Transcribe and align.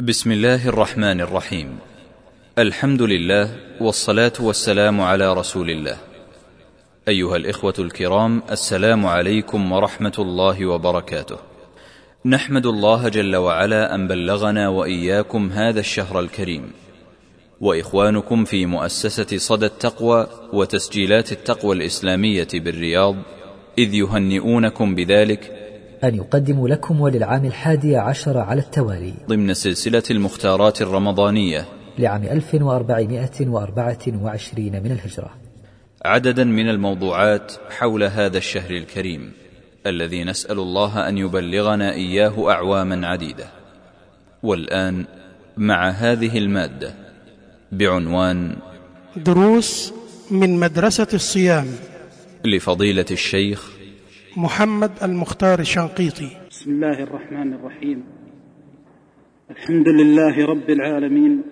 بسم 0.00 0.32
الله 0.32 0.68
الرحمن 0.68 1.20
الرحيم. 1.20 1.78
الحمد 2.58 3.02
لله 3.02 3.50
والصلاة 3.80 4.32
والسلام 4.40 5.00
على 5.00 5.34
رسول 5.34 5.70
الله. 5.70 5.96
أيها 7.08 7.36
الإخوة 7.36 7.74
الكرام 7.78 8.42
السلام 8.50 9.06
عليكم 9.06 9.72
ورحمة 9.72 10.12
الله 10.18 10.66
وبركاته. 10.66 11.36
نحمد 12.26 12.66
الله 12.66 13.08
جل 13.08 13.36
وعلا 13.36 13.94
أن 13.94 14.08
بلغنا 14.08 14.68
وإياكم 14.68 15.52
هذا 15.52 15.80
الشهر 15.80 16.20
الكريم. 16.20 16.72
وإخوانكم 17.60 18.44
في 18.44 18.66
مؤسسة 18.66 19.36
صدى 19.36 19.66
التقوى 19.66 20.26
وتسجيلات 20.52 21.32
التقوى 21.32 21.76
الإسلامية 21.76 22.48
بالرياض 22.54 23.16
إذ 23.78 23.94
يهنئونكم 23.94 24.94
بذلك 24.94 25.65
أن 26.04 26.14
يقدم 26.14 26.66
لكم 26.66 27.00
وللعام 27.00 27.44
الحادي 27.44 27.96
عشر 27.96 28.38
على 28.38 28.60
التوالي. 28.60 29.14
ضمن 29.28 29.54
سلسلة 29.54 30.02
المختارات 30.10 30.82
الرمضانية. 30.82 31.64
لعام 31.98 32.24
1424 32.24 34.82
من 34.82 34.92
الهجرة. 34.92 35.30
عددا 36.04 36.44
من 36.44 36.68
الموضوعات 36.68 37.52
حول 37.70 38.04
هذا 38.04 38.38
الشهر 38.38 38.70
الكريم 38.70 39.32
الذي 39.86 40.24
نسأل 40.24 40.58
الله 40.58 41.08
أن 41.08 41.18
يبلغنا 41.18 41.92
إياه 41.92 42.50
أعواما 42.50 43.06
عديدة. 43.06 43.46
والآن 44.42 45.04
مع 45.56 45.90
هذه 45.90 46.38
المادة 46.38 46.94
بعنوان 47.72 48.56
دروس 49.16 49.92
من 50.30 50.60
مدرسة 50.60 51.08
الصيام. 51.14 51.66
لفضيلة 52.44 53.06
الشيخ 53.10 53.75
محمد 54.38 54.90
المختار 55.02 55.58
الشنقيطي 55.58 56.28
بسم 56.50 56.70
الله 56.70 57.02
الرحمن 57.02 57.52
الرحيم. 57.52 58.04
الحمد 59.50 59.88
لله 59.88 60.46
رب 60.46 60.70
العالمين. 60.70 61.42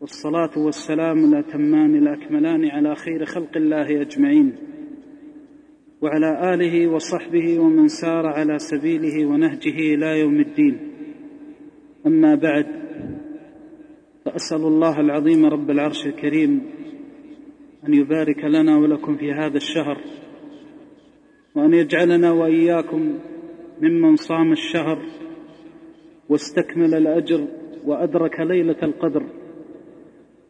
والصلاة 0.00 0.50
والسلام 0.56 1.24
الأتمان 1.24 1.94
الأكملان 1.94 2.70
على 2.70 2.94
خير 2.94 3.24
خلق 3.24 3.56
الله 3.56 4.00
أجمعين. 4.00 4.52
وعلى 6.02 6.54
آله 6.54 6.86
وصحبه 6.86 7.58
ومن 7.58 7.88
سار 7.88 8.26
على 8.26 8.58
سبيله 8.58 9.26
ونهجه 9.26 9.94
إلى 9.94 10.20
يوم 10.20 10.40
الدين. 10.40 10.78
أما 12.06 12.34
بعد 12.34 12.66
فأسأل 14.24 14.62
الله 14.62 15.00
العظيم 15.00 15.46
رب 15.46 15.70
العرش 15.70 16.06
الكريم 16.06 16.62
أن 17.88 17.94
يبارك 17.94 18.44
لنا 18.44 18.78
ولكم 18.78 19.16
في 19.16 19.32
هذا 19.32 19.56
الشهر 19.56 19.98
وأن 21.56 21.74
يجعلنا 21.74 22.32
وإياكم 22.32 23.18
ممن 23.80 24.16
صام 24.16 24.52
الشهر 24.52 24.98
واستكمل 26.28 26.94
الأجر 26.94 27.46
وأدرك 27.86 28.40
ليلة 28.40 28.76
القدر. 28.82 29.22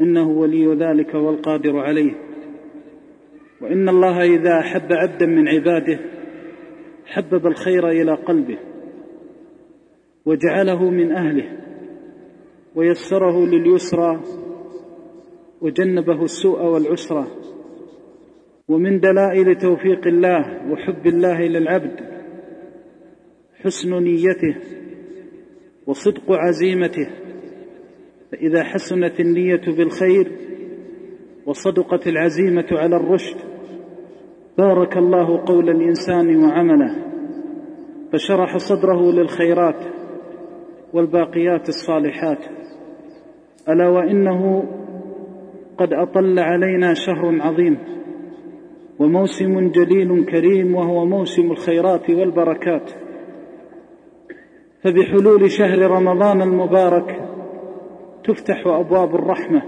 إنه 0.00 0.30
ولي 0.30 0.74
ذلك 0.74 1.14
والقادر 1.14 1.78
عليه. 1.78 2.12
وإن 3.60 3.88
الله 3.88 4.22
إذا 4.22 4.58
أحب 4.58 4.92
عبدا 4.92 5.26
من 5.26 5.48
عباده 5.48 6.00
حبب 7.06 7.46
الخير 7.46 7.88
إلى 7.88 8.14
قلبه 8.14 8.58
وجعله 10.26 10.90
من 10.90 11.12
أهله 11.12 11.58
ويسره 12.74 13.46
لليسرى 13.46 14.20
وجنبه 15.60 16.22
السوء 16.22 16.62
والعسرى. 16.62 17.26
ومن 18.72 19.00
دلائل 19.00 19.56
توفيق 19.58 20.06
الله 20.06 20.72
وحب 20.72 21.06
الله 21.06 21.42
للعبد 21.42 22.00
حسن 23.64 24.02
نيته 24.02 24.56
وصدق 25.86 26.32
عزيمته 26.32 27.08
فإذا 28.32 28.62
حسنت 28.62 29.20
النية 29.20 29.60
بالخير 29.76 30.32
وصدقت 31.46 32.06
العزيمة 32.06 32.66
على 32.72 32.96
الرشد 32.96 33.36
بارك 34.58 34.96
الله 34.96 35.44
قول 35.44 35.70
الإنسان 35.70 36.36
وعمله 36.36 36.96
فشرح 38.12 38.56
صدره 38.56 39.12
للخيرات 39.12 39.84
والباقيات 40.92 41.68
الصالحات. 41.68 42.38
ألا 43.68 43.88
وإنه 43.88 44.64
قد 45.78 45.92
أطل 45.92 46.38
علينا 46.38 46.94
شهر 46.94 47.38
عظيم. 47.40 47.78
وموسم 49.02 49.70
جليل 49.70 50.24
كريم 50.24 50.74
وهو 50.74 51.04
موسم 51.04 51.50
الخيرات 51.50 52.10
والبركات. 52.10 52.90
فبحلول 54.84 55.50
شهر 55.50 55.78
رمضان 55.78 56.42
المبارك 56.42 57.20
تفتح 58.24 58.66
أبواب 58.66 59.14
الرحمة. 59.14 59.62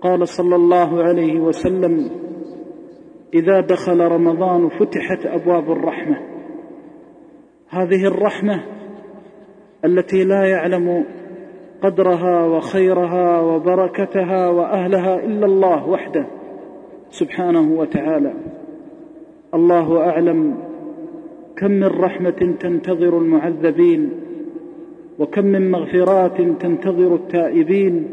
قال 0.00 0.28
صلى 0.28 0.56
الله 0.56 1.02
عليه 1.02 1.40
وسلم 1.40 2.10
إذا 3.34 3.60
دخل 3.60 4.00
رمضان 4.00 4.68
فتحت 4.68 5.26
أبواب 5.26 5.70
الرحمة. 5.72 6.16
هذه 7.68 8.06
الرحمة 8.06 8.64
التي 9.84 10.24
لا 10.24 10.44
يعلم 10.48 11.04
قدرها 11.82 12.44
وخيرها 12.46 13.40
وبركتها 13.40 14.48
وأهلها 14.48 15.14
إلا 15.14 15.46
الله 15.46 15.88
وحده. 15.88 16.43
سبحانه 17.20 17.72
وتعالى. 17.80 18.34
الله 19.54 19.98
أعلم 19.98 20.40
كم 21.56 21.70
من 21.70 21.84
رحمة 21.84 22.56
تنتظر 22.60 23.18
المعذبين 23.18 24.10
وكم 25.18 25.44
من 25.44 25.70
مغفرات 25.70 26.36
تنتظر 26.60 27.14
التائبين 27.14 28.08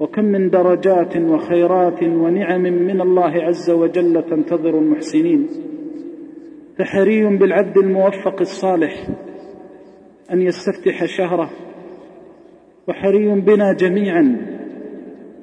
وكم 0.00 0.24
من 0.24 0.50
درجات 0.50 1.16
وخيرات 1.16 2.02
ونعم 2.02 2.62
من 2.62 3.00
الله 3.00 3.32
عز 3.48 3.70
وجل 3.70 4.22
تنتظر 4.30 4.78
المحسنين. 4.78 5.46
فحري 6.78 7.36
بالعبد 7.36 7.76
الموفق 7.78 8.40
الصالح 8.40 9.08
أن 10.32 10.42
يستفتح 10.42 11.04
شهره 11.04 11.50
وحري 12.88 13.40
بنا 13.40 13.72
جميعا 13.72 14.24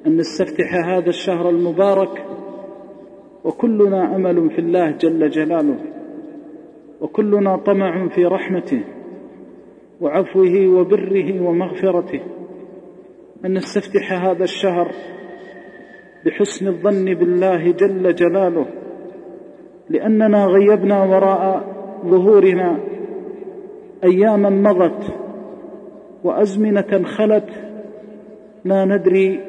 أن 0.06 0.16
نستفتح 0.16 0.74
هذا 0.86 1.08
الشهر 1.08 1.50
المبارك 1.50 2.33
وكلنا 3.44 4.16
أمل 4.16 4.50
في 4.50 4.58
الله 4.58 4.90
جل 4.90 5.30
جلاله 5.30 5.76
وكلنا 7.00 7.56
طمع 7.56 8.08
في 8.08 8.24
رحمته 8.24 8.84
وعفوه 10.00 10.66
وبره 10.66 11.40
ومغفرته. 11.40 12.20
أن 13.44 13.52
نستفتح 13.54 14.12
هذا 14.12 14.44
الشهر 14.44 14.90
بحسن 16.26 16.68
الظن 16.68 17.14
بالله 17.14 17.70
جل 17.72 18.14
جلاله 18.14 18.66
لأننا 19.88 20.46
غيبنا 20.46 21.04
وراء 21.04 21.64
ظهورنا. 22.06 22.78
أياما 24.04 24.50
مضت 24.50 25.14
وأزمنة 26.24 27.02
خلت 27.04 27.48
لا 28.64 28.84
ندري 28.84 29.40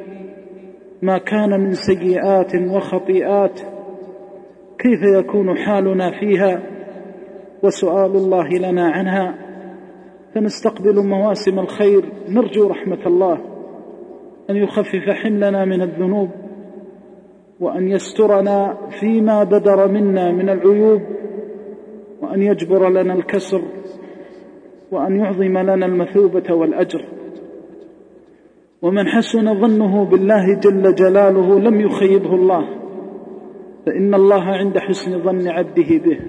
ما 1.02 1.18
كان 1.18 1.60
من 1.60 1.72
سيئات 1.72 2.56
وخطيئات. 2.56 3.75
كيف 4.80 5.00
يكون 5.18 5.58
حالنا 5.58 6.20
فيها 6.20 6.64
وسؤال 7.64 8.12
الله 8.16 8.48
لنا 8.50 8.90
عنها؟ 8.90 9.36
فنستقبل 10.36 11.08
مواسم 11.08 11.60
الخير. 11.60 12.06
نرجو 12.30 12.68
رحمة 12.68 13.06
الله 13.06 13.38
أن 14.50 14.56
يخفف 14.56 15.10
حملنا 15.10 15.66
من 15.66 15.82
الذنوب 15.82 16.30
وأن 17.60 17.88
يسترنا 17.88 18.78
فيما 19.00 19.44
بدر 19.44 19.88
منا 19.88 20.32
من 20.32 20.50
العيوب 20.50 21.02
وأن 22.22 22.42
يجبر 22.42 22.90
لنا 22.90 23.14
الكسر 23.14 23.62
وأن 24.92 25.16
يعظم 25.16 25.58
لنا 25.58 25.86
المثوبة 25.86 26.54
والأجر. 26.54 27.06
ومن 28.82 29.08
حسن 29.08 29.62
ظنه 29.62 30.06
بالله 30.06 30.60
جل 30.60 30.96
جلاله 30.96 31.60
لم 31.60 31.82
يخيبه 31.82 32.36
الله. 32.36 32.85
فإن 33.86 34.14
الله 34.14 34.44
عند 34.44 34.78
حسن 34.78 35.24
ظن 35.24 35.48
عبده 35.48 35.98
به 36.06 36.20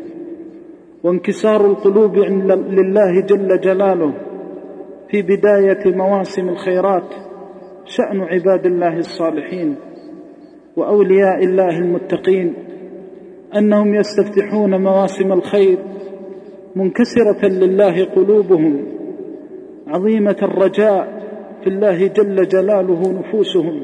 وانكسار 1.05 1.67
القلوب 1.67 2.17
لله 2.19 3.21
جل 3.21 3.61
جلاله 3.61 4.15
في 5.11 5.23
بداية 5.23 5.97
مواسم 5.97 6.49
الخيرات 6.49 7.15
شأن 7.85 8.21
عباد 8.21 8.67
الله 8.67 8.99
الصالحين 8.99 9.77
وأولياء 10.77 11.45
الله 11.45 11.79
المتقين 11.79 12.55
أنهم 13.57 13.95
يستفتحون 13.95 14.83
مواسم 14.83 15.33
الخير 15.33 15.79
منكسرة 16.77 17.49
لله 17.49 18.05
قلوبهم 18.05 18.87
عظيمة 19.87 20.37
الرجاء 20.43 21.27
في 21.63 21.67
الله 21.67 22.07
جل 22.07 22.49
جلاله 22.49 23.13
نفوسهم 23.13 23.81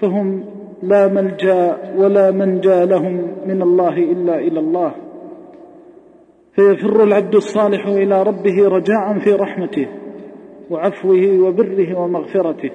فهم 0.00 0.57
لا 0.82 1.08
ملجأ 1.08 1.78
ولا 1.96 2.30
منجأ 2.30 2.84
لهم 2.84 3.26
من 3.46 3.62
الله 3.62 3.98
إلا 3.98 4.38
إلى 4.38 4.60
الله. 4.60 4.94
فيفر 6.54 7.02
العبد 7.02 7.34
الصالح 7.34 7.86
إلى 7.86 8.22
ربه 8.22 8.68
رجاء 8.68 9.18
في 9.18 9.32
رحمته 9.32 9.88
وعفوه 10.70 11.38
وبره 11.38 11.98
ومغفرته. 11.98 12.70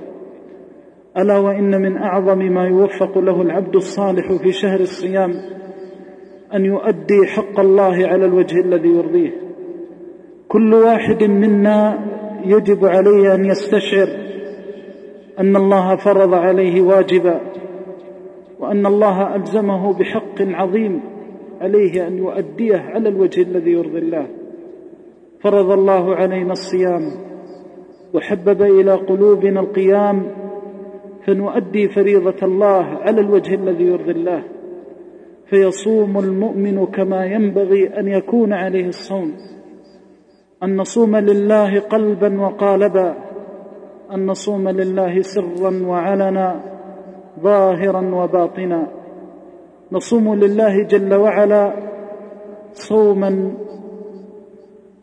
ألا 1.17 1.37
وإن 1.37 1.81
من 1.81 1.97
أعظم 1.97 2.39
ما 2.39 2.67
يوفق 2.67 3.17
له 3.17 3.41
العبد 3.41 3.75
الصالح 3.75 4.33
في 4.43 4.51
شهر 4.51 4.79
الصيام 4.79 5.31
أن 6.53 6.65
يؤدي 6.65 7.27
حق 7.35 7.59
الله 7.59 8.07
على 8.07 8.25
الوجه 8.25 8.59
الذي 8.59 8.89
يرضيه. 8.89 9.31
كل 10.47 10.73
واحد 10.73 11.23
منا 11.23 11.99
يجب 12.45 12.85
عليه 12.85 13.35
أن 13.35 13.45
يستشعر 13.45 14.07
أن 15.39 15.55
الله 15.55 15.95
فرض 15.95 16.33
عليه 16.33 16.81
واجبا 16.81 17.41
وأن 18.63 18.85
الله 18.85 19.35
ألزمه 19.35 19.93
بحق 19.93 20.41
عظيم 20.41 21.01
عليه 21.61 22.07
أن 22.07 22.17
يؤديه 22.17 22.77
على 22.77 23.09
الوجه 23.09 23.41
الذي 23.41 23.71
يرضي 23.71 23.97
الله. 23.99 24.27
فرض 25.39 25.71
الله 25.71 26.15
علينا 26.15 26.51
الصيام 26.51 27.01
وحبب 28.13 28.61
إلى 28.61 28.91
قلوبنا 28.93 29.59
القيام 29.59 30.23
فنؤدي 31.25 31.87
فريضة 31.87 32.35
الله 32.43 32.85
على 32.85 33.21
الوجه 33.21 33.55
الذي 33.55 33.83
يرضي 33.83 34.11
الله. 34.11 34.43
فيصوم 35.49 36.17
المؤمن 36.19 36.85
كما 36.85 37.25
ينبغي 37.25 37.99
أن 37.99 38.07
يكون 38.07 38.53
عليه 38.53 38.87
الصوم. 38.87 39.31
أن 40.63 40.75
نصوم 40.75 41.15
لله 41.15 41.79
قلبا 41.79 42.41
وقالبا 42.41 43.15
أن 44.13 44.25
نصوم 44.25 44.69
لله 44.69 45.21
سرا 45.21 45.85
وعلنا 45.85 46.72
ظاهرا 47.39 48.15
وباطنا. 48.15 48.87
نصوم 49.91 50.35
لله 50.35 50.83
جل 50.83 51.13
وعلا 51.13 51.73
صوما 52.73 53.53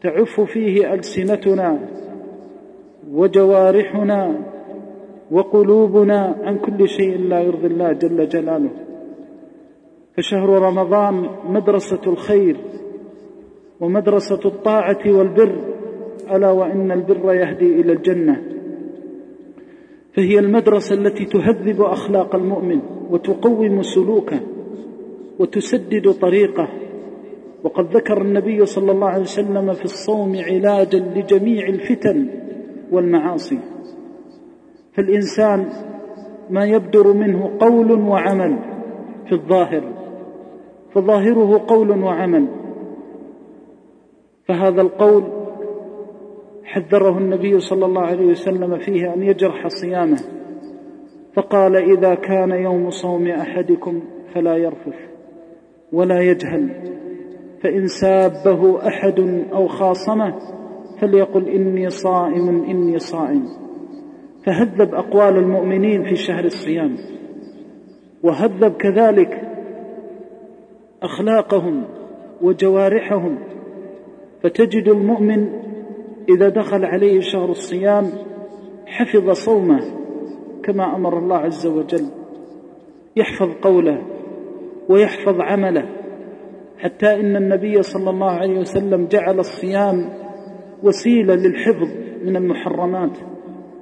تعف 0.02 0.40
فيه 0.40 0.94
ألسنتنا 0.94 1.78
وجوارحنا 3.12 4.34
وقلوبنا 5.30 6.36
عن 6.42 6.58
كل 6.58 6.88
شيء 6.88 7.18
لا 7.18 7.40
يرضي 7.40 7.66
الله 7.66 7.92
جل 7.92 8.28
جلاله. 8.28 8.70
فشهر 10.16 10.48
رمضان 10.48 11.26
مدرسة 11.48 12.00
الخير 12.06 12.56
ومدرسة 13.80 14.40
الطاعة 14.44 15.00
والبر. 15.06 15.54
ألا 16.30 16.50
وإن 16.50 16.92
البر 16.92 17.34
يهدي 17.34 17.80
إلى 17.80 17.92
الجنة. 17.92 18.59
فهي 20.14 20.38
المدرسة 20.38 20.94
التي 20.94 21.24
تهذب 21.24 21.82
أخلاق 21.82 22.34
المؤمن 22.34 22.80
وتقوم 23.10 23.82
سلوكه 23.82 24.40
وتسدد 25.38 26.12
طريقه. 26.12 26.68
وقد 27.64 27.96
ذكر 27.96 28.22
النبي 28.22 28.66
صلى 28.66 28.92
الله 28.92 29.08
عليه 29.08 29.22
وسلم 29.22 29.72
في 29.72 29.84
الصوم 29.84 30.36
علاجا 30.36 30.98
لجميع 30.98 31.68
الفتن 31.68 32.28
والمعاصي. 32.92 33.58
فالإنسان 34.96 35.68
ما 36.50 36.64
يبدر 36.64 37.12
منه 37.12 37.56
قول 37.60 37.92
وعمل 37.92 38.58
في 39.26 39.32
الظاهر 39.32 39.82
فظاهره 40.94 41.64
قول 41.68 41.90
وعمل. 42.02 42.46
فهذا 44.48 44.82
القول 44.82 45.39
حذره 46.70 47.18
النبي 47.18 47.60
صلى 47.60 47.86
الله 47.86 48.02
عليه 48.02 48.26
وسلم 48.26 48.78
فيه 48.78 49.14
أن 49.14 49.22
يجرح 49.22 49.66
صيامه 49.68 50.18
فقال 51.34 51.76
إذا 51.76 52.14
كان 52.14 52.50
يوم 52.50 52.90
صوم 52.90 53.26
أحدكم 53.26 54.02
فلا 54.34 54.56
يرفث 54.56 54.96
ولا 55.92 56.20
يجهل 56.20 56.70
فإن 57.62 57.86
سابه 57.86 58.88
أحد 58.88 59.20
أو 59.52 59.68
خاصمه 59.68 60.34
فليقل 61.00 61.48
إني 61.48 61.90
صائم 61.90 62.64
إني 62.64 62.98
صائم. 62.98 63.44
فهذب 64.46 64.94
أقوال 64.94 65.36
المؤمنين 65.36 66.04
في 66.04 66.16
شهر 66.16 66.44
الصيام 66.44 66.96
وهذب 68.22 68.72
كذلك 68.72 69.40
أخلاقهم 71.02 71.84
وجوارحهم 72.42 73.38
فتجد 74.42 74.88
المؤمن 74.88 75.69
إذا 76.36 76.48
دخل 76.48 76.84
عليه 76.84 77.20
شهر 77.20 77.50
الصيام 77.50 78.06
حفظ 78.86 79.30
صومه 79.30 79.80
كما 80.62 80.96
أمر 80.96 81.18
الله 81.18 81.36
عز 81.36 81.66
وجل. 81.66 82.06
يحفظ 83.16 83.48
قوله 83.62 84.02
ويحفظ 84.88 85.40
عمله 85.40 85.88
حتى 86.78 87.14
إن 87.14 87.36
النبي 87.36 87.82
صلى 87.82 88.10
الله 88.10 88.30
عليه 88.30 88.58
وسلم 88.58 89.06
جعل 89.06 89.38
الصيام 89.38 90.08
وسيلة 90.82 91.34
للحفظ 91.34 91.88
من 92.24 92.36
المحرمات. 92.36 93.18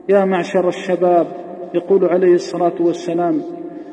يا 0.09 0.25
معشر 0.25 0.69
الشباب 0.69 1.27
يقول 1.75 2.05
عليه 2.05 2.33
الصلاة 2.33 2.75
والسلام 2.81 3.43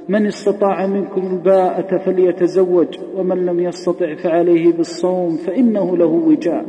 من 0.09 0.25
استطاع 0.25 0.87
منكم 0.87 1.21
الباءة 1.21 1.97
فليتزوج 1.97 2.99
ومن 3.15 3.45
لم 3.45 3.59
يستطع 3.59 4.15
فعليه 4.15 4.73
بالصوم 4.73 5.37
فإنه 5.37 5.97
له 5.97 6.05
وجاء. 6.05 6.65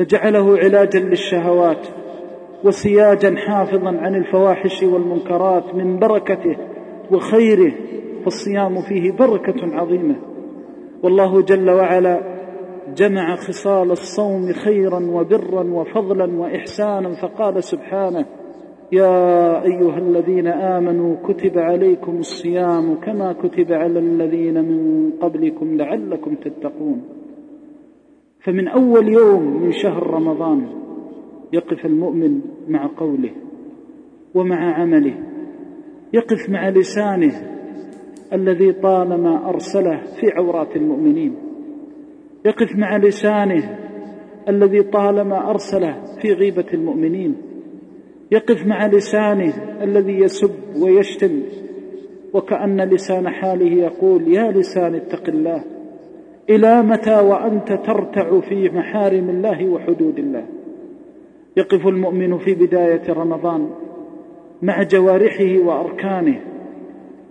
فجعله 0.00 0.58
علاجا 0.58 1.00
للشهوات 1.00 1.86
وسياجا 2.64 3.36
حافظا 3.36 3.88
عن 3.88 4.14
الفواحش 4.14 4.82
والمنكرات 4.82 5.74
من 5.74 5.98
بركته 5.98 6.56
وخيره 7.12 7.72
فالصيام 8.24 8.82
فيه 8.82 9.12
بركة 9.12 9.76
عظيمة. 9.76 10.16
والله 11.02 11.42
جل 11.42 11.70
وعلا 11.70 12.20
جمع 12.96 13.36
خصال 13.36 13.90
الصوم 13.90 14.52
خيرا 14.52 15.00
وبرا 15.10 15.64
وفضلا 15.70 16.40
وإحسانا 16.40 17.10
فقال 17.22 17.64
سبحانه 17.64 18.26
يا 18.92 19.62
أيها 19.64 19.98
الذين 19.98 20.46
آمنوا 20.46 21.16
كتب 21.28 21.58
عليكم 21.58 22.18
الصيام 22.18 22.94
كما 22.94 23.32
كتب 23.32 23.72
على 23.72 23.98
الذين 23.98 24.64
من 24.64 25.10
قبلكم 25.22 25.76
لعلكم 25.76 26.34
تتقون. 26.34 27.19
فمن 28.44 28.68
أول 28.68 29.08
يوم 29.08 29.62
من 29.62 29.72
شهر 29.72 30.06
رمضان 30.06 30.66
يقف 31.52 31.86
المؤمن 31.86 32.40
مع 32.68 32.90
قوله 32.96 33.30
ومع 34.34 34.74
عمله 34.74 35.14
يقف 36.12 36.50
مع 36.50 36.68
لسانه 36.68 37.32
الذي 38.32 38.72
طالما 38.72 39.48
أرسله 39.48 40.00
في 40.20 40.32
عورات 40.32 40.76
المؤمنين 40.76 41.34
يقف 42.44 42.76
مع 42.76 42.96
لسانه 42.96 43.78
الذي 44.48 44.82
طالما 44.82 45.50
أرسله 45.50 46.04
في 46.22 46.32
غيبة 46.32 46.66
المؤمنين 46.74 47.36
يقف 48.30 48.66
مع 48.66 48.86
لسانه 48.86 49.54
الذي 49.82 50.12
يسب 50.12 50.50
ويشتم 50.82 51.42
وكأن 52.34 52.80
لسان 52.80 53.28
حاله 53.28 53.82
يقول 53.82 54.34
يا 54.34 54.50
لسان 54.50 54.94
اتق 54.94 55.28
الله. 55.28 55.64
إلى 56.50 56.82
متى 56.82 57.20
وأنت 57.20 57.72
ترتع 57.72 58.40
في 58.40 58.68
محارم 58.68 59.30
الله 59.30 59.68
وحدود 59.68 60.18
الله؟ 60.18 60.44
يقف 61.56 61.86
المؤمن 61.86 62.38
في 62.38 62.54
بداية 62.54 63.12
رمضان 63.12 63.70
مع 64.62 64.82
جوارحه 64.82 65.58
وأركانه 65.66 66.40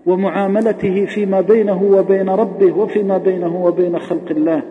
ومعاملته 0.05 1.05
فيما 1.05 1.41
بينه 1.41 1.83
وبين 1.83 2.29
ربه 2.29 2.77
وفيما 2.77 3.17
بينه 3.17 3.65
وبين 3.65 3.99
خلق 3.99 4.31
الله. 4.31 4.63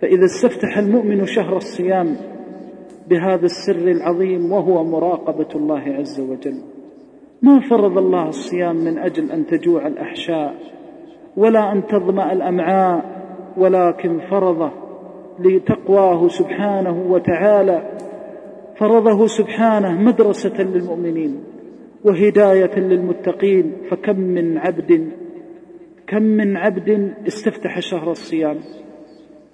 فإذا 0.00 0.24
استفتح 0.24 0.78
المؤمن 0.78 1.26
شهر 1.26 1.56
الصيام 1.56 2.16
بهذا 3.10 3.44
السر 3.44 3.88
العظيم 3.88 4.52
وهو 4.52 4.84
مراقبة 4.84 5.48
الله 5.54 5.80
عز 5.80 6.20
وجل. 6.20 6.56
ما 7.42 7.60
فرض 7.70 7.98
الله 7.98 8.28
الصيام 8.28 8.76
من 8.76 8.98
أجل 8.98 9.32
أن 9.32 9.46
تجوع 9.46 9.86
الأحشاء 9.86 10.54
ولا 11.36 11.72
أن 11.72 11.86
تظمأ 11.86 12.32
الأمعاء 12.32 13.21
ولكن 13.56 14.20
فرضه 14.30 14.70
لتقواه 15.38 16.28
سبحانه 16.28 17.06
وتعالى. 17.10 17.98
فرضه 18.78 19.26
سبحانه 19.26 19.92
مدرسة 20.00 20.62
للمؤمنين 20.62 21.44
وهداية 22.04 22.78
للمتقين. 22.78 23.72
فكم 23.90 24.20
من 24.20 24.58
عبد 24.58 25.08
كم 26.06 26.22
من 26.22 26.56
عبد 26.56 27.14
استفتح 27.26 27.80
شهر 27.80 28.10
الصيام 28.10 28.58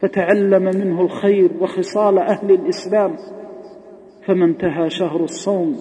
فتعلم 0.01 0.63
منه 0.63 1.01
الخير 1.01 1.51
وخصال 1.61 2.19
أهل 2.19 2.51
الإسلام. 2.51 3.17
فما 4.27 4.45
انتهى 4.45 4.91
شهر 4.91 5.25
الصوم 5.25 5.77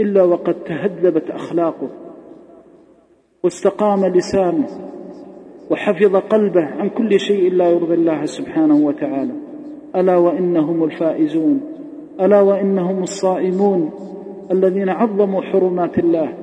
إلا 0.00 0.22
وقد 0.22 0.54
تهذبت 0.54 1.30
أخلاقه 1.30 1.90
واستقام 3.42 4.06
لسانه 4.06 4.66
وحفظ 5.70 6.16
قلبه 6.16 6.64
عن 6.64 6.88
كل 6.88 7.20
شيء 7.20 7.52
لا 7.52 7.70
يرضي 7.70 7.94
الله 7.94 8.24
سبحانه 8.24 8.76
وتعالى. 8.76 9.32
ألا 9.96 10.16
وإنهم 10.16 10.84
الفائزون. 10.84 11.60
ألا 12.20 12.40
وإنهم 12.40 13.02
الصائمون. 13.02 13.90
الذين 14.50 14.88
عظموا 14.88 15.42
حرمات 15.42 15.98
الله 15.98 16.34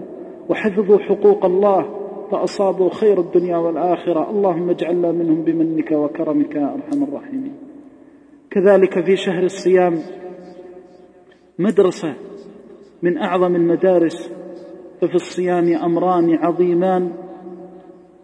وحفظوا 0.49 0.97
حقوق 0.97 1.45
الله 1.45 1.85
فأصابوا 2.31 2.89
خير 2.89 3.19
الدنيا 3.19 3.57
والآخرة. 3.57 4.29
اللهم 4.29 4.69
اجعلنا 4.69 5.11
منهم 5.11 5.41
بمنك 5.43 5.91
وكرمك 5.91 6.55
يا 6.55 6.73
أرحم 6.73 7.03
الراحمين. 7.03 7.53
كذلك 8.51 9.05
في 9.05 9.15
شهر 9.15 9.43
الصيام 9.43 9.93
مدرسة 11.59 12.13
من 13.03 13.17
أعظم 13.17 13.55
المدارس. 13.55 14.33
ففي 15.01 15.15
الصيام 15.15 15.73
أمران 15.83 16.35
عظيمان. 16.35 17.22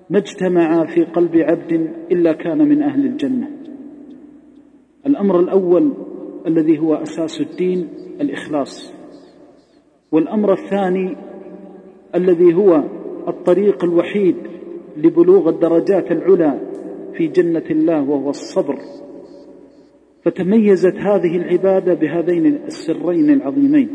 ما 0.10 0.18
اجتمعا 0.18 0.86
في 0.86 1.04
قلب 1.04 1.36
عبد 1.36 1.72
إلا 2.12 2.34
كان 2.34 2.58
من 2.58 2.82
أهل 2.82 3.06
الجنة. 3.06 3.50
الأمر 5.06 5.40
الأول 5.40 5.94
الذي 6.48 6.80
هو 6.80 6.96
أساس 6.96 7.42
الدين 7.42 7.88
الإخلاص. 8.22 8.94
والأمر 10.12 10.54
الثاني 10.54 11.16
الذي 12.16 12.54
هو 12.54 12.84
الطريق 13.28 13.84
الوحيد 13.84 14.36
لبلوغ 14.98 15.50
الدرجات 15.50 16.12
العلى 16.12 16.60
في 17.18 17.28
جنة 17.28 17.66
الله 17.72 18.10
وهو 18.10 18.30
الصبر. 18.30 18.76
فتميزت 20.24 20.96
هذه 20.96 21.38
العبادة 21.38 21.94
بهذين 21.94 22.46
السرين 22.46 23.30
العظيمين. 23.30 23.90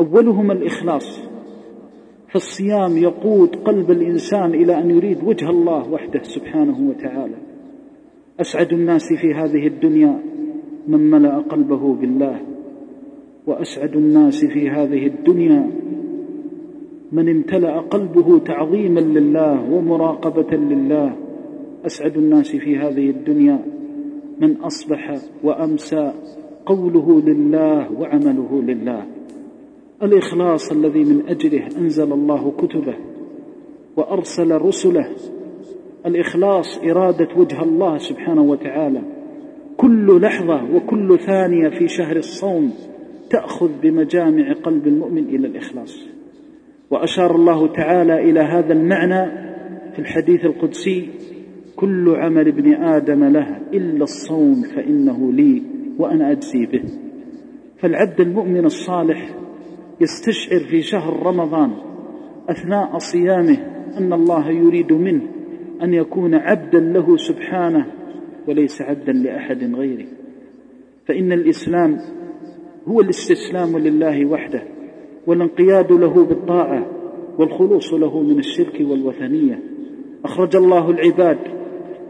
أولهما 0.00 0.52
الإخلاص. 0.52 1.27
فالصيام 2.32 2.96
يقود 2.96 3.56
قلب 3.56 3.90
الإنسان 3.90 4.54
إلى 4.54 4.78
أن 4.78 4.90
يريد 4.90 5.24
وجه 5.24 5.50
الله 5.50 5.90
وحده 5.92 6.22
سبحانه 6.22 6.88
وتعالى. 6.88 7.36
أسعد 8.40 8.72
الناس 8.72 9.02
في 9.20 9.34
هذه 9.34 9.66
الدنيا 9.66 10.22
من 10.88 11.10
ملأ 11.10 11.38
قلبه 11.38 11.94
بالله 11.94 12.40
وأسعد 13.46 13.96
الناس 13.96 14.44
في 14.44 14.70
هذه 14.70 15.06
الدنيا 15.06 15.70
من 17.12 17.28
امتلأ 17.28 17.80
قلبه 17.80 18.38
تعظيما 18.38 19.00
لله 19.00 19.72
ومراقبة 19.72 20.56
لله. 20.56 21.16
أسعد 21.86 22.16
الناس 22.16 22.56
في 22.56 22.76
هذه 22.76 23.10
الدنيا 23.10 23.64
من 24.40 24.56
أصبح 24.56 25.14
وأمسى 25.44 26.12
قوله 26.66 27.20
لله 27.20 27.92
وعمله 27.92 28.62
لله. 28.62 29.17
الإخلاص 30.02 30.72
الذي 30.72 31.04
من 31.04 31.28
أجله 31.28 31.68
أنزل 31.78 32.12
الله 32.12 32.52
كتبه 32.58 32.94
وأرسل 33.96 34.52
رسله. 34.52 35.08
الإخلاص 36.06 36.78
إرادة 36.78 37.28
وجه 37.36 37.62
الله 37.62 37.98
سبحانه 37.98 38.42
وتعالى. 38.42 39.02
كل 39.76 40.20
لحظة 40.20 40.74
وكل 40.74 41.18
ثانية 41.18 41.68
في 41.68 41.88
شهر 41.88 42.16
الصوم 42.16 42.72
تأخذ 43.30 43.70
بمجامع 43.82 44.52
قلب 44.52 44.86
المؤمن 44.86 45.24
إلى 45.24 45.46
الإخلاص. 45.46 46.06
وأشار 46.90 47.34
الله 47.34 47.66
تعالى 47.72 48.30
إلى 48.30 48.40
هذا 48.40 48.72
المعنى 48.72 49.30
في 49.92 49.98
الحديث 49.98 50.44
القدسي 50.44 51.08
كل 51.76 52.14
عمل 52.16 52.48
ابن 52.48 52.74
آدم 52.74 53.24
له 53.24 53.58
إلا 53.74 54.02
الصوم 54.02 54.62
فإنه 54.62 55.32
لي 55.32 55.62
وأنا 55.98 56.32
أجزي 56.32 56.66
به. 56.66 56.82
فالعبد 57.80 58.20
المؤمن 58.20 58.64
الصالح 58.64 59.34
يستشعر 60.00 60.60
في 60.60 60.82
شهر 60.82 61.26
رمضان 61.26 61.70
أثناء 62.48 62.98
صيامه 62.98 63.58
أن 63.98 64.12
الله 64.12 64.50
يريد 64.50 64.92
منه 64.92 65.22
أن 65.82 65.94
يكون 65.94 66.34
عبدا 66.34 66.80
له 66.80 67.16
سبحانه 67.16 67.86
وليس 68.48 68.82
عبدا 68.82 69.12
لأحد 69.12 69.74
غيره. 69.74 70.06
فإن 71.06 71.32
الإسلام 71.32 71.98
هو 72.88 73.00
الاستسلام 73.00 73.78
لله 73.78 74.26
وحده 74.26 74.62
والانقياد 75.26 75.92
له 75.92 76.24
بالطاعة 76.24 76.86
والخلوص 77.38 77.94
له 77.94 78.22
من 78.22 78.38
الشرك 78.38 78.80
والوثنية. 78.80 79.58
أخرج 80.24 80.56
الله 80.56 80.90
العباد 80.90 81.38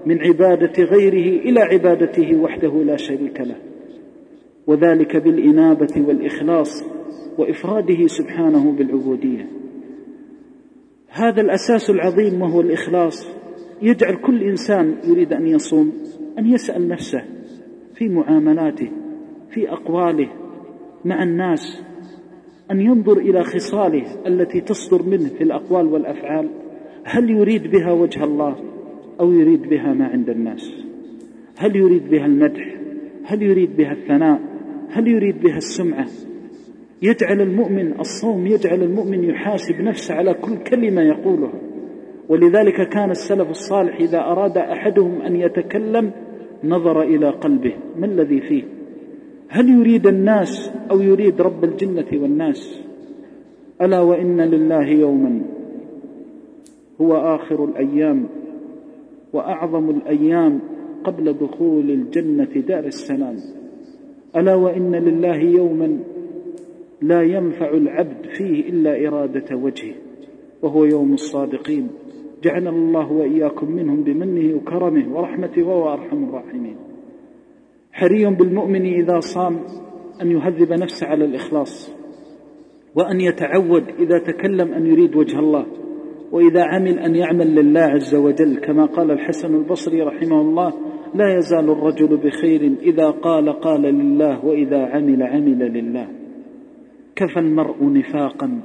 من 0.07 0.18
عبادة 0.23 0.85
غيره 0.85 1.42
إلى 1.42 1.61
عبادته 1.61 2.37
وحده 2.37 2.83
لا 2.83 2.97
شريك 2.97 3.40
له. 3.40 3.68
وذلك 4.69 5.17
بالإنابة 5.17 6.05
والإخلاص 6.09 6.85
وإفراده 7.39 8.07
سبحانه 8.07 8.73
بالعبودية. 8.73 9.47
هذا 11.09 11.41
الأساس 11.41 11.91
العظيم 11.91 12.43
وهو 12.43 12.61
الإخلاص. 12.61 13.39
يجعل 13.83 14.15
كل 14.15 14.43
إنسان 14.43 14.95
يريد 15.05 15.33
أن 15.33 15.47
يصوم 15.47 15.93
أن 16.39 16.47
يسأل 16.47 16.89
نفسه 16.89 17.25
في 17.95 18.09
معاملاته 18.09 18.91
في 19.51 19.73
أقواله 19.73 20.29
مع 21.05 21.23
الناس 21.23 21.83
أن 22.71 22.81
ينظر 22.81 23.19
إلى 23.19 23.45
خصاله 23.45 24.27
التي 24.27 24.61
تصدر 24.61 25.03
منه 25.03 25.29
في 25.29 25.45
الأقوال 25.45 25.87
والأفعال. 25.87 26.49
هل 27.05 27.31
يريد 27.31 27.71
بها 27.71 27.93
وجه 27.93 28.25
الله 28.25 28.57
أو 29.21 29.33
يريد 29.33 29.63
بها 29.63 29.93
ما 29.95 30.07
عند 30.07 30.31
الناس؟ 30.31 30.73
هل 31.59 31.77
يريد 31.77 32.11
بها 32.11 32.27
المدح؟ 32.27 32.77
هل 33.25 33.43
يريد 33.43 33.77
بها 33.77 33.93
الثناء؟ 33.93 34.58
هل 34.90 35.09
يريد 35.09 35.40
بها 35.40 35.57
السمعة؟ 35.57 36.07
يجعل 37.02 37.40
المؤمن 37.40 38.00
الصوم 38.00 38.47
يجعل 38.47 38.83
المؤمن 38.83 39.25
يحاسب 39.25 39.80
نفسه 39.80 40.14
على 40.14 40.35
كل 40.35 40.57
كلمة 40.57 41.02
يقولها. 41.02 41.61
ولذلك 42.28 42.88
كان 42.88 43.11
السلف 43.11 43.50
الصالح 43.50 43.97
إذا 44.00 44.18
أراد 44.18 44.59
أحدهم 44.59 45.23
أن 45.23 45.37
يتكلم 45.37 46.11
نظر 46.64 47.02
إلى 47.02 47.30
قلبه. 47.30 47.75
ما 47.97 48.07
الذي 48.07 48.40
فيه؟ 48.40 48.64
هل 49.49 49.68
يريد 49.68 50.07
الناس 50.07 50.73
أو 50.90 51.00
يريد 51.00 51.40
رب 51.40 51.64
الجنة 51.64 52.07
والناس؟ 52.12 52.83
ألا 53.83 54.00
وإن 54.00 54.40
لله 54.40 54.87
يوما 54.88 55.42
هو 57.00 57.16
آخر 57.16 57.64
الأيام 57.64 58.28
وأعظم 59.33 59.90
الأيام 59.90 60.61
قبل 61.04 61.33
دخول 61.33 61.90
الجنة 61.90 62.61
دار 62.68 62.85
السلام. 62.85 63.37
ألا 64.37 64.54
وإن 64.54 64.94
لله 64.94 65.37
يوما 65.37 65.99
لا 67.02 67.23
ينفع 67.23 67.70
العبد 67.70 68.26
فيه 68.26 68.68
إلا 68.68 69.08
إرادة 69.08 69.56
وجهه 69.56 69.94
وهو 70.62 70.85
يوم 70.85 71.12
الصادقين. 71.12 71.88
جعلنا 72.42 72.70
الله 72.70 73.12
وإياكم 73.12 73.70
منهم 73.70 74.02
بمنه 74.02 74.56
وكرمه 74.56 75.16
ورحمته 75.16 75.62
وهو 75.62 75.92
أرحم 75.92 76.25
الراحمين. 76.25 76.76
حري 77.92 78.26
بالمؤمن 78.26 78.87
إذا 78.87 79.20
صام 79.20 79.61
أن 80.23 80.30
يهذب 80.30 80.73
نفسه 80.73 81.06
على 81.06 81.25
الإخلاص 81.25 81.92
وأن 82.94 83.20
يتعود 83.20 83.85
إذا 83.99 84.18
تكلم 84.18 84.73
أن 84.73 84.87
يريد 84.87 85.16
وجه 85.16 85.38
الله 85.38 85.66
وإذا 86.32 86.62
عمل 86.62 86.99
أن 86.99 87.16
يعمل 87.16 87.54
لله 87.54 87.80
عز 87.80 88.14
وجل 88.14 88.56
كما 88.56 88.85
قال 88.87 89.11
الحسن 89.11 89.54
البصري 89.54 90.02
رحمه 90.02 90.40
الله 90.40 90.73
لا 91.15 91.38
يزال 91.38 91.71
الرجل 91.71 92.17
بخير 92.17 92.73
إذا 92.83 93.11
قال 93.11 93.53
قال 93.53 93.83
لله 93.83 94.45
وإذا 94.45 94.87
عمل 94.87 95.23
عمل 95.23 95.73
لله. 95.73 96.09
كفى 97.17 97.38
المرء 97.41 97.85
نفاقا 97.85 98.61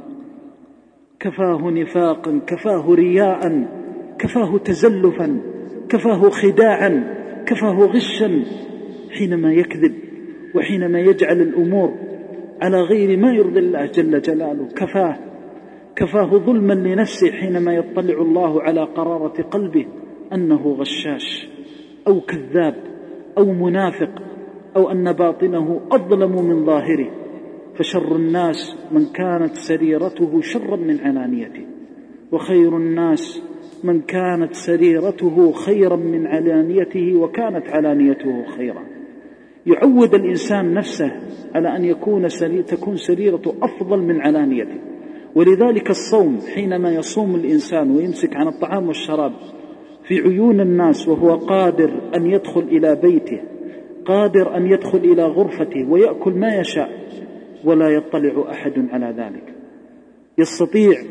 كفاه 1.20 1.70
نفاقا 1.70 2.42
كفاه 2.48 2.94
رياء 2.94 3.68
كفاه 4.20 4.58
تزلفا 4.58 5.42
كفاه 5.90 6.30
خداعا 6.30 7.14
كفاه 7.46 7.78
غشا. 7.80 8.44
حينما 9.12 9.54
يكذب 9.54 9.94
وحينما 10.56 11.00
يجعل 11.00 11.42
الأمور 11.42 11.94
على 12.62 12.82
غير 12.82 13.18
ما 13.18 13.32
يرضي 13.32 13.60
الله 13.60 13.86
جل 13.86 14.22
جلاله 14.22 14.68
كفاه 14.76 15.16
كفاه 15.96 16.38
ظلما 16.38 16.74
لنفسه 16.74 17.32
حينما 17.32 17.74
يطلع 17.74 18.22
الله 18.22 18.62
على 18.62 18.84
قرارة 18.84 19.42
قلبه 19.42 19.86
أنه 20.34 20.68
غشاش. 20.80 21.53
أو 22.08 22.22
كذاب 22.22 22.76
أو 23.38 23.46
منافق 23.46 24.22
أو 24.76 24.92
أن 24.92 25.12
باطنه 25.12 25.82
أظلم 25.92 26.46
من 26.46 26.66
ظاهره 26.66 27.10
فشر 27.76 28.16
الناس 28.16 28.76
من 28.92 29.06
كانت 29.06 29.56
سريرته 29.56 30.42
شرا 30.42 30.76
من 30.76 31.00
علانيته 31.00 31.66
وخير 32.32 32.78
الناس 32.78 33.44
من 33.84 34.02
كانت 34.02 34.54
سريرته 34.54 35.52
خيرا 35.52 35.96
من 35.96 36.28
علانيته 36.28 37.16
وكانت 37.16 37.70
علانيته 37.70 38.46
خيرا. 38.58 38.84
يعود 39.66 40.16
الإنسان 40.16 40.74
نفسه 40.74 41.12
على 41.56 41.76
أن 41.76 41.86
يكون 41.86 42.30
سري... 42.30 42.64
تكون 42.64 42.98
سريرته 42.98 43.56
أفضل 43.62 44.00
من 44.00 44.22
علانيته 44.22 44.80
ولذلك 45.36 45.90
الصوم 45.90 46.40
حينما 46.56 46.92
يصوم 46.92 47.36
الإنسان 47.36 47.92
ويمسك 47.92 48.36
عن 48.36 48.48
الطعام 48.48 48.88
والشراب 48.88 49.34
في 50.08 50.20
عيون 50.22 50.62
الناس 50.62 51.08
وهو 51.08 51.36
قادر 51.36 51.92
أن 52.16 52.26
يدخل 52.26 52.62
إلى 52.62 52.96
بيته 52.96 53.42
قادر 54.06 54.58
أن 54.58 54.72
يدخل 54.72 54.98
إلى 54.98 55.24
غرفته 55.24 55.90
ويأكل 55.90 56.32
ما 56.34 56.56
يشاء 56.56 56.90
ولا 57.64 57.90
يطلع 57.90 58.52
أحد 58.52 58.88
على 58.92 59.16
ذلك. 59.18 59.54
يستطيع 60.38 61.02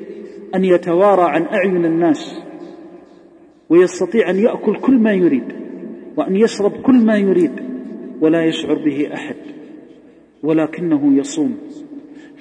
أن 0.55 0.65
يتوارى 0.65 1.23
عن 1.23 1.43
أعين 1.43 1.85
الناس 1.85 2.43
ويستطيع 3.71 4.31
أن 4.31 4.37
يأكل 4.37 4.77
كل 4.77 4.99
ما 4.99 5.13
يريد 5.13 5.53
وأن 6.17 6.37
يشرب 6.37 6.73
كل 6.73 7.05
ما 7.05 7.17
يريد 7.17 7.53
ولا 8.21 8.45
يشعر 8.45 8.75
به 8.75 9.15
أحد 9.15 9.37
ولكنه 10.43 11.19
يصوم 11.19 11.59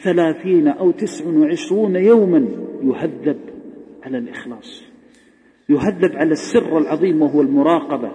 ثلاثين 0.03 0.67
أو 0.67 0.91
تسع 0.91 1.25
وعشرون 1.27 1.95
يوما 1.95 2.47
يهذب 2.83 3.39
على 4.03 4.17
الإخلاص. 4.17 4.90
يهذب 5.71 6.15
على 6.15 6.31
السر 6.31 6.77
العظيم 6.77 7.21
وهو 7.21 7.41
المراقبة. 7.41 8.11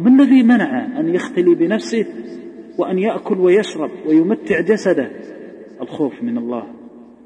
ما 0.00 0.08
الذي 0.08 0.42
منعه 0.42 1.00
أن 1.00 1.14
يختلي 1.14 1.54
بنفسه 1.54 2.06
وأن 2.78 2.98
يأكل 2.98 3.38
ويشرب 3.38 3.90
ويمتع 4.08 4.60
جسده؟ 4.60 5.10
الخوف 5.80 6.22
من 6.22 6.38
الله 6.38 6.64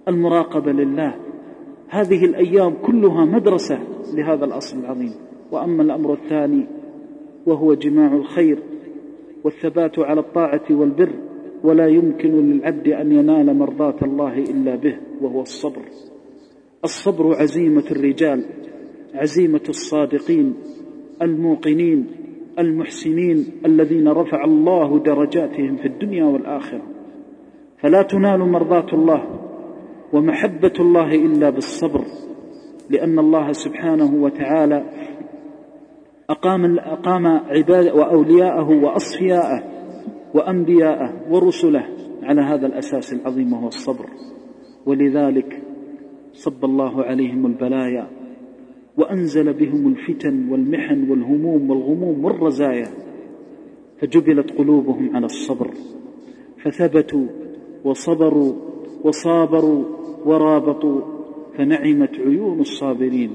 المراقبة 0.08 0.72
لله. 0.72 1.14
هذه 1.88 2.24
الأيام 2.24 2.74
كلها 2.86 3.24
مدرسة 3.24 3.78
لهذا 4.14 4.44
الأصل 4.44 4.78
العظيم. 4.78 5.14
وأما 5.52 5.82
الأمر 5.82 6.12
الثاني 6.12 6.66
وهو 7.46 7.74
جماع 7.74 8.14
الخير 8.14 8.58
والثبات 9.44 9.98
على 9.98 10.20
الطاعة 10.20 10.64
والبر 10.70 11.12
ولا 11.64 11.86
يمكن 11.86 12.28
للعبد 12.28 12.88
أن 12.88 13.12
ينال 13.12 13.58
مرضاة 13.58 13.96
الله 14.02 14.38
إلا 14.38 14.76
به 14.76 14.96
وهو 15.20 15.40
الصبر. 15.40 15.82
الصبر 16.84 17.34
عزيمة 17.34 17.84
الرجال. 17.90 18.44
عزيمة 19.14 19.62
الصادقين 19.68 20.54
الموقنين 21.22 22.06
المحسنين 22.58 23.46
الذين 23.66 24.08
رفع 24.08 24.44
الله 24.44 24.98
درجاتهم 24.98 25.76
في 25.76 25.86
الدنيا 25.86 26.24
والآخرة. 26.24 26.82
فلا 27.82 28.02
تنال 28.02 28.38
مرضاة 28.38 28.86
الله 28.92 29.40
ومحبة 30.12 30.72
الله 30.80 31.14
إلا 31.14 31.50
بالصبر 31.50 32.04
لأن 32.90 33.18
الله 33.18 33.52
سبحانه 33.52 34.14
وتعالى 34.14 34.84
أقام 36.30 36.78
أقام 36.78 37.26
عباد 37.26 37.86
وأولياءه 37.86 38.84
وأصفياءه 38.84 39.62
وأنبياءه 40.34 41.12
ورسله 41.30 41.84
على 42.22 42.42
هذا 42.42 42.66
الأساس 42.66 43.12
العظيم 43.12 43.52
وهو 43.52 43.68
الصبر. 43.68 44.06
ولذلك 44.86 45.62
صب 46.32 46.64
الله 46.64 47.02
عليهم 47.02 47.46
البلايا 47.46 48.06
وأنزل 48.98 49.52
بهم 49.52 49.88
الفتن 49.88 50.48
والمحن 50.48 51.10
والهموم 51.10 51.70
والغموم 51.70 52.24
والرزايا 52.24 52.88
فجبلت 54.00 54.50
قلوبهم 54.50 55.16
على 55.16 55.26
الصبر 55.26 55.70
فثبتوا 56.62 57.26
وصبروا 57.84 58.52
وصابروا 59.04 59.84
ورابطوا 60.24 61.00
فنعمت 61.58 62.20
عيون 62.20 62.60
الصابرين 62.60 63.30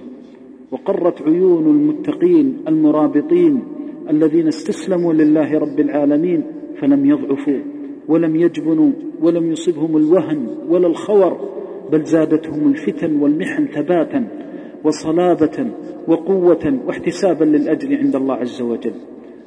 وقرت 0.72 1.22
عيون 1.22 1.68
المتقين 1.68 2.58
المرابطين 2.68 3.64
الذين 4.10 4.48
استسلموا 4.48 5.14
لله 5.14 5.60
رب 5.60 5.80
العالمين 5.80 6.44
فلم 6.82 7.06
يضعفوا 7.06 7.60
ولم 8.08 8.36
يجبنوا 8.36 8.92
ولم 9.22 9.52
يصبهم 9.52 9.98
الوهن 9.98 10.48
ولا 10.70 10.88
الخور 10.88 11.50
بل 11.92 12.04
زادتهم 12.04 12.68
الفتن 12.68 13.16
والمحن 13.22 13.66
ثباتا 13.66 14.39
وصلابة 14.84 15.72
وقوة 16.08 16.80
واحتسابا 16.86 17.46
للأجر 17.46 17.98
عند 17.98 18.16
الله 18.16 18.36
عز 18.36 18.62
وجل. 18.62 18.94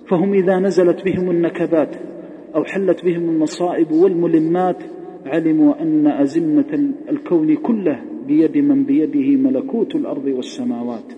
فهم 0.08 0.32
إذا 0.34 0.58
نزلت 0.58 1.04
بهم 1.04 1.30
النكبات 1.30 1.96
أو 2.54 2.64
حلت 2.64 3.04
بهم 3.04 3.28
المصائب 3.28 3.92
والملمات 3.92 4.76
علموا 5.26 5.82
أن 5.82 6.06
أزمة 6.06 6.92
الكون 7.08 7.56
كله 7.56 8.02
بيد 8.26 8.58
من 8.58 8.84
بيده 8.84 9.36
ملكوت 9.36 9.94
الأرض 9.94 10.24
والسماوات. 10.24 11.12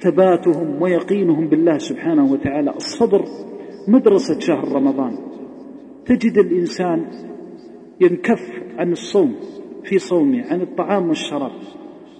ثباتهم 0.00 0.82
ويقينهم 0.82 1.48
بالله 1.48 1.78
سبحانه 1.78 2.32
وتعالى 2.32 2.70
الصبر 2.70 3.24
مدرسة 3.88 4.38
شهر 4.38 4.72
رمضان. 4.72 5.18
تجد 6.06 6.38
الإنسان 6.38 7.04
ينكف 8.00 8.50
عن 8.78 8.92
الصوم 8.92 9.34
في 9.84 9.98
صومه 9.98 10.42
عن 10.46 10.60
الطعام 10.60 11.08
والشراب. 11.08 11.52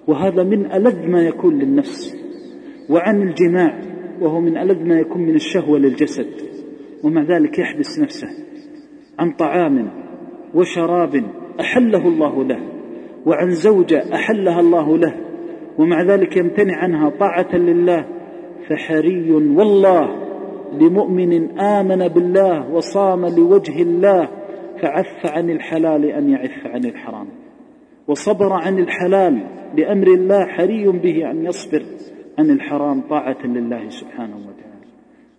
وهذا 0.08 0.42
من 0.42 0.72
ألذ 0.72 1.06
ما 1.06 1.22
يكون 1.22 1.58
للنفس 1.58 2.16
وعن 2.90 3.22
الجماع 3.22 3.80
وهو 4.20 4.40
من 4.40 4.56
ألذ 4.56 4.84
ما 4.84 5.00
يكون 5.00 5.22
من 5.22 5.34
الشهوة 5.34 5.78
للجسد 5.78 6.26
ومع 7.04 7.22
ذلك 7.22 7.58
يحبس 7.58 7.98
نفسه 8.00 8.28
عن 9.18 9.32
طعام 9.32 9.90
وشراب 10.54 11.24
أحله 11.60 12.08
الله 12.08 12.44
له 12.44 12.60
وعن 13.26 13.50
زوجة 13.50 14.14
أحلها 14.14 14.60
الله 14.60 14.98
له 14.98 15.14
ومع 15.78 16.02
ذلك 16.02 16.36
يمتنع 16.36 16.76
عنها 16.76 17.10
طاعة 17.10 17.56
لله 17.56 18.06
فحري 18.68 19.32
والله 19.32 20.28
لمؤمن 20.80 21.58
آمن 21.60 22.08
بالله 22.08 22.70
وصام 22.70 23.26
لوجه 23.26 23.82
الله 23.82 24.28
فعف 24.82 25.26
عن 25.26 25.50
الحلال 25.50 26.04
أن 26.04 26.30
يعف 26.30 26.66
عن 26.66 26.84
الحرام. 26.84 27.26
وصبر 28.08 28.52
عن 28.52 28.78
الحلال 28.78 29.46
بأمر 29.76 30.06
الله 30.06 30.46
حري 30.46 30.86
به 30.88 31.30
أن 31.30 31.44
يصبر 31.44 31.82
عن 32.38 32.50
الحرام 32.50 33.00
طاعة 33.00 33.46
لله 33.46 33.88
سبحانه 33.88 34.36
وتعالى. 34.36 34.86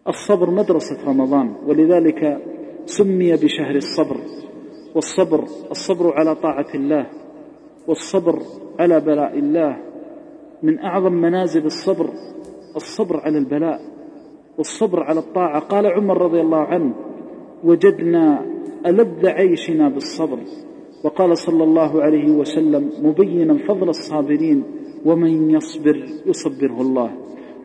الصبر 0.07 0.49
مدرسة 0.49 1.07
رمضان 1.07 1.55
ولذلك 1.65 2.37
سمي 2.85 3.31
بشهر 3.33 3.75
الصبر. 3.75 4.17
والصبر 4.95 5.43
الصبر 5.71 6.13
على 6.13 6.35
طاعة 6.35 6.67
الله 6.75 7.05
والصبر 7.87 8.39
على 8.79 8.99
بلاء 8.99 9.39
الله. 9.39 9.77
من 10.63 10.79
أعظم 10.79 11.13
منازل 11.13 11.65
الصبر 11.65 12.09
الصبر 12.75 13.19
على 13.19 13.37
البلاء 13.37 13.79
والصبر 14.57 15.03
على 15.03 15.19
الطاعة. 15.19 15.59
قال 15.59 15.87
عمر 15.87 16.21
رضي 16.21 16.41
الله 16.41 16.61
عنه 16.61 16.93
وجدنا 17.63 18.45
ألذ 18.85 19.27
عيشنا 19.27 19.89
بالصبر. 19.89 20.39
وقال 21.03 21.37
صلى 21.37 21.63
الله 21.63 22.01
عليه 22.01 22.31
وسلم 22.31 22.91
مبينا 23.03 23.57
فضل 23.67 23.89
الصابرين 23.89 24.63
ومن 25.05 25.51
يصبر 25.51 26.05
يصبره 26.25 26.81
الله. 26.81 27.11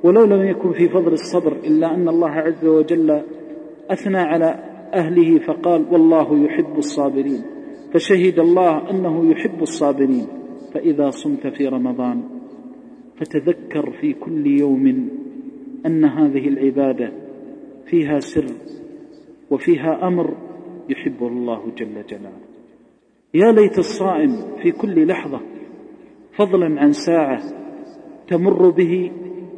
ولو 0.04 0.24
لم 0.24 0.48
يكن 0.48 0.72
في 0.72 0.88
فضل 0.88 1.12
الصبر 1.12 1.52
إلا 1.52 1.94
أن 1.94 2.08
الله 2.08 2.30
عز 2.30 2.66
وجل 2.66 3.22
أثنى 3.90 4.18
على 4.18 4.50
أهله 4.94 5.38
فقال 5.38 5.86
والله 5.90 6.44
يحب 6.44 6.78
الصابرين. 6.78 7.42
فشهد 7.92 8.38
الله 8.38 8.90
أنه 8.90 9.30
يحب 9.30 9.62
الصابرين. 9.62 10.26
فإذا 10.74 11.10
صمت 11.10 11.46
في 11.46 11.66
رمضان 11.66 12.22
فتذكر 13.16 13.90
في 14.00 14.12
كل 14.12 14.46
يوم 14.46 15.08
أن 15.86 16.04
هذه 16.04 16.48
العبادة 16.48 17.12
فيها 17.86 18.18
سر 18.18 18.46
وفيها 19.50 20.08
أمر 20.08 20.34
يحبه 20.88 21.28
الله 21.28 21.62
جل 21.78 22.06
جلاله. 22.08 22.43
يا 23.34 23.52
ليت 23.52 23.78
الصائم 23.78 24.30
في 24.62 24.72
كل 24.72 25.06
لحظة 25.06 25.40
فضلا 26.36 26.80
عن 26.80 26.92
ساعة 26.92 27.40
تمر 28.28 28.70
به 28.70 29.10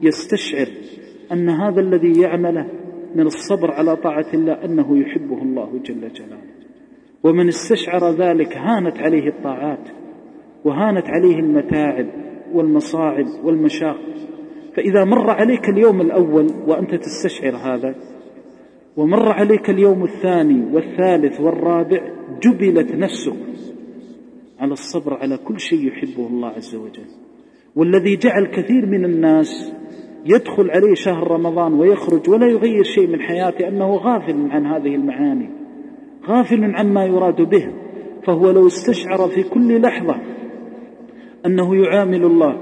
يستشعر 0.02 0.66
أن 1.32 1.48
هذا 1.48 1.80
الذي 1.80 2.20
يعمله 2.20 2.70
من 3.14 3.26
الصبر 3.26 3.70
على 3.70 3.96
طاعة 3.96 4.26
الله 4.34 4.64
أنه 4.64 4.98
يحبه 4.98 5.42
الله 5.42 5.78
جل 5.84 6.08
جلاله. 6.08 6.56
ومن 7.22 7.48
استشعر 7.48 8.10
ذلك 8.10 8.56
هانت 8.56 8.98
عليه 8.98 9.28
الطاعات 9.28 9.88
وهانت 10.64 11.06
عليه 11.06 11.36
المتاعب 11.36 12.06
والمصاعب 12.52 13.26
والمشاق. 13.44 14.00
فإذا 14.76 15.04
مر 15.04 15.30
عليك 15.30 15.68
اليوم 15.68 16.00
الأول 16.00 16.46
وأنت 16.66 16.94
تستشعر 16.94 17.56
هذا 17.56 17.94
ومر 18.96 19.32
عليك 19.32 19.70
اليوم 19.70 20.04
الثاني 20.04 20.74
والثالث 20.74 21.40
والرابع 21.40 22.00
جبلت 22.42 22.94
نفسك 22.94 23.36
على 24.60 24.72
الصبر 24.72 25.14
على 25.14 25.36
كل 25.36 25.60
شيء 25.60 25.86
يحبه 25.86 26.26
الله 26.26 26.48
عز 26.48 26.74
وجل. 26.76 27.06
والذي 27.76 28.16
جعل 28.16 28.46
كثير 28.46 28.86
من 28.86 29.04
الناس 29.04 29.72
يدخل 30.26 30.70
عليه 30.70 30.94
شهر 30.94 31.30
رمضان 31.30 31.74
ويخرج 31.74 32.30
ولا 32.30 32.46
يغير 32.46 32.82
شيء 32.82 33.06
من 33.06 33.20
حياته 33.20 33.68
أنه 33.68 33.94
غافل 33.96 34.50
عن 34.50 34.66
هذه 34.66 34.94
المعاني 34.94 35.50
غافل 36.26 36.74
عما 36.74 37.04
يراد 37.04 37.42
به. 37.42 37.72
فهو 38.26 38.50
لو 38.50 38.66
استشعر 38.66 39.28
في 39.28 39.42
كل 39.42 39.82
لحظة 39.82 40.16
أنه 41.46 41.76
يعامل 41.76 42.24
الله 42.24 42.60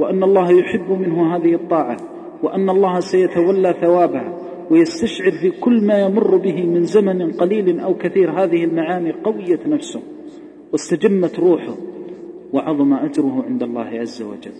وأن 0.00 0.22
الله 0.22 0.50
يحب 0.50 0.90
منه 0.90 1.36
هذه 1.36 1.54
الطاعة 1.54 1.96
وأن 2.42 2.70
الله 2.70 3.00
سيتولى 3.00 3.74
ثوابها 3.80 4.35
ويستشعر 4.70 5.30
في 5.30 5.50
كل 5.50 5.86
ما 5.86 6.00
يمر 6.00 6.36
به 6.36 6.66
من 6.66 6.82
زمن 6.82 7.32
قليل 7.32 7.80
أو 7.80 7.94
كثير 7.94 8.30
هذه 8.30 8.64
المعاني 8.64 9.12
قويت 9.12 9.66
نفسه 9.66 10.02
واستجمت 10.72 11.38
روحه 11.38 11.76
وعظم 12.52 12.92
أجره 12.92 13.42
عند 13.42 13.62
الله 13.62 13.84
عز 13.84 14.22
وجل. 14.22 14.54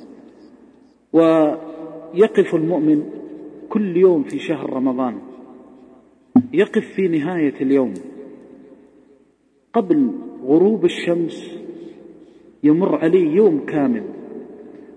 ويقف 1.13 2.55
المؤمن 2.55 3.03
كل 3.69 3.97
يوم 3.97 4.23
في 4.23 4.39
شهر 4.39 4.73
رمضان. 4.73 5.19
يقف 6.53 6.85
في 6.97 7.09
نهاية 7.09 7.55
اليوم. 7.61 7.95
قبل 9.73 10.11
غروب 10.45 10.85
الشمس 10.85 11.59
يمر 12.65 12.97
عليه 12.97 13.29
يوم 13.37 13.67
كامل. 13.67 14.03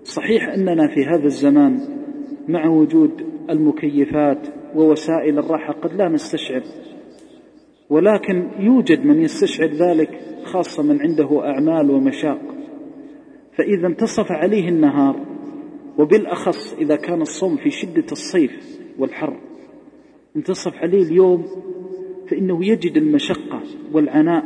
صحيح 0.04 0.48
أننا 0.48 0.88
في 0.94 1.04
هذا 1.04 1.24
الزمان 1.24 1.80
مع 2.48 2.68
وجود 2.68 3.10
المكيفات 3.50 4.59
ووسائل 4.76 5.38
الراحة 5.38 5.72
قد 5.72 5.92
لا 5.92 6.08
نستشعر. 6.08 6.62
ولكن 7.90 8.50
يوجد 8.58 9.04
من 9.04 9.20
يستشعر 9.20 9.68
ذلك 9.68 10.20
خاصة 10.44 10.82
من 10.82 11.00
عنده 11.00 11.40
أعمال 11.44 11.90
ومشاق. 11.90 12.40
فإذا 13.56 13.86
انتصف 13.86 14.32
عليه 14.32 14.68
النهار 14.68 15.16
وبالأخص 15.98 16.74
إذا 16.74 16.96
كان 16.96 17.22
الصوم 17.22 17.56
في 17.56 17.70
شدة 17.70 18.06
الصيف 18.12 18.80
والحر 18.98 19.36
انتصف 20.36 20.74
عليه 20.76 21.02
اليوم 21.02 21.46
فإنه 22.30 22.64
يجد 22.64 22.96
المشقة 22.96 23.62
والعناء 23.92 24.44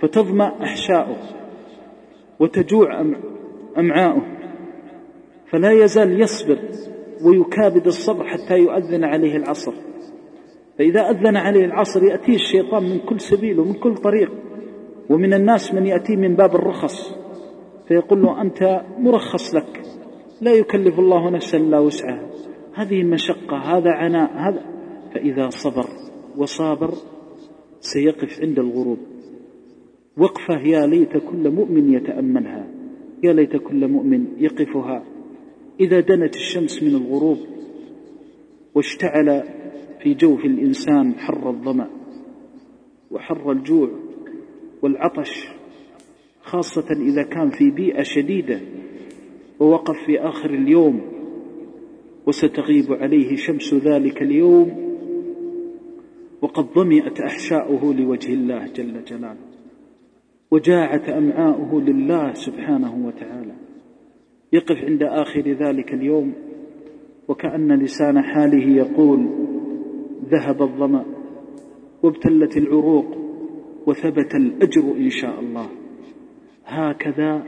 فتظمأ 0.00 0.62
أحشاؤه 0.62 1.16
وتجوع 2.40 3.00
أمعاؤه 3.78 4.22
فلا 5.50 5.72
يزال 5.72 6.20
يصبر 6.20 6.58
ويكابد 7.24 7.86
الصبر 7.86 8.24
حتى 8.24 8.58
يؤذن 8.58 9.04
عليه 9.04 9.36
العصر. 9.36 9.72
فإذا 10.78 11.00
أذن 11.00 11.36
عليه 11.36 11.64
العصر 11.64 12.04
يأتيه 12.04 12.34
الشيطان 12.34 12.82
من 12.82 12.98
كل 12.98 13.20
سبيل 13.20 13.60
ومن 13.60 13.72
كل 13.72 13.94
طريق 13.94 14.32
ومن 15.10 15.34
الناس 15.34 15.74
من 15.74 15.86
يأتيه 15.86 16.16
من 16.16 16.34
باب 16.36 16.54
الرخص 16.54 17.14
فيقول 17.88 18.22
له 18.22 18.42
أنت 18.42 18.82
مرخص 18.98 19.54
لك 19.54 19.82
لا 20.40 20.52
يكلف 20.52 20.98
الله 20.98 21.30
نفسا 21.30 21.58
إلا 21.58 21.78
وسعها. 21.78 22.30
هذه 22.74 23.02
مشقة 23.02 23.56
هذا 23.56 23.90
عناء 23.90 24.30
هذا. 24.32 24.64
فإذا 25.14 25.48
صبر 25.48 25.86
وصابر 26.36 26.90
سيقف 27.80 28.40
عند 28.42 28.58
الغروب. 28.58 28.98
وقفة 30.18 30.60
يا 30.64 30.86
ليت 30.86 31.16
كل 31.16 31.50
مؤمن 31.50 31.94
يتأملها 31.94 32.66
يا 33.22 33.32
ليت 33.32 33.56
كل 33.56 33.88
مؤمن 33.88 34.26
يقفها. 34.38 35.02
إذا 35.80 36.00
دنت 36.00 36.34
الشمس 36.36 36.82
من 36.82 36.94
الغروب 36.94 37.38
واشتعل 38.74 39.42
في 40.02 40.14
جوف 40.14 40.44
الإنسان 40.44 41.14
حر 41.14 41.50
الظمأ 41.50 41.90
وحر 43.10 43.52
الجوع 43.52 43.90
والعطش 44.82 45.48
خاصة 46.42 46.86
إذا 46.90 47.22
كان 47.22 47.50
في 47.50 47.70
بيئة 47.70 48.02
شديدة 48.02 48.60
ووقف 49.60 49.96
في 50.06 50.20
آخر 50.20 50.50
اليوم 50.50 51.00
وستغيب 52.26 52.92
عليه 52.92 53.36
شمس 53.36 53.74
ذلك 53.74 54.22
اليوم 54.22 54.84
وقد 56.42 56.72
ضمئت 56.74 57.20
أحشاؤه 57.20 57.94
لوجه 57.94 58.32
الله 58.32 58.66
جل 58.66 59.04
جلاله 59.04 59.36
وجاعت 60.50 61.08
أمعاؤه 61.08 61.80
لله 61.80 62.34
سبحانه 62.34 63.06
وتعالى. 63.06 63.63
يقف 64.54 64.84
عند 64.84 65.02
آخر 65.02 65.40
ذلك 65.40 65.94
اليوم 65.94 66.32
وكأن 67.28 67.82
لسان 67.82 68.22
حاله 68.22 68.76
يقول 68.76 69.28
ذهب 70.30 70.62
الظمأ 70.62 71.04
وابتلت 72.02 72.56
العروق 72.56 73.06
وثبت 73.86 74.34
الأجر 74.34 74.96
إن 74.96 75.10
شاء 75.10 75.40
الله. 75.40 75.66
هكذا 76.66 77.42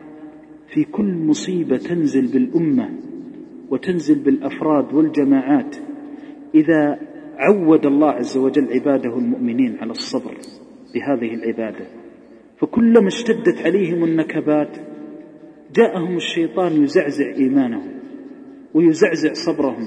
في 0.74 0.84
كل 0.84 1.14
مصيبة 1.14 1.76
تنزل 1.76 2.32
بالأمة 2.32 2.90
وتنزل 3.70 4.18
بالأفراد 4.24 4.94
والجماعات 4.94 5.76
إذا 6.54 6.98
عود 7.36 7.86
الله 7.86 8.10
عز 8.10 8.36
وجل 8.36 8.68
عباده 8.72 9.18
المؤمنين 9.18 9.76
على 9.80 9.90
الصبر 9.90 10.34
بهذه 10.94 11.34
العبادة. 11.34 11.86
فكلما 12.58 13.06
اشتدت 13.06 13.58
عليهم 13.64 14.04
النكبات 14.04 14.95
جاءهم 15.76 16.16
الشيطان 16.16 16.82
يزعزع 16.82 17.34
إيمانهم 17.34 17.92
ويزعزع 18.74 19.32
صبرهم. 19.32 19.86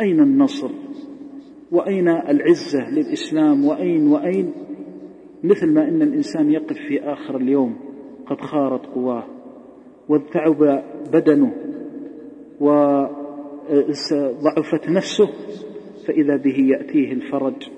أين 0.00 0.20
النصر؟ 0.20 0.70
وأين 1.72 2.08
العزة 2.08 2.90
للإسلام؟ 2.90 3.64
وأين 3.64 4.06
وأين؟ 4.06 4.52
مثل 5.44 5.66
ما 5.66 5.88
أن 5.88 6.02
الإنسان 6.02 6.52
يقف 6.52 6.76
في 6.88 7.00
آخر 7.00 7.36
اليوم 7.36 7.76
قد 8.26 8.40
خارت 8.40 8.86
قواه 8.86 9.24
وتعب 10.08 10.82
بدنه 11.12 11.54
وضعفت 12.60 13.28
نفسه 14.88 15.28
فإذا 16.06 16.36
به 16.36 16.56
يأتيه 16.58 17.12
الفرج 17.12 17.68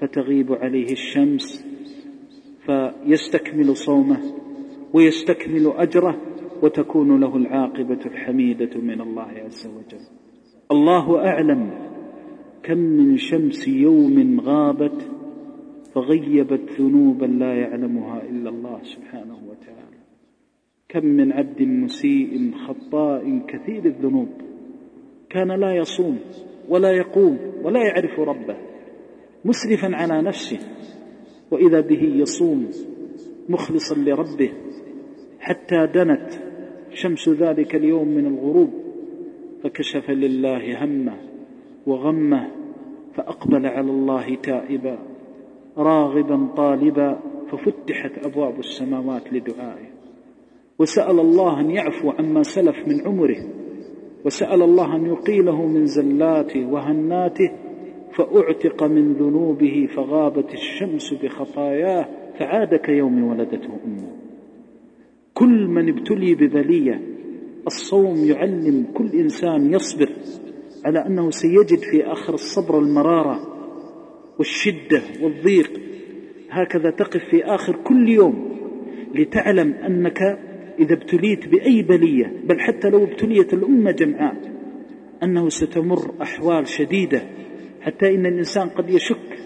فتغيب 0.00 0.52
عليه 0.52 0.92
الشمس 0.92 1.64
فيستكمل 2.66 3.76
صومه 3.76 4.20
ويستكمل 4.92 5.72
أجره 5.76 6.20
وتكون 6.64 7.20
له 7.20 7.36
العاقبة 7.36 8.00
الحميدة 8.06 8.80
من 8.80 9.00
الله 9.00 9.22
عز 9.22 9.66
وجل. 9.66 10.04
الله 10.70 11.26
أعلم 11.26 11.70
كم 12.62 12.78
من 12.78 13.16
شمس 13.16 13.68
يوم 13.68 14.40
غابت 14.40 15.10
فغيبت 15.94 16.80
ذنوبا 16.80 17.26
لا 17.26 17.54
يعلمها 17.54 18.22
إلا 18.22 18.50
الله 18.50 18.82
سبحانه 18.82 19.38
وتعالى. 19.50 20.00
كم 20.88 21.06
من 21.06 21.32
عبد 21.32 21.62
مسيء 21.62 22.54
خطاء 22.66 23.46
كثير 23.48 23.84
الذنوب. 23.84 24.28
كان 25.30 25.60
لا 25.60 25.76
يصوم 25.76 26.18
ولا 26.68 26.92
يقوم 26.92 27.38
ولا 27.62 27.80
يعرف 27.80 28.20
ربه 28.20 28.56
مسرفا 29.44 29.96
على 29.96 30.22
نفسه 30.22 30.58
وإذا 31.50 31.80
به 31.80 32.02
يصوم 32.02 32.70
مخلصا 33.48 33.94
لربه 33.94 34.52
حتى 35.40 35.86
دنت 35.94 36.43
شمس 36.94 37.28
ذلك 37.28 37.74
اليوم 37.74 38.08
من 38.08 38.26
الغروب 38.26 38.70
فكشف 39.62 40.10
لله 40.10 40.84
همه 40.84 41.16
وغمه 41.86 42.48
فأقبل 43.14 43.66
على 43.66 43.90
الله 43.90 44.34
تائبا 44.34 44.98
راغبا 45.78 46.48
طالبا 46.56 47.20
ففتحت 47.50 48.26
أبواب 48.26 48.58
السماوات 48.58 49.32
لدعائه. 49.32 49.94
وسأل 50.78 51.20
الله 51.20 51.60
أن 51.60 51.70
يعفو 51.70 52.10
عما 52.10 52.42
سلف 52.42 52.88
من 52.88 53.06
عمره 53.06 53.36
وسأل 54.24 54.62
الله 54.62 54.96
أن 54.96 55.06
يقيله 55.06 55.66
من 55.66 55.86
زلاته 55.86 56.66
وهناته 56.66 57.50
فأعتق 58.12 58.82
من 58.82 59.12
ذنوبه 59.12 59.88
فغابت 59.96 60.54
الشمس 60.54 61.14
بخطاياه 61.14 62.08
فعاد 62.38 62.74
كيوم 62.74 63.24
ولدته 63.24 63.70
أمه. 63.86 64.23
كل 65.34 65.66
من 65.66 65.88
ابتلي 65.88 66.34
ببلية 66.34 67.00
الصوم 67.66 68.16
يعلم 68.16 68.86
كل 68.94 69.10
إنسان 69.10 69.74
يصبر 69.74 70.08
على 70.84 71.06
أنه 71.06 71.30
سيجد 71.30 71.78
في 71.90 72.04
آخر 72.04 72.34
الصبر 72.34 72.78
المرارة 72.78 73.54
والشدة 74.38 75.02
والضيق. 75.22 75.80
هكذا 76.50 76.90
تقف 76.90 77.20
في 77.30 77.44
آخر 77.44 77.76
كل 77.76 78.08
يوم 78.08 78.58
لتعلم 79.14 79.72
أنك 79.72 80.18
إذا 80.78 80.94
ابتليت 80.94 81.48
بأي 81.48 81.82
بلية 81.82 82.32
بل 82.44 82.60
حتى 82.60 82.90
لو 82.90 83.04
ابتليت 83.04 83.54
الأمة 83.54 83.90
جمعاء 83.90 84.36
أنه 85.22 85.48
ستمر 85.48 86.14
أحوال 86.22 86.68
شديدة 86.68 87.22
حتى 87.80 88.14
إن 88.14 88.26
الإنسان 88.26 88.68
قد 88.68 88.90
يشك 88.90 89.38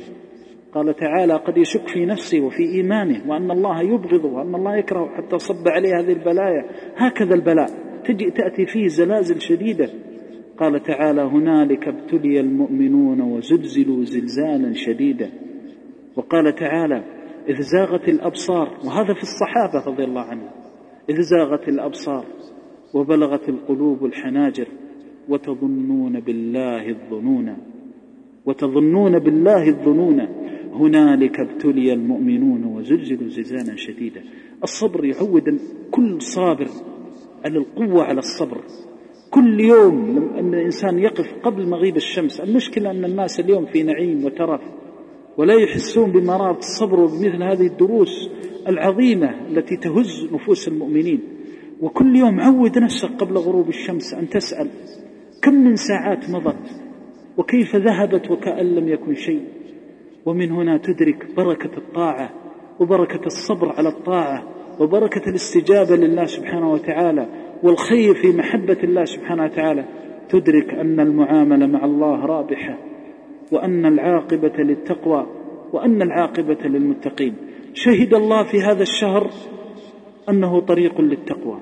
قال 0.75 0.97
تعالى 0.97 1.35
قد 1.35 1.57
يشك 1.57 1.89
في 1.89 2.07
نفسه 2.07 2.41
وفي 2.41 2.63
إيمانه 2.63 3.31
وأن 3.31 3.51
الله 3.51 3.83
يبغضه 3.83 4.29
وأن 4.29 4.55
الله 4.55 4.77
يكره 4.77 5.09
حتى 5.17 5.39
صب 5.39 5.69
عليه 5.69 6.01
هذه 6.01 6.13
البلايا. 6.13 6.65
هكذا 6.97 7.35
البلاء 7.35 7.67
تجي 8.05 8.31
تأتي 8.31 8.67
فيه 8.67 8.87
زلازل 8.87 9.41
شديدة. 9.41 9.91
قال 10.59 10.83
تعالى 10.83 11.23
هنالك 11.23 11.89
ابتلي 11.89 12.41
المؤمنون 12.41 13.21
وزلزلوا 13.21 14.05
زلزالا 14.05 14.73
شديدا. 14.73 15.31
وقال 16.17 16.55
تعالى 16.55 17.05
إذ 17.49 17.61
زاغت 17.61 18.09
الأبصار 18.09 18.69
وهذا 18.87 19.15
في 19.15 19.23
الصحابة 19.23 19.93
رضي 19.93 20.05
الله 20.05 20.23
عنهم. 20.23 20.49
إذ 21.11 21.21
زاغت 21.21 21.69
الأبصار 21.69 22.25
وبلغت 22.95 23.49
القلوب 23.49 24.05
الحناجر 24.05 24.69
وتظنون 25.29 26.21
بالله 26.21 26.89
الظنون. 26.89 27.57
وتظنون 28.47 29.19
بالله 29.19 29.69
الظنون. 29.69 30.29
هنالك 30.73 31.41
ابتلي 31.41 31.93
المؤمنون 31.93 32.65
وزلزلوا 32.65 33.29
زلزالا 33.29 33.77
شديدا. 33.77 34.23
الصبر 34.63 35.05
يعود 35.05 35.59
كل 35.91 36.23
صابر 36.23 36.69
على 37.45 37.59
القوة 37.59 38.05
على 38.05 38.19
الصبر. 38.19 38.61
كل 39.31 39.61
يوم 39.61 40.19
أن 40.39 40.55
الإنسان 40.55 40.99
يقف 40.99 41.27
قبل 41.43 41.69
مغيب 41.69 41.97
الشمس. 41.97 42.41
المشكلة 42.41 42.91
أن 42.91 43.05
الناس 43.05 43.41
اليوم 43.41 43.67
في 43.67 43.83
نعيم 43.83 44.25
وترف 44.25 44.61
ولا 45.37 45.55
يحسون 45.55 46.13
بمرارة 46.13 46.59
الصبر 46.59 47.01
وبمثل 47.01 47.43
هذه 47.43 47.67
الدروس 47.67 48.31
العظيمة 48.69 49.49
التي 49.49 49.77
تهز 49.77 50.29
نفوس 50.33 50.69
المؤمنين. 50.69 51.21
وكل 51.81 52.17
يوم 52.17 52.41
عود 52.41 52.79
نفسك 52.79 53.09
قبل 53.09 53.37
غروب 53.37 53.69
الشمس 53.69 54.15
أن 54.15 54.29
تسأل 54.29 54.69
كم 55.43 55.55
من 55.55 55.77
ساعات 55.77 56.31
مضت؟ 56.31 56.83
وكيف 57.37 57.77
ذهبت 57.77 58.31
وكأن 58.31 58.67
لم 58.75 58.89
يكن 58.89 59.15
شيء؟ 59.15 59.43
ومن 60.29 60.53
هنا 60.53 60.77
تدرك 60.77 61.27
بركة 61.37 61.77
الطاعة 61.77 62.31
وبركة 62.81 63.27
الصبر 63.27 63.73
على 63.73 63.89
الطاعة 63.89 64.43
وبركة 64.81 65.29
الاستجابة 65.31 65.97
لله 65.97 66.25
سبحانه 66.25 66.73
وتعالى 66.73 67.29
والخير 67.63 68.15
في 68.15 68.37
محبة 68.37 68.79
الله 68.85 69.05
سبحانه 69.05 69.45
وتعالى. 69.45 69.85
تدرك 70.29 70.75
أن 70.75 71.01
المعاملة 71.01 71.67
مع 71.67 71.85
الله 71.85 72.27
رابحة 72.27 72.79
وأن 73.53 73.87
العاقبة 73.87 74.53
للتقوى 74.59 75.27
وأن 75.73 76.03
العاقبة 76.03 76.59
للمتقين. 76.65 77.35
شهد 77.75 78.15
الله 78.15 78.43
في 78.43 78.63
هذا 78.63 78.83
الشهر 78.83 79.31
أنه 80.29 80.61
طريق 80.61 81.01
للتقوى. 81.01 81.61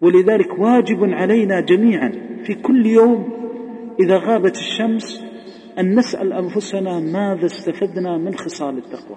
ولذلك 0.00 0.58
واجب 0.58 1.04
علينا 1.04 1.60
جميعا 1.60 2.12
في 2.44 2.54
كل 2.54 2.86
يوم 2.86 3.28
إذا 4.00 4.16
غابت 4.16 4.56
الشمس 4.56 5.31
أن 5.78 5.98
نسأل 5.98 6.32
أنفسنا 6.32 7.00
ماذا 7.00 7.46
استفدنا 7.46 8.18
من 8.18 8.34
خصال 8.34 8.78
التقوى. 8.78 9.16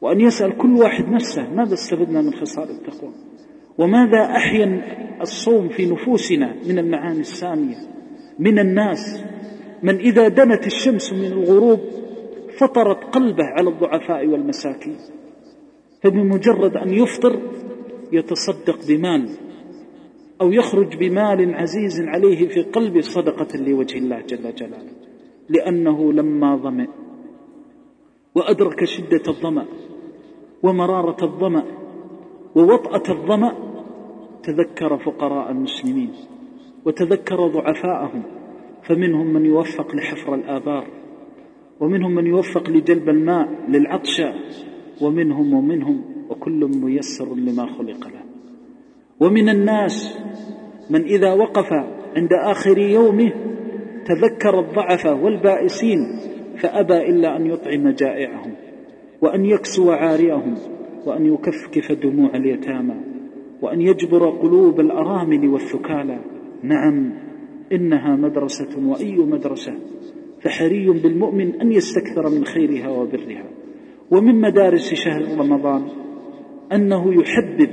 وأن 0.00 0.20
يسأل 0.20 0.56
كل 0.56 0.76
واحد 0.76 1.08
نفسه 1.08 1.50
ماذا 1.50 1.74
استفدنا 1.74 2.20
من 2.22 2.34
خصال 2.34 2.70
التقوى. 2.70 3.12
وماذا 3.78 4.22
أحيا 4.24 4.82
الصوم 5.20 5.68
في 5.68 5.86
نفوسنا 5.86 6.56
من 6.68 6.78
المعاني 6.78 7.20
السامية. 7.20 7.76
من 8.38 8.58
الناس. 8.58 9.24
من 9.82 9.96
إذا 9.96 10.28
دنت 10.28 10.66
الشمس 10.66 11.12
من 11.12 11.24
الغروب 11.24 11.80
فطرت 12.58 13.04
قلبه 13.04 13.44
على 13.44 13.70
الضعفاء 13.70 14.26
والمساكين. 14.26 14.96
فبمجرد 16.02 16.76
أن 16.76 16.94
يفطر 16.94 17.40
يتصدق 18.12 18.78
بمال. 18.88 19.30
أو 20.40 20.52
يخرج 20.52 20.96
بمال 20.96 21.54
عزيز 21.54 22.00
عليه 22.00 22.48
في 22.48 22.62
قلبه 22.62 23.00
صدقة 23.00 23.56
لوجه 23.56 23.98
الله 23.98 24.20
جل 24.20 24.54
جلاله. 24.54 24.96
لأنه 25.48 26.12
لما 26.12 26.56
ظمئ 26.56 26.88
وأدرك 28.34 28.84
شدة 28.84 29.22
الظمأ 29.28 29.66
ومرارة 30.62 31.24
الظمأ 31.24 31.64
ووطأة 32.56 33.02
الظمأ 33.08 33.52
تذكر 34.42 34.98
فقراء 34.98 35.50
المسلمين 35.50 36.10
وتذكر 36.84 37.46
ضعفاءهم. 37.46 38.22
فمنهم 38.82 39.26
من 39.26 39.46
يوفق 39.46 39.94
لحفر 39.94 40.34
الآبار 40.34 40.86
ومنهم 41.80 42.14
من 42.14 42.26
يوفق 42.26 42.70
لجلب 42.70 43.08
الماء 43.08 43.48
للعطشة 43.68 44.34
ومنهم 45.02 45.54
ومنهم 45.54 46.04
وكل 46.30 46.70
ميسر 46.82 47.34
لما 47.34 47.66
خلق 47.66 48.08
له. 48.08 48.22
ومن 49.20 49.48
الناس 49.48 50.18
من 50.90 51.02
إذا 51.02 51.32
وقف 51.32 51.72
عند 52.16 52.32
آخر 52.32 52.78
يومه 52.78 53.32
تذكر 54.06 54.60
الضعف 54.60 55.06
والبائسين 55.06 55.98
فأبى 56.56 56.96
إلا 56.96 57.36
أن 57.36 57.46
يطعم 57.46 57.88
جائعهم 57.88 58.54
وأن 59.22 59.44
يكسو 59.44 59.90
عاريهم 59.90 60.54
وأن 61.06 61.26
يكفكف 61.26 61.92
دموع 61.92 62.36
اليتامى 62.36 62.94
وأن 63.62 63.80
يجبر 63.80 64.30
قلوب 64.30 64.80
الأرامل 64.80 65.48
والثكالى. 65.48 66.20
نعم 66.62 67.12
إنها 67.72 68.16
مدرسة 68.16 68.88
وأي 68.88 69.16
مدرسة 69.16 69.74
فحري 70.42 70.90
بالمؤمن 70.90 71.60
أن 71.60 71.72
يستكثر 71.72 72.30
من 72.30 72.44
خيرها 72.44 72.88
وبرها. 72.88 73.44
ومن 74.10 74.40
مدارس 74.40 74.94
شهر 74.94 75.38
رمضان 75.38 75.82
أنه 76.72 77.14
يحبب 77.14 77.70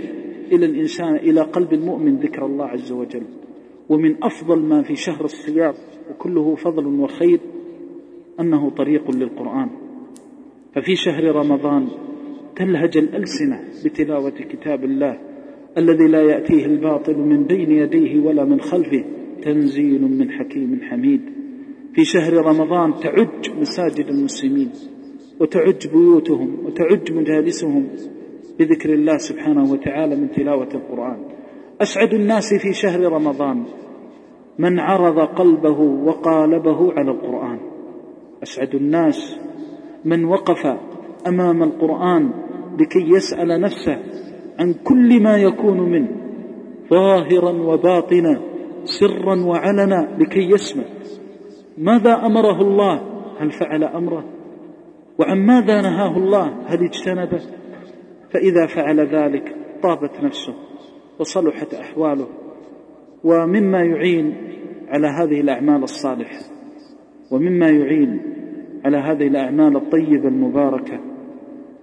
إلى 0.52 0.66
الإنسان 0.66 1.16
إلى 1.16 1.42
قلب 1.42 1.74
المؤمن 1.74 2.16
ذكر 2.16 2.46
الله 2.46 2.66
عز 2.66 2.92
وجل. 2.92 3.24
ومن 3.90 4.24
أفضل 4.24 4.60
ما 4.60 4.84
في 4.84 4.96
شهر 4.96 5.26
الصيام 5.26 5.74
وكله 6.12 6.56
فضل 6.56 6.88
وخير 6.88 7.40
أنه 8.40 8.70
طريق 8.70 9.12
للقرآن. 9.12 9.70
ففي 10.76 10.96
شهر 10.96 11.24
رمضان 11.36 11.88
تلهج 12.56 12.98
الألسنة 12.98 13.60
بتلاوة 13.86 14.30
كتاب 14.30 14.84
الله 14.84 15.20
الذي 15.78 16.08
لا 16.08 16.22
يأتيه 16.22 16.66
الباطل 16.66 17.18
من 17.18 17.44
بين 17.44 17.72
يديه 17.72 18.20
ولا 18.20 18.46
من 18.46 18.62
خلفه 18.62 19.06
تنزيل 19.42 20.02
من 20.02 20.32
حكيم 20.32 20.80
حميد. 20.82 21.22
في 21.94 22.06
شهر 22.06 22.34
رمضان 22.34 22.94
تعج 22.94 23.50
مساجد 23.60 24.08
المسلمين 24.08 24.70
وتعج 25.40 25.88
بيوتهم 25.88 26.66
وتعج 26.66 27.12
مجالسهم 27.12 27.88
بذكر 28.60 28.94
الله 28.94 29.18
سبحانه 29.18 29.72
وتعالى 29.72 30.16
من 30.16 30.32
تلاوة 30.32 30.70
القرآن. 30.74 31.18
أسعد 31.82 32.14
الناس 32.14 32.54
في 32.54 32.74
شهر 32.74 33.02
رمضان 33.02 33.64
من 34.60 34.80
عرض 34.80 35.20
قلبه 35.20 35.80
وقالبه 35.80 36.94
على 36.94 37.12
القرآن. 37.12 37.60
أسعد 38.44 38.76
الناس 38.76 39.40
من 40.06 40.26
وقف 40.26 40.78
أمام 41.28 41.64
القرآن 41.64 42.32
لكي 42.80 43.10
يسأل 43.10 43.62
نفسه 43.62 44.00
عن 44.60 44.74
كل 44.74 45.24
ما 45.24 45.38
يكون 45.38 45.80
منه 45.80 46.08
ظاهرا 46.90 47.52
وباطنا 47.52 48.42
سرا 48.84 49.46
وعلنا 49.46 50.18
لكي 50.20 50.50
يسمع. 50.50 50.84
ماذا 51.78 52.26
أمره 52.26 52.62
الله؟ 52.62 53.02
هل 53.40 53.52
فعل 53.52 53.84
أمره؟ 53.84 54.24
وعن 55.20 55.46
ماذا 55.46 55.82
نهاه 55.82 56.18
الله؟ 56.18 56.54
هل 56.66 56.84
اجتنبه؟ 56.84 57.42
فإذا 58.34 58.66
فعل 58.66 59.00
ذلك 59.00 59.56
طابت 59.84 60.12
نفسه 60.24 60.54
وصلحت 61.20 61.74
أحواله. 61.74 62.28
ومما 63.24 63.84
يعين 63.84 64.36
على 64.88 65.08
هذه 65.08 65.42
الأعمال 65.42 65.84
الصالحة 65.84 66.40
ومما 67.32 67.70
يعين 67.70 68.22
على 68.86 68.98
هذه 68.98 69.28
الأعمال 69.28 69.76
الطيبة 69.76 70.28
المباركة. 70.28 71.00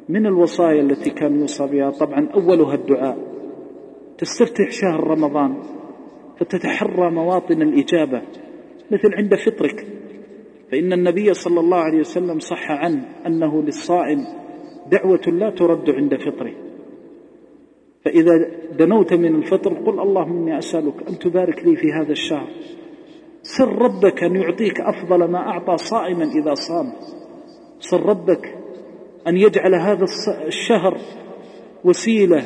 من 0.08 0.26
الوصايا 0.26 0.80
التي 0.80 1.10
كان 1.10 1.40
يوصى 1.40 1.66
بها؟ 1.66 1.90
طبعا 1.90 2.28
أولها 2.34 2.74
الدعاء. 2.74 3.18
تستفتح 4.18 4.70
شهر 4.70 5.04
رمضان 5.04 5.56
فتتحرى 6.40 7.10
مواطن 7.10 7.62
الإجابة 7.62 8.22
مثل 8.90 9.14
عند 9.14 9.34
فطرك. 9.34 9.86
فإن 10.72 10.92
النبي 10.92 11.34
صلى 11.34 11.60
الله 11.60 11.78
عليه 11.78 12.00
وسلم 12.00 12.38
صح 12.38 12.70
عنه 12.70 13.04
أنه 13.26 13.62
للصائم 13.62 14.18
دعوة 14.90 15.22
لا 15.26 15.50
ترد 15.50 15.90
عند 15.90 16.14
فطره. 16.14 16.69
فإذا 18.04 18.46
دنوت 18.78 19.14
من 19.14 19.34
الفطر 19.34 19.74
قل 19.74 20.00
اللهم 20.00 20.36
إني 20.36 20.58
أسألك 20.58 21.08
أن 21.08 21.18
تبارك 21.18 21.64
لي 21.64 21.76
في 21.76 21.92
هذا 21.92 22.12
الشهر. 22.12 22.48
سر 23.42 23.68
ربك 23.68 24.24
أن 24.24 24.36
يعطيك 24.36 24.80
أفضل 24.80 25.24
ما 25.30 25.38
أعطى 25.38 25.76
صائما 25.76 26.24
إذا 26.24 26.54
صام. 26.54 26.92
سر 27.78 28.06
ربك 28.06 28.54
أن 29.28 29.36
يجعل 29.36 29.74
هذا 29.74 30.04
الشهر 30.46 30.98
وسيلة 31.84 32.42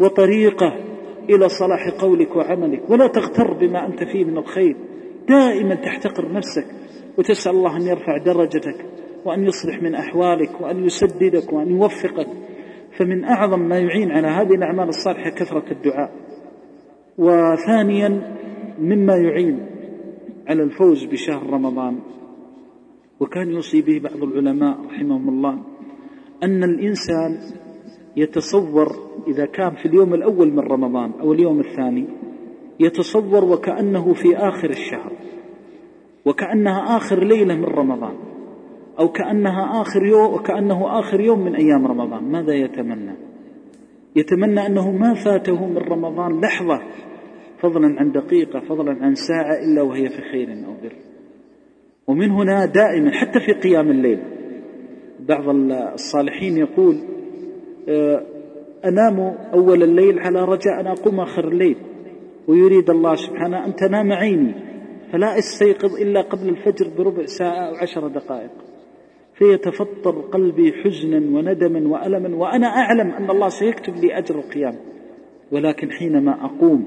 وطريقة 0.00 0.74
إلى 1.30 1.48
صلاح 1.48 1.88
قولك 2.00 2.36
وعملك. 2.36 2.90
ولا 2.90 3.06
تغتر 3.06 3.52
بما 3.52 3.86
أنت 3.86 4.04
فيه 4.04 4.24
من 4.24 4.38
الخير. 4.38 4.76
دائما 5.28 5.74
تحتقر 5.74 6.32
نفسك 6.32 6.66
وتسأل 7.18 7.52
الله 7.52 7.76
أن 7.76 7.82
يرفع 7.82 8.16
درجتك 8.16 8.86
وأن 9.24 9.46
يصلح 9.46 9.82
من 9.82 9.94
أحوالك 9.94 10.60
وأن 10.60 10.84
يسددك 10.84 11.52
وأن 11.52 11.70
يوفقك. 11.70 12.28
فمن 12.96 13.24
أعظم 13.24 13.60
ما 13.60 13.78
يعين 13.78 14.10
على 14.10 14.28
هذه 14.28 14.54
الأعمال 14.54 14.88
الصالحة 14.88 15.30
كثرة 15.30 15.72
الدعاء. 15.72 16.10
وثانيا 17.18 18.36
مما 18.78 19.16
يعين 19.16 19.66
على 20.48 20.62
الفوز 20.62 21.04
بشهر 21.04 21.50
رمضان. 21.50 21.98
وكان 23.20 23.50
يوصي 23.50 23.82
به 23.82 23.98
بعض 23.98 24.22
العلماء 24.22 24.80
رحمهم 24.86 25.28
الله 25.28 25.58
أن 26.42 26.64
الإنسان 26.64 27.38
يتصور 28.16 28.86
إذا 29.28 29.46
كان 29.46 29.74
في 29.74 29.86
اليوم 29.86 30.14
الأول 30.14 30.52
من 30.52 30.58
رمضان 30.58 31.12
أو 31.20 31.32
اليوم 31.32 31.60
الثاني 31.60 32.06
يتصور 32.80 33.44
وكأنه 33.44 34.14
في 34.14 34.36
آخر 34.36 34.70
الشهر 34.70 35.12
وكأنها 36.24 36.96
آخر 36.96 37.24
ليلة 37.24 37.54
من 37.54 37.64
رمضان. 37.64 38.27
أو 38.98 39.08
كأنها 39.08 39.82
آخر 39.82 40.06
يوم 40.06 40.34
وكأنه 40.34 40.98
آخر 41.00 41.20
يوم 41.20 41.44
من 41.44 41.54
أيام 41.54 41.86
رمضان. 41.86 42.24
ماذا 42.24 42.54
يتمنى؟ 42.54 43.14
يتمنى 44.16 44.66
أنه 44.66 44.90
ما 44.90 45.14
فاته 45.14 45.66
من 45.66 45.78
رمضان 45.78 46.40
لحظة 46.40 46.82
فضلا 47.62 48.00
عن 48.00 48.12
دقيقة 48.12 48.60
فضلا 48.60 49.04
عن 49.04 49.14
ساعة 49.14 49.58
إلا 49.64 49.82
وهي 49.82 50.08
في 50.08 50.22
خير 50.32 50.48
أو 50.66 50.74
بر. 50.82 50.92
ومن 52.06 52.30
هنا 52.30 52.66
دائما 52.66 53.10
حتى 53.10 53.40
في 53.40 53.52
قيام 53.52 53.90
الليل 53.90 54.20
بعض 55.28 55.48
الصالحين 55.94 56.56
يقول 56.56 56.98
آه، 57.88 58.22
أنام 58.84 59.20
أول 59.54 59.82
الليل 59.82 60.18
على 60.18 60.44
رجاء 60.44 60.80
أن 60.80 60.86
أقوم 60.86 61.20
آخر 61.20 61.48
الليل. 61.48 61.76
ويريد 62.48 62.90
الله 62.90 63.14
سبحانه 63.14 63.66
أن 63.66 63.74
تنام 63.74 64.12
عيني 64.12 64.54
فلا 65.12 65.38
أستيقظ 65.38 65.94
إلا 65.94 66.20
قبل 66.20 66.48
الفجر 66.48 66.90
بربع 66.98 67.24
ساعة 67.24 67.68
أو 67.68 67.74
عشر 67.74 68.08
دقائق. 68.08 68.50
فيتفطر 69.38 70.20
قلبي 70.20 70.72
حزنا 70.72 71.16
وندما 71.16 71.88
وألما 71.88 72.36
وأنا 72.36 72.66
أعلم 72.66 73.10
أن 73.10 73.30
الله 73.30 73.48
سيكتب 73.48 73.94
لي 73.96 74.18
أجر 74.18 74.34
القيام. 74.34 74.74
ولكن 75.52 75.90
حينما 75.90 76.44
أقوم 76.44 76.86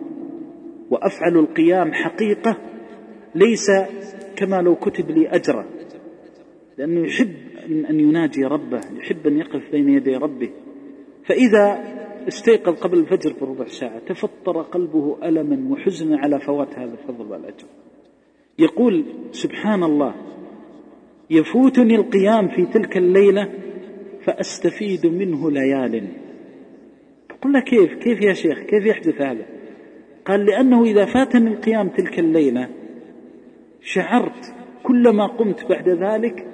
وأفعل 0.90 1.38
القيام 1.38 1.94
حقيقة 1.94 2.58
ليس 3.36 3.72
كما 4.36 4.62
لو 4.62 4.76
كتب 4.76 5.12
لي 5.12 5.28
أجرا. 5.28 5.66
لأنه 6.78 7.08
يحب 7.08 7.36
أن 7.66 8.00
يناجي 8.00 8.46
ربه 8.46 8.82
يحب 8.98 9.28
أن 9.28 9.38
يقف 9.38 9.72
بين 9.72 9.90
يدي 9.90 10.16
ربه. 10.16 10.50
فإذا 11.26 11.84
استيقظ 12.28 12.80
قبل 12.80 12.98
الفجر 12.98 13.34
بربع 13.42 13.66
ساعة 13.66 14.00
تفطر 14.00 14.62
قلبه 14.62 15.18
ألما 15.24 15.74
وحزنا 15.74 16.18
على 16.18 16.40
فوات 16.40 16.80
هذا 16.80 16.94
الفضل 16.94 17.32
والأجر. 17.32 17.68
يقول 18.60 19.06
سبحان 19.32 19.84
الله 19.84 20.16
يفوتني 21.32 21.96
القيام 21.96 22.48
في 22.48 22.66
تلك 22.66 22.98
الليلة 22.98 23.50
فأستفيد 24.26 25.06
منه 25.06 25.52
ليال 25.52 26.08
قلنا 27.42 27.60
كيف؟ 27.60 27.94
كيف 27.94 28.22
يا 28.22 28.34
شيخ؟ 28.34 28.60
كيف 28.60 28.86
يحدث 28.86 29.22
هذا؟ 29.22 29.46
قال 30.26 30.46
لأنه 30.46 30.84
إذا 30.84 31.06
فاتني 31.06 31.48
القيام 31.48 31.90
تلك 31.90 32.20
الليلة 32.20 32.70
شعرت 33.82 34.54
كلما 34.84 35.28
قمت 35.28 35.66
بعد 35.70 35.90
ذلك 35.90 36.48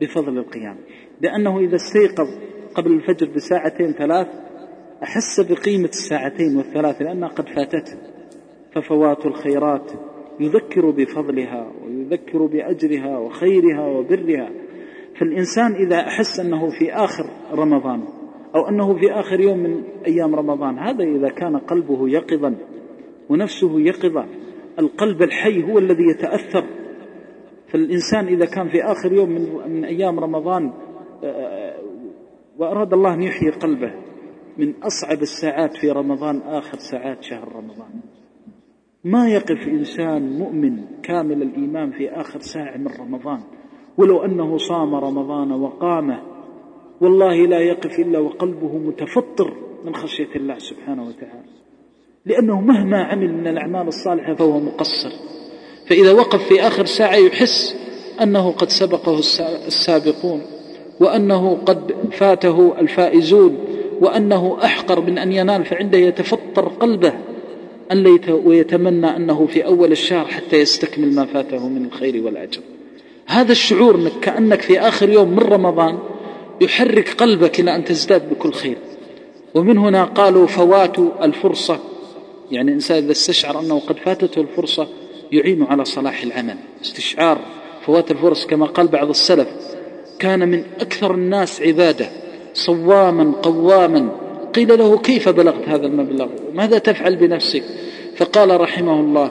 بفضل 0.00 0.38
القيام. 0.38 0.76
لأنه 1.20 1.58
إذا 1.58 1.74
استيقظ 1.74 2.28
قبل 2.74 2.92
الفجر 2.92 3.28
بساعتين 3.36 3.92
ثلاث 3.92 4.26
أحس 5.02 5.40
بقيمة 5.40 5.88
الساعتين 5.88 6.56
والثلاث 6.56 7.02
لأنها 7.02 7.28
قد 7.28 7.48
فاتته. 7.48 7.98
ففوات 8.74 9.26
الخيرات 9.26 9.92
يذكر 10.40 10.90
بفضلها 10.90 11.72
ويذكر 11.84 12.46
بأجرها 12.46 13.18
وخيرها 13.18 13.86
وبرها. 13.86 14.50
فالإنسان 15.20 15.72
إذا 15.72 15.96
أحس 15.96 16.40
أنه 16.40 16.68
في 16.70 16.92
آخر 16.92 17.24
رمضان 17.52 18.04
أو 18.54 18.68
أنه 18.68 18.98
في 18.98 19.12
آخر 19.12 19.40
يوم 19.40 19.58
من 19.58 19.82
أيام 20.06 20.34
رمضان 20.34 20.78
هذا 20.78 21.04
إذا 21.04 21.28
كان 21.28 21.56
قلبه 21.56 22.08
يقظا 22.08 22.54
ونفسه 23.28 23.80
يقظة 23.80 24.26
القلب 24.78 25.22
الحي 25.22 25.62
هو 25.62 25.78
الذي 25.78 26.04
يتأثر. 26.10 26.64
فالإنسان 27.72 28.26
إذا 28.26 28.46
كان 28.46 28.68
في 28.68 28.82
آخر 28.82 29.12
يوم 29.12 29.30
من, 29.30 29.72
من 29.72 29.84
أيام 29.84 30.20
رمضان 30.20 30.72
آه، 31.24 31.74
وأراد 32.58 32.92
الله 32.92 33.14
أن 33.14 33.22
يحيي 33.22 33.50
قلبه 33.50 33.92
من 34.58 34.74
أصعب 34.82 35.22
الساعات 35.22 35.76
في 35.76 35.90
رمضان 35.90 36.40
آخر 36.40 36.78
ساعات 36.78 37.22
شهر 37.22 37.48
رمضان. 37.56 38.00
ما 39.04 39.28
يقف 39.28 39.68
إنسان 39.68 40.38
مؤمن 40.38 40.84
كامل 41.02 41.42
الإيمان 41.42 41.90
في 41.90 42.10
آخر 42.10 42.40
ساعة 42.40 42.76
من 42.76 42.88
رمضان؟ 43.00 43.40
ولو 43.98 44.24
أنه 44.24 44.58
صام 44.58 44.94
رمضان 44.94 45.52
وقامه 45.52 46.22
والله 47.00 47.46
لا 47.46 47.58
يقف 47.58 47.98
إلا 47.98 48.18
وقلبه 48.18 48.78
متفطر 48.78 49.56
من 49.84 49.94
خشية 49.94 50.36
الله 50.36 50.58
سبحانه 50.58 51.02
وتعالى. 51.02 51.48
لأنه 52.26 52.60
مهما 52.60 53.04
عمل 53.04 53.34
من 53.34 53.46
الأعمال 53.46 53.88
الصالحة 53.88 54.34
فهو 54.34 54.60
مقصر. 54.60 55.10
فإذا 55.88 56.12
وقف 56.12 56.48
في 56.48 56.60
آخر 56.60 56.84
ساعة 56.84 57.16
يحس 57.16 57.76
أنه 58.22 58.50
قد 58.52 58.68
سبقه 58.68 59.18
السابقون 59.66 60.42
وأنه 61.00 61.54
قد 61.54 61.92
فاته 62.12 62.80
الفائزون 62.80 63.58
وأنه 64.00 64.58
أحقر 64.64 65.00
من 65.00 65.18
أن 65.18 65.32
ينال 65.32 65.64
فعنده 65.64 65.98
يتفطر 65.98 66.68
قلبه. 66.68 67.12
أن 67.92 68.02
ليت 68.02 68.28
ويتمنى 68.28 69.16
أنه 69.16 69.46
في 69.46 69.64
أول 69.66 69.92
الشهر 69.92 70.26
حتى 70.26 70.56
يستكمل 70.56 71.14
ما 71.14 71.26
فاته 71.26 71.68
من 71.68 71.84
الخير 71.84 72.24
والأجر. 72.24 72.60
هذا 73.26 73.52
الشعور 73.52 73.94
أنك 73.94 74.12
كأنك 74.22 74.62
في 74.62 74.80
آخر 74.80 75.08
يوم 75.08 75.30
من 75.30 75.38
رمضان 75.38 75.98
يحرك 76.60 77.08
قلبك 77.08 77.60
إلى 77.60 77.76
أن 77.76 77.84
تزداد 77.84 78.30
بكل 78.30 78.52
خير. 78.52 78.76
ومن 79.54 79.78
هنا 79.78 80.04
قالوا 80.04 80.46
فوات 80.46 80.98
الفرصة. 80.98 81.78
يعني 82.50 82.68
الإنسان 82.68 83.02
إذا 83.04 83.12
استشعر 83.12 83.60
أنه 83.60 83.78
قد 83.78 83.96
فاتته 83.96 84.40
الفرصة 84.40 84.88
يعين 85.32 85.62
على 85.62 85.84
صلاح 85.84 86.22
العمل. 86.22 86.56
استشعار 86.82 87.38
فوات 87.86 88.10
الفرص 88.10 88.46
كما 88.46 88.66
قال 88.66 88.88
بعض 88.88 89.08
السلف 89.08 89.48
كان 90.18 90.48
من 90.48 90.64
أكثر 90.80 91.14
الناس 91.14 91.62
عبادة. 91.62 92.08
صواما 92.54 93.32
قواما 93.42 94.27
قيل 94.58 94.78
له 94.78 94.98
كيف 94.98 95.28
بلغت 95.28 95.68
هذا 95.68 95.86
المبلغ؟ 95.86 96.28
ماذا 96.54 96.78
تفعل 96.78 97.16
بنفسك؟ 97.16 97.62
فقال 98.16 98.60
رحمه 98.60 99.00
الله 99.00 99.30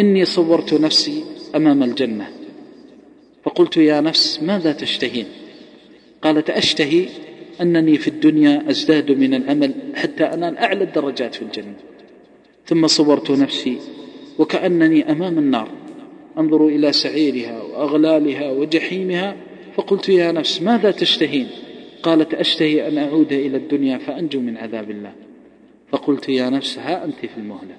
إني 0.00 0.24
صورت 0.24 0.74
نفسي 0.74 1.24
أمام 1.54 1.82
الجنة. 1.82 2.28
فقلت 3.44 3.76
يا 3.76 4.00
نفس 4.00 4.42
ماذا 4.42 4.72
تشتهين 4.72 5.26
قالت 6.22 6.50
أشتهي 6.50 7.06
أنني 7.60 7.98
في 7.98 8.08
الدنيا 8.08 8.64
أزداد 8.70 9.12
من 9.12 9.34
العمل 9.34 9.74
حتى 9.94 10.24
أنال 10.24 10.58
أعلى 10.58 10.84
الدرجات 10.84 11.34
في 11.34 11.42
الجنة. 11.42 11.74
ثم 12.66 12.86
صورت 12.86 13.30
نفسي 13.30 13.78
وكأنني 14.38 15.12
أمام 15.12 15.38
النار. 15.38 15.68
أنظر 16.38 16.66
إلى 16.66 16.92
سعيرها 16.92 17.62
وأغلالها 17.62 18.50
وجحيمها 18.50 19.36
فقلت 19.76 20.08
يا 20.08 20.32
نفس 20.32 20.62
ماذا 20.62 20.90
تشتهين؟ 20.90 21.46
قالت 22.02 22.34
أشتهي 22.34 22.88
أن 22.88 22.98
أعود 22.98 23.32
إلى 23.32 23.56
الدنيا 23.56 23.98
فأنجو 23.98 24.40
من 24.40 24.56
عذاب 24.56 24.90
الله. 24.90 25.12
فقلت 25.92 26.28
يا 26.28 26.50
نفس 26.50 26.78
ها 26.78 27.04
أنت 27.04 27.18
في 27.20 27.38
المهلة. 27.38 27.76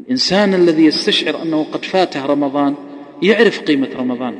الإنسان 0.00 0.54
الذي 0.54 0.84
يستشعر 0.84 1.42
أنه 1.42 1.66
قد 1.72 1.84
فاته 1.84 2.26
رمضان 2.26 2.74
يعرف 3.22 3.60
قيمة 3.60 3.88
رمضان 3.96 4.34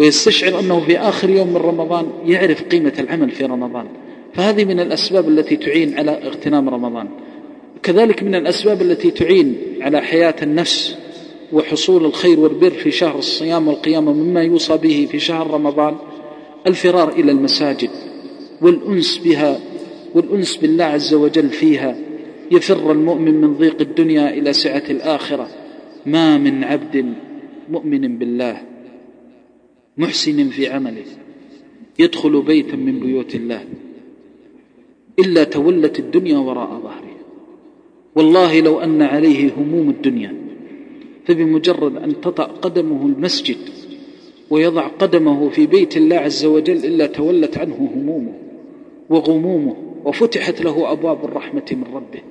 ويستشعر 0.00 0.60
أنه 0.60 0.80
في 0.80 0.98
آخر 0.98 1.30
يوم 1.30 1.48
من 1.48 1.56
رمضان 1.56 2.06
يعرف 2.26 2.62
قيمة 2.62 2.92
العمل 2.98 3.30
في 3.30 3.44
رمضان. 3.44 3.86
فهذه 4.34 4.64
من 4.64 4.80
الأسباب 4.80 5.28
التي 5.28 5.56
تعين 5.56 5.98
على 5.98 6.10
اغتنام 6.10 6.68
رمضان. 6.68 7.08
كذلك 7.82 8.22
من 8.22 8.34
الأسباب 8.34 8.82
التي 8.82 9.10
تعين 9.10 9.56
على 9.80 10.00
حياة 10.00 10.36
النفس 10.42 10.96
وحصول 11.52 12.04
الخير 12.04 12.40
والبر 12.40 12.70
في 12.70 12.90
شهر 12.90 13.18
الصيام 13.18 13.68
والقيامة 13.68 14.12
مما 14.12 14.42
يوصى 14.42 14.76
به 14.76 15.08
في 15.10 15.18
شهر 15.18 15.50
رمضان 15.50 15.96
الفرار 16.66 17.08
إلى 17.08 17.32
المساجد. 17.32 17.90
والأنس 18.62 19.18
بها 19.18 19.60
والأنس 20.14 20.56
بالله 20.56 20.84
عز 20.84 21.14
وجل 21.14 21.48
فيها. 21.48 21.96
يفر 22.50 22.92
المؤمن 22.92 23.34
من 23.34 23.54
ضيق 23.54 23.80
الدنيا 23.80 24.34
إلى 24.34 24.52
سعة 24.52 24.82
الآخرة. 24.90 25.48
ما 26.06 26.38
من 26.38 26.64
عبد 26.64 27.14
مؤمن 27.70 28.18
بالله 28.18 28.62
محسن 29.96 30.48
في 30.48 30.68
عمله. 30.68 31.04
يدخل 31.98 32.42
بيتا 32.42 32.76
من 32.76 33.00
بيوت 33.00 33.34
الله. 33.34 33.64
إلا 35.18 35.44
تولت 35.44 35.98
الدنيا 35.98 36.38
وراء 36.38 36.80
ظهره. 36.80 37.16
والله 38.16 38.60
لو 38.60 38.80
أن 38.80 39.02
عليه 39.02 39.50
هموم 39.56 39.90
الدنيا. 39.90 40.34
فبمجرد 41.26 41.96
أن 41.96 42.20
تطأ 42.20 42.44
قدمه 42.44 43.06
المسجد 43.06 43.56
ويضع 44.50 44.86
قدمه 44.86 45.48
في 45.48 45.66
بيت 45.66 45.96
الله 45.96 46.16
عز 46.16 46.44
وجل 46.44 46.76
إلا 46.76 47.06
تولت 47.06 47.58
عنه 47.58 47.90
همومه. 47.94 48.41
وغمومه 49.12 49.76
وفتحت 50.04 50.60
له 50.60 50.92
أبواب 50.92 51.24
الرحمة 51.24 51.64
من 51.72 51.94
ربه. 51.94 52.22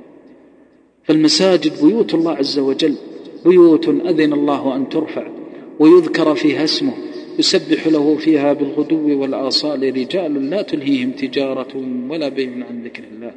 فالمساجد 1.04 1.86
بيوت 1.86 2.13
الله 2.13 2.32
عز 2.32 2.60
وجل 2.60 2.96
بيوت 3.46 3.88
أذن 3.88 4.34
الله 4.34 4.76
أن 4.76 4.89
ترفع 4.89 5.28
ويذكر 5.80 6.36
فيها 6.36 6.63
اسمه 6.63 6.94
يسبح 7.39 7.88
له 7.88 8.15
فيها 8.15 8.54
بالغدو 8.54 9.22
والآصال 9.22 9.98
رجال 9.98 10.50
لا 10.50 10.62
تلهيهم 10.62 11.12
تجارة 11.12 11.74
ولا 12.10 12.30
بيع 12.30 12.50
عن 12.70 12.84
ذكر 12.84 13.04
الله. 13.13 13.32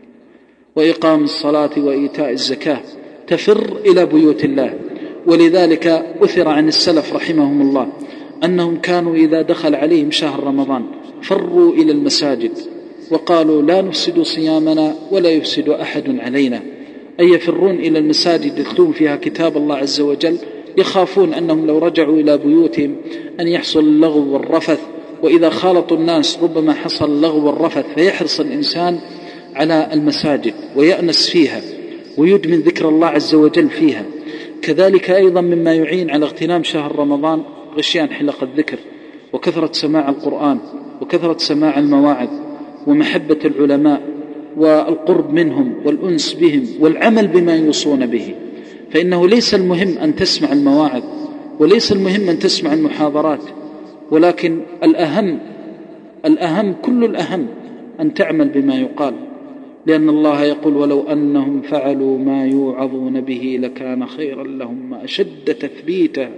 وإقام 0.76 1.24
الصلاة 1.24 1.70
وإيتاء 1.76 2.30
الزكاة 2.30 2.80
تفر 3.26 3.76
إلى 3.86 4.06
بيوت 4.06 4.44
الله. 4.44 4.78
ولذلك 5.26 5.86
أثر 6.22 6.48
عن 6.48 6.68
السلف 6.68 7.12
رحمهم 7.12 7.60
الله 7.60 7.92
أنهم 8.44 8.76
كانوا 8.76 9.14
إذا 9.14 9.42
دخل 9.42 9.74
عليهم 9.74 10.10
شهر 10.10 10.44
رمضان 10.44 10.84
فروا 11.22 11.72
إلى 11.72 11.92
المساجد. 11.92 12.73
وقالوا 13.14 13.62
لا 13.62 13.80
نفسد 13.80 14.22
صيامنا 14.22 14.94
ولا 15.10 15.30
يفسد 15.30 15.68
أحد 15.68 16.18
علينا. 16.18 16.62
أي 17.20 17.26
يفرون 17.26 17.74
إلى 17.74 17.98
المساجد 17.98 18.58
يتلون 18.58 18.92
فيها 18.92 19.16
كتاب 19.16 19.56
الله 19.56 19.76
عز 19.76 20.00
وجل 20.00 20.38
يخافون 20.78 21.34
أنهم 21.34 21.66
لو 21.66 21.78
رجعوا 21.78 22.16
إلى 22.16 22.38
بيوتهم 22.38 22.96
أن 23.40 23.48
يحصل 23.48 23.80
اللغو 23.80 24.32
والرفث. 24.32 24.80
وإذا 25.22 25.50
خالطوا 25.50 25.96
الناس 25.96 26.38
ربما 26.42 26.72
حصل 26.72 27.10
اللغو 27.10 27.46
والرفث 27.46 27.86
فيحرص 27.94 28.40
الإنسان 28.40 28.98
على 29.54 29.88
المساجد 29.92 30.54
ويأنس 30.76 31.30
فيها 31.30 31.60
ويدمن 32.18 32.60
ذكر 32.60 32.88
الله 32.88 33.06
عز 33.06 33.34
وجل 33.34 33.70
فيها. 33.70 34.04
كذلك 34.62 35.10
أيضا 35.10 35.40
مما 35.40 35.74
يعين 35.74 36.10
على 36.10 36.24
اغتنام 36.24 36.62
شهر 36.62 36.98
رمضان 36.98 37.42
غشيان 37.76 38.10
حلق 38.10 38.42
الذكر 38.42 38.78
وكثرة 39.32 39.72
سماع 39.72 40.08
القرآن 40.08 40.58
وكثرة 41.00 41.38
سماع 41.38 41.78
المواعظ. 41.78 42.43
ومحبة 42.86 43.38
العلماء 43.44 44.02
والقرب 44.56 45.32
منهم 45.32 45.74
والأنس 45.84 46.34
بهم 46.34 46.66
والعمل 46.80 47.28
بما 47.28 47.56
يوصون 47.56 48.06
به. 48.06 48.34
فإنه 48.90 49.28
ليس 49.28 49.54
المهم 49.54 49.98
أن 49.98 50.16
تسمع 50.16 50.52
المواعظ 50.52 51.02
وليس 51.60 51.92
المهم 51.92 52.28
أن 52.28 52.38
تسمع 52.38 52.72
المحاضرات 52.72 53.42
ولكن 54.10 54.60
الأهم 54.82 55.38
الأهم 56.24 56.74
كل 56.82 57.04
الأهم 57.04 57.46
أن 58.00 58.14
تعمل 58.14 58.48
بما 58.48 58.74
يقال. 58.74 59.14
لأن 59.86 60.08
الله 60.08 60.42
يقول 60.42 60.76
ولو 60.76 61.02
أنهم 61.02 61.62
فعلوا 61.62 62.18
ما 62.18 62.46
يوعظون 62.46 63.20
به 63.20 63.58
لكان 63.62 64.06
خيرا 64.06 64.44
لهم 64.44 64.94
أشد 64.94 65.54
تثبيتا 65.60 66.30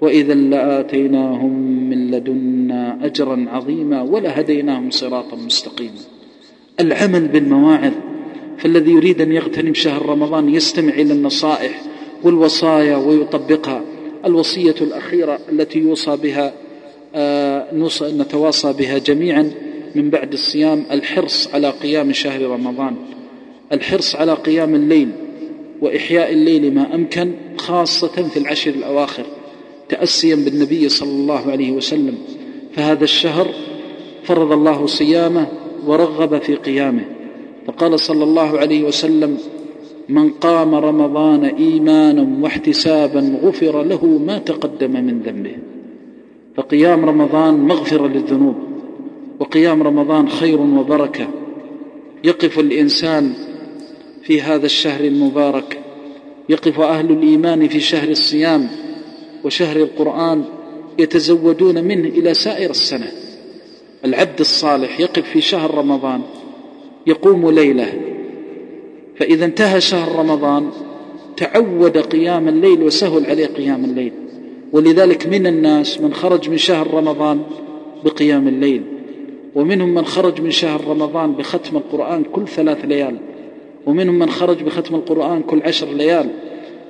وإذا 0.00 0.34
لآتيناهم 0.34 1.65
من 1.90 2.10
لدنا 2.10 2.98
أجرا 3.06 3.46
عظيما 3.48 4.02
ولهديناهم 4.02 4.90
صراطا 4.90 5.36
مستقيما. 5.36 6.00
العمل 6.80 7.28
بالمواعظ 7.28 7.92
فالذي 8.58 8.90
يريد 8.92 9.20
أن 9.20 9.32
يغتنم 9.32 9.74
شهر 9.74 10.06
رمضان 10.06 10.54
يستمع 10.54 10.92
إلى 10.92 11.12
النصائح 11.12 11.82
والوصايا 12.22 12.96
ويطبقها. 12.96 13.82
الوصية 14.24 14.74
الأخيرة 14.80 15.38
التي 15.52 15.78
يوصى 15.78 16.16
بها 16.16 16.52
آه 17.14 17.88
نتواصى 18.02 18.72
بها 18.72 18.98
جميعا 18.98 19.50
من 19.94 20.10
بعد 20.10 20.32
الصيام 20.32 20.84
الحرص 20.90 21.54
على 21.54 21.70
قيام 21.70 22.12
شهر 22.12 22.42
رمضان. 22.42 22.96
الحرص 23.72 24.16
على 24.16 24.34
قيام 24.34 24.74
الليل 24.74 25.08
وإحياء 25.80 26.32
الليل 26.32 26.74
ما 26.74 26.94
أمكن 26.94 27.32
خاصة 27.56 28.28
في 28.28 28.36
العشر 28.36 28.70
الأواخر. 28.70 29.24
تأسيا 29.88 30.34
بالنبي 30.34 30.88
صلى 30.88 31.10
الله 31.10 31.50
عليه 31.50 31.72
وسلم 31.72 32.14
فهذا 32.72 33.04
الشهر 33.04 33.48
فرض 34.24 34.52
الله 34.52 34.86
صيامه 34.86 35.46
ورغب 35.86 36.42
في 36.42 36.54
قيامه. 36.54 37.04
فقال 37.66 38.00
صلى 38.00 38.24
الله 38.24 38.58
عليه 38.58 38.84
وسلم 38.84 39.38
من 40.08 40.30
قام 40.30 40.74
رمضان 40.74 41.44
إيمانا 41.44 42.42
واحتسابا 42.42 43.38
غفر 43.42 43.82
له 43.82 44.06
ما 44.06 44.38
تقدم 44.38 44.90
من 44.90 45.22
ذنبه. 45.22 45.56
فقيام 46.56 47.04
رمضان 47.04 47.54
مغفرة 47.54 48.06
للذنوب 48.06 48.54
وقيام 49.40 49.82
رمضان 49.82 50.28
خير 50.28 50.60
وبركة. 50.60 51.28
يقف 52.24 52.58
الإنسان 52.58 53.32
في 54.22 54.42
هذا 54.42 54.66
الشهر 54.66 55.04
المبارك 55.04 55.80
يقف 56.48 56.80
أهل 56.80 57.10
الإيمان 57.10 57.68
في 57.68 57.80
شهر 57.80 58.08
الصيام 58.08 58.68
وشهر 59.46 59.76
القرآن 59.76 60.44
يتزودون 60.98 61.84
منه 61.84 62.08
إلى 62.08 62.34
سائر 62.34 62.70
السنة. 62.70 63.12
العبد 64.04 64.40
الصالح 64.40 65.00
يقف 65.00 65.28
في 65.28 65.40
شهر 65.40 65.74
رمضان 65.74 66.22
يقوم 67.06 67.50
ليله. 67.50 67.92
فإذا 69.16 69.44
انتهى 69.44 69.80
شهر 69.80 70.18
رمضان 70.18 70.70
تعود 71.36 71.98
قيام 71.98 72.48
الليل 72.48 72.82
وسهل 72.82 73.26
عليه 73.26 73.46
قيام 73.46 73.84
الليل. 73.84 74.12
ولذلك 74.72 75.26
من 75.26 75.46
الناس 75.46 76.00
من 76.00 76.14
خرج 76.14 76.50
من 76.50 76.56
شهر 76.56 76.94
رمضان 76.94 77.42
بقيام 78.04 78.48
الليل 78.48 78.82
ومنهم 79.54 79.94
من 79.94 80.04
خرج 80.04 80.40
من 80.40 80.50
شهر 80.50 80.80
رمضان 80.88 81.32
بختم 81.32 81.76
القرآن 81.76 82.24
كل 82.24 82.48
ثلاث 82.48 82.84
ليال 82.84 83.16
ومنهم 83.86 84.18
من 84.18 84.30
خرج 84.30 84.62
بختم 84.62 84.94
القرآن 84.94 85.42
كل 85.42 85.62
عشر 85.62 85.88
ليال. 85.88 86.30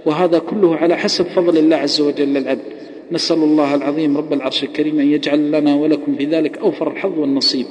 وهذا 0.07 0.38
كله 0.38 0.76
على 0.76 0.96
حسب 0.96 1.24
فضل 1.24 1.59
الله 1.59 1.76
عز 1.76 2.00
وجل 2.00 2.34
للعبد 2.34 2.76
نسأل 3.12 3.36
الله 3.36 3.74
العظيم 3.74 4.16
رب 4.16 4.32
العرش 4.32 4.64
الكريم 4.64 5.00
أن 5.00 5.07
يجعل 5.07 5.52
لنا 5.52 5.74
ولكم 5.74 6.16
في 6.16 6.24
ذلك 6.24 6.59
أوفر 6.59 6.90
الحظ 6.90 7.18
والنصيب. 7.18 7.66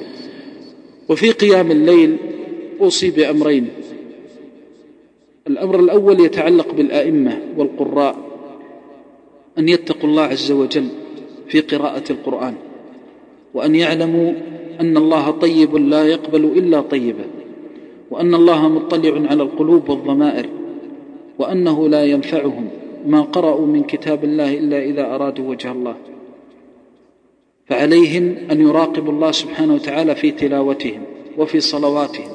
وفي 1.10 1.32
قيام 1.32 1.72
الليل 1.72 2.18
أوصي 2.82 3.10
بأمرين. 3.12 3.68
الأمر 5.48 5.80
الأول 5.80 6.20
يتعلق 6.20 6.74
بالآئمة 6.74 7.40
والقراء 7.58 8.16
أن 9.58 9.70
يتقوا 9.70 10.10
الله 10.10 10.24
عز 10.24 10.52
وجل 10.52 10.88
في 11.48 11.62
قراءة 11.62 12.04
القرآن 12.10 12.54
وأن 13.54 13.76
يعلموا 13.76 14.34
أن 14.82 14.98
الله 14.98 15.32
طيب 15.32 15.76
لا 15.76 16.04
يقبل 16.04 16.44
إلا 16.46 16.82
طيبا 16.82 17.26
وأن 18.12 18.36
الله 18.36 18.70
مطلع 18.70 19.30
على 19.30 19.44
القلوب 19.44 19.90
والضمائر. 19.90 20.65
وأنه 21.40 21.90
لا 21.90 22.06
ينفعهم 22.06 22.68
ما 23.08 23.22
قرأوا 23.22 23.68
من 23.68 23.84
كتاب 23.84 24.24
الله 24.24 24.54
إلا 24.54 24.84
إذا 24.84 25.16
أرادوا 25.16 25.50
وجه 25.50 25.72
الله. 25.72 25.96
فعليهم 27.66 28.36
أن 28.52 28.62
يراقبوا 28.62 29.14
الله 29.14 29.32
سبحانه 29.32 29.74
وتعالى 29.74 30.16
في 30.16 30.32
تلاوتهم 30.32 31.02
وفي 31.38 31.60
صلواتهم. 31.60 32.32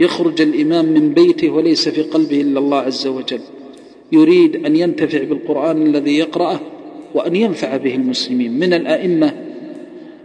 يخرج 0.00 0.40
الإمام 0.40 0.84
من 0.84 1.14
بيته 1.14 1.50
وليس 1.50 1.88
في 1.88 2.02
قلبه 2.02 2.40
إلا 2.40 2.58
الله 2.58 2.78
عز 2.78 3.06
وجل. 3.06 3.40
يريد 4.12 4.66
أن 4.66 4.76
ينتفع 4.76 5.24
بالقرآن 5.24 5.82
الذي 5.86 6.18
يقرأه 6.18 6.60
وأن 7.14 7.36
ينفع 7.36 7.76
به 7.76 7.94
المسلمين. 7.94 8.58
من 8.58 8.72
الأئمة 8.72 9.34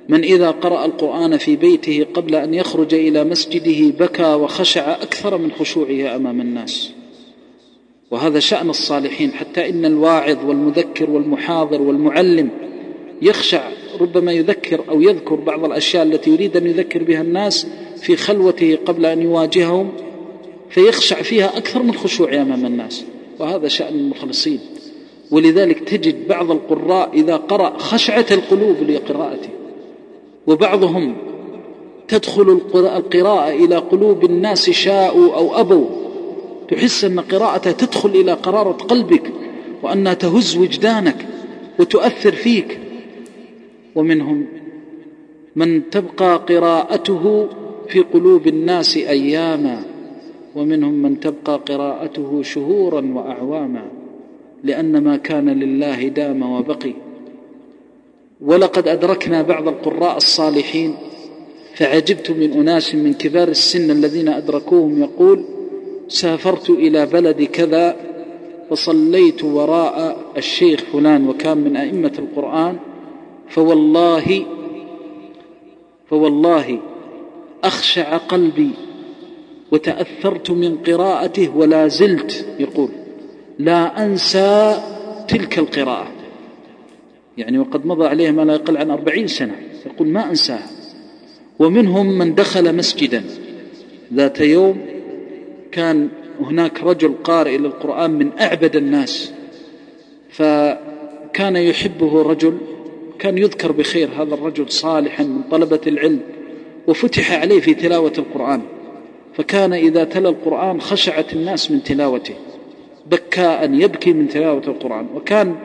من 0.10 0.24
إذا 0.24 0.52
قرأ 0.52 0.86
القرآن 0.86 1.38
في 1.38 1.56
بيته 1.56 2.06
قبل 2.14 2.36
أن 2.36 2.54
يخرج 2.54 2.94
إلى 2.94 3.24
مسجده 3.24 4.06
بكى 4.06 4.34
وخشع 4.34 4.94
أكثر 4.94 5.38
من 5.38 5.52
خشوعه 5.52 6.16
أمام 6.16 6.42
الناس. 6.42 6.95
وهذا 8.16 8.40
شأن 8.40 8.70
الصالحين 8.70 9.32
حتى 9.32 9.70
إن 9.70 9.86
الواعظ 9.86 10.46
والمذكر 10.46 11.10
والمحاضر 11.10 11.82
والمعلم 11.82 12.50
يخشع 13.22 13.70
ربما 14.02 14.32
يذكر 14.32 14.84
أو 14.90 15.02
يذكر 15.02 15.36
بعض 15.36 15.66
الأشياء 15.66 16.04
التي 16.04 16.32
يريد 16.32 16.58
أن 16.58 16.68
يذكر 16.68 17.04
بها 17.04 17.22
الناس 17.22 17.68
في 18.02 18.16
خلوته 18.16 18.78
قبل 18.86 19.06
أن 19.06 19.22
يواجههم 19.22 19.92
فيخشع 20.70 21.22
فيها 21.22 21.58
أكثر 21.58 21.84
من 21.84 21.94
خشوعه 21.94 22.42
أمام 22.42 22.66
الناس 22.66 23.04
وهذا 23.40 23.68
شأن 23.68 23.96
المخلصين. 23.96 24.60
ولذلك 25.32 25.80
تجد 25.80 26.28
بعض 26.28 26.52
القراء 26.52 27.10
إذا 27.14 27.36
قرأ 27.36 27.78
خشعة 27.78 28.26
القلوب 28.32 28.76
لقراءته 28.90 29.50
وبعضهم 30.48 31.16
تدخل 32.08 32.60
القراءة 32.76 33.50
إلى 33.50 33.76
قلوب 33.76 34.26
الناس 34.26 34.70
شاءوا 34.70 35.36
أو 35.36 35.60
أبوا 35.60 36.05
تحس 36.70 37.04
أن 37.04 37.20
قراءته 37.20 37.72
تدخل 37.72 38.10
إلى 38.10 38.34
قرارة 38.34 38.72
قلبك 38.72 39.32
وأنها 39.84 40.14
تهز 40.14 40.58
وجدانك 40.58 41.26
وتؤثر 41.80 42.32
فيك. 42.32 42.80
ومنهم 43.96 44.46
من 45.56 45.90
تبقى 45.90 46.36
قراءته 46.36 47.48
في 47.88 48.00
قلوب 48.00 48.48
الناس 48.48 48.98
أياما 48.98 49.84
ومنهم 50.56 50.94
من 50.94 51.20
تبقى 51.20 51.62
قراءته 51.70 52.42
شهورا 52.42 53.12
وأعواما 53.14 53.86
لأن 54.64 55.04
ما 55.04 55.18
كان 55.18 55.50
لله 55.50 56.08
دام 56.08 56.42
وبقي. 56.52 56.94
ولقد 58.42 58.88
أدركنا 58.88 59.42
بعض 59.42 59.68
القراء 59.68 60.18
الصالحين 60.18 60.96
فعجبت 61.76 62.32
من 62.32 62.52
أناس 62.54 62.96
من 62.96 63.14
كبار 63.14 63.48
السن 63.48 63.92
الذين 63.92 64.30
أدركوهم 64.30 65.02
يقول 65.02 65.44
سافرت 66.08 66.70
إلى 66.70 67.06
بلد 67.06 67.44
كذا 67.44 67.96
فصليت 68.70 69.44
وراء 69.44 70.18
الشيخ 70.38 70.80
فلان 70.94 71.28
وكان 71.28 71.58
من 71.58 71.76
أئمة 71.76 72.12
القرآن 72.20 72.78
فوالله 73.50 74.46
فوالله 76.10 76.80
أخشع 77.64 78.18
قلبي 78.18 78.70
وتأثرت 79.72 80.52
من 80.52 80.78
قراءته 80.78 81.58
ولا 81.58 81.88
زلت 81.88 82.46
يقول 82.60 82.90
لا 83.60 84.06
أنسى 84.06 84.82
تلك 85.28 85.60
القراءة. 85.60 86.08
يعني 87.38 87.60
وقد 87.60 87.86
مضى 87.86 88.08
عليه 88.08 88.32
ما 88.32 88.42
لا 88.42 88.54
يقل 88.54 88.78
عن 88.78 88.92
أربعين 88.92 89.28
سنة 89.28 89.56
يقول 89.86 90.08
ما 90.08 90.30
أنساها. 90.30 90.70
ومنهم 91.60 92.18
من 92.18 92.36
دخل 92.36 92.76
مسجدا 92.76 93.24
ذات 94.14 94.42
يوم 94.42 94.95
كان 95.76 96.10
هناك 96.40 96.84
رجل 96.84 97.14
قارئ 97.24 97.58
للقرآن 97.58 98.12
من 98.12 98.32
أعبد 98.40 98.76
الناس 98.76 99.32
فكان 100.30 101.56
يحبه 101.56 102.22
رجل 102.22 102.58
كان 103.20 103.38
يذكر 103.38 103.72
بخير 103.72 104.10
هذا 104.18 104.34
الرجل 104.34 104.72
صالحا 104.72 105.24
من 105.24 105.42
طلبة 105.52 105.80
العلم 105.88 106.20
وفتح 106.88 107.32
عليه 107.32 107.60
في 107.60 107.74
تلاوة 107.74 108.14
القرآن 108.18 108.62
فكان 109.34 109.74
إذا 109.74 110.04
تلا 110.04 110.30
القرآن 110.30 110.82
خشعت 110.82 111.34
الناس 111.34 111.72
من 111.72 111.84
تلاوته 111.84 112.36
بكاء 113.12 113.74
يبكي 113.74 114.14
من 114.14 114.28
تلاوة 114.28 114.64
القرآن 114.68 115.08
وكان 115.16 115.56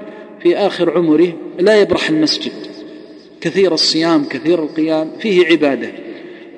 في 0.42 0.56
آخر 0.56 0.90
عمره 0.98 1.32
لا 1.58 1.80
يبرح 1.80 2.08
المسجد 2.08 2.52
كثير 3.40 3.74
الصيام 3.74 4.24
كثير 4.24 4.62
القيام 4.62 5.10
فيه 5.18 5.46
عبادة. 5.46 5.92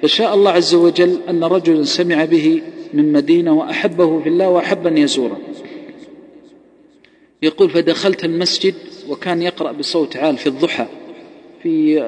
فشاء 0.03 0.35
الله 0.35 0.51
عز 0.51 0.75
وجل 0.75 1.19
أن 1.29 1.45
رجلا 1.45 1.85
سمع 1.85 2.25
به 2.25 2.63
من 2.93 3.13
مدينة 3.13 3.53
وأحبه 3.53 4.21
في 4.23 4.29
الله 4.29 4.49
وأحب 4.49 4.87
أن 4.87 4.99
يزوره. 4.99 5.41
يقول 7.43 7.71
فدخلت 7.71 8.25
المسجد 8.25 8.75
وكان 9.09 9.43
يقرأ 9.43 9.73
بصوت 9.73 10.17
عال 10.17 10.37
في 10.37 10.47
الضحى 10.47 10.87
في 11.63 12.01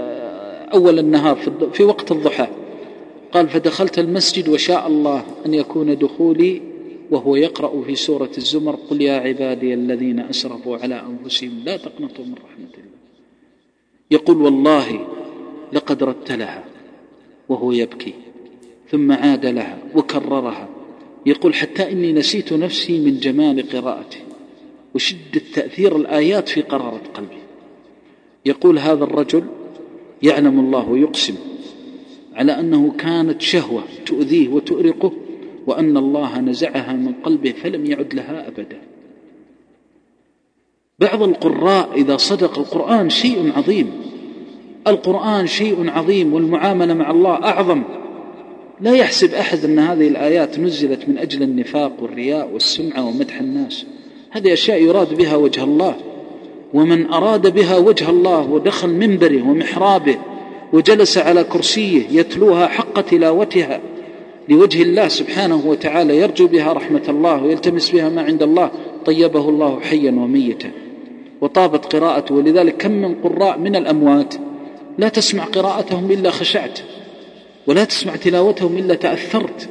أول 0.74 0.98
النهار 0.98 1.36
في 1.72 1.84
وقت 1.84 2.12
الضحى. 2.12 2.48
قال 3.32 3.48
فدخلت 3.48 3.98
المسجد 3.98 4.48
وشاء 4.48 4.86
الله 4.86 5.24
أن 5.46 5.54
يكون 5.54 5.98
دخولي 5.98 6.62
وهو 7.10 7.36
يقرأ 7.36 7.82
في 7.82 7.94
سورة 7.94 8.30
الزمر 8.38 8.74
قل 8.90 9.02
يا 9.02 9.12
عبادي 9.12 9.74
الذين 9.74 10.20
أسرفوا 10.20 10.76
على 10.76 11.02
أنفسهم 11.02 11.62
لا 11.64 11.76
تقنطوا 11.76 12.24
من 12.24 12.34
رحمة 12.34 12.74
الله. 12.74 12.94
يقول 14.10 14.42
والله 14.42 15.06
لقد 15.72 16.02
رتلها 16.02 16.64
وهو 17.48 17.72
يبكي 17.72 18.14
ثم 18.90 19.12
عاد 19.12 19.46
لها 19.46 19.78
وكررها. 19.94 20.68
يقول 21.26 21.54
حتى 21.54 21.92
إني 21.92 22.12
نسيت 22.12 22.52
نفسي 22.52 23.00
من 23.00 23.18
جمال 23.18 23.70
قراءته 23.70 24.18
وشدة 24.94 25.42
تأثير 25.54 25.96
الآيات 25.96 26.48
في 26.48 26.62
قرارة 26.62 27.02
قلبي. 27.14 27.38
يقول 28.46 28.78
هذا 28.78 29.04
الرجل 29.04 29.44
يعلم 30.22 30.60
الله 30.60 30.88
ويقسم 30.88 31.34
على 32.34 32.52
أنه 32.60 32.92
كانت 32.98 33.42
شهوة 33.42 33.82
تؤذيه 34.06 34.48
وتؤرقه 34.48 35.12
وأن 35.66 35.96
الله 35.96 36.40
نزعها 36.40 36.92
من 36.92 37.12
قلبه 37.12 37.52
فلم 37.52 37.86
يعد 37.86 38.14
لها 38.14 38.48
أبدا. 38.48 38.80
بعض 40.98 41.22
القراء 41.22 41.92
إذا 41.94 42.16
صدق 42.16 42.58
القرآن 42.58 43.10
شيء 43.10 43.52
عظيم. 43.56 43.90
القرآن 44.86 45.46
شيء 45.46 45.90
عظيم 45.90 46.34
والمعاملة 46.34 46.94
مع 46.94 47.10
الله 47.10 47.34
أعظم. 47.34 47.82
لا 48.80 48.92
يحسب 48.92 49.34
أحد 49.34 49.64
أن 49.64 49.78
هذه 49.78 50.08
الآيات 50.08 50.58
نزلت 50.58 51.08
من 51.08 51.18
أجل 51.18 51.42
النفاق 51.42 51.92
والرياء 52.02 52.50
والسمعة 52.52 53.06
ومدح 53.06 53.40
الناس. 53.40 53.86
هذه 54.30 54.52
أشياء 54.52 54.82
يراد 54.82 55.14
بها 55.14 55.36
وجه 55.36 55.64
الله. 55.64 55.96
ومن 56.74 57.06
أراد 57.06 57.54
بها 57.54 57.76
وجه 57.78 58.10
الله 58.10 58.50
ودخل 58.50 58.88
منبره 58.88 59.42
ومحرابه 59.42 60.18
وجلس 60.72 61.18
على 61.18 61.44
كرسيه 61.44 62.02
يتلوها 62.10 62.66
حق 62.66 63.00
تلاوتها 63.00 63.80
لوجه 64.48 64.82
الله 64.82 65.08
سبحانه 65.08 65.66
وتعالى 65.66 66.16
يرجو 66.16 66.46
بها 66.46 66.72
رحمة 66.72 67.02
الله 67.08 67.42
ويلتمس 67.42 67.90
بها 67.90 68.08
ما 68.08 68.22
عند 68.22 68.42
الله 68.42 68.70
طيبه 69.06 69.48
الله 69.48 69.80
حيا 69.80 70.10
وميتا. 70.10 70.70
وطابت 71.40 71.96
قراءته. 71.96 72.34
ولذلك 72.34 72.76
كم 72.76 72.90
من 72.90 73.14
قراء 73.14 73.58
من 73.58 73.76
الأموات 73.76 74.34
لا 74.98 75.08
تسمع 75.08 75.44
قراءتهم 75.44 76.10
إلا 76.10 76.30
خشعت. 76.30 76.78
ولا 77.66 77.84
تسمع 77.84 78.16
تلاوتهم 78.16 78.76
إلا 78.76 78.94
تأثرت. 78.94 79.68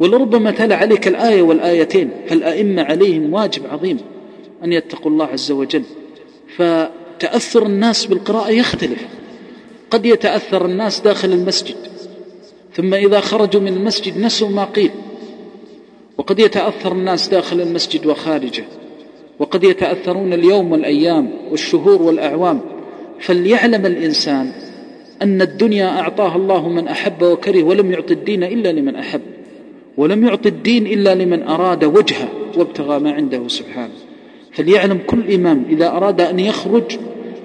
ولربما 0.00 0.50
تلا 0.50 0.76
عليك 0.76 1.08
الآية 1.08 1.42
والآيتين. 1.42 2.10
فالأئمة 2.28 2.82
عليهم 2.82 3.32
واجب 3.32 3.62
عظيم 3.66 3.98
أن 4.64 4.72
يتقوا 4.72 5.10
الله 5.10 5.24
عز 5.24 5.50
وجل. 5.50 5.82
فتأثر 6.56 7.66
الناس 7.66 8.06
بالقراءة 8.06 8.50
يختلف. 8.50 9.06
قد 9.90 10.06
يتأثر 10.06 10.66
الناس 10.66 11.00
داخل 11.00 11.32
المسجد. 11.32 11.76
ثم 12.74 12.94
إذا 12.94 13.20
خرجوا 13.20 13.60
من 13.60 13.72
المسجد 13.72 14.18
نسوا 14.18 14.48
ما 14.48 14.64
قيل. 14.64 14.90
وقد 16.18 16.38
يتأثر 16.38 16.92
الناس 16.92 17.28
داخل 17.28 17.60
المسجد 17.60 18.06
وخارجه. 18.06 18.64
وقد 19.38 19.64
يتأثرون 19.64 20.32
اليوم 20.32 20.72
والأيام 20.72 21.30
والشهور 21.50 22.02
والأعوام. 22.02 22.60
فليعلم 23.20 23.86
الإنسان 23.86 24.52
أن 25.22 25.42
الدنيا 25.42 26.00
أعطاها 26.00 26.36
الله 26.36 26.68
من 26.68 26.88
أحب 26.88 27.22
وكره 27.22 27.62
ولم 27.62 27.92
يعط 27.92 28.10
الدين 28.10 28.44
إلا 28.44 28.72
لمن 28.72 28.96
أحب 28.96 29.20
ولم 29.96 30.24
يعط 30.26 30.46
الدين 30.46 30.86
إلا 30.86 31.14
لمن 31.14 31.42
أراد 31.42 31.84
وجهه 31.84 32.28
وابتغى 32.56 32.98
ما 32.98 33.12
عنده 33.12 33.48
سبحانه. 33.48 33.92
فليعلم 34.52 34.98
كل 35.06 35.32
إمام 35.34 35.64
إذا 35.70 35.88
أراد 35.88 36.20
أن 36.20 36.38
يخرج 36.38 36.98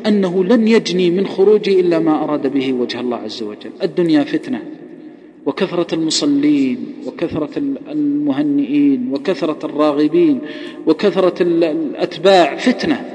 أنه 0.05 0.43
لن 0.43 0.67
يجني 0.67 1.11
من 1.11 1.27
خروجه 1.27 1.79
إلا 1.79 1.99
ما 1.99 2.23
أراد 2.23 2.53
به 2.53 2.73
وجه 2.73 2.99
الله 2.99 3.17
عز 3.17 3.43
وجل. 3.43 3.71
الدنيا 3.83 4.23
فتنة 4.23 4.61
وكثرة 5.45 5.95
المصلين 5.95 6.77
وكثرة 7.07 7.49
المهنئين 7.91 9.09
وكثرة 9.13 9.59
الراغبين 9.63 10.39
وكثرة 10.87 11.43
الأتباع 11.43 12.55
فتنة 12.55 13.05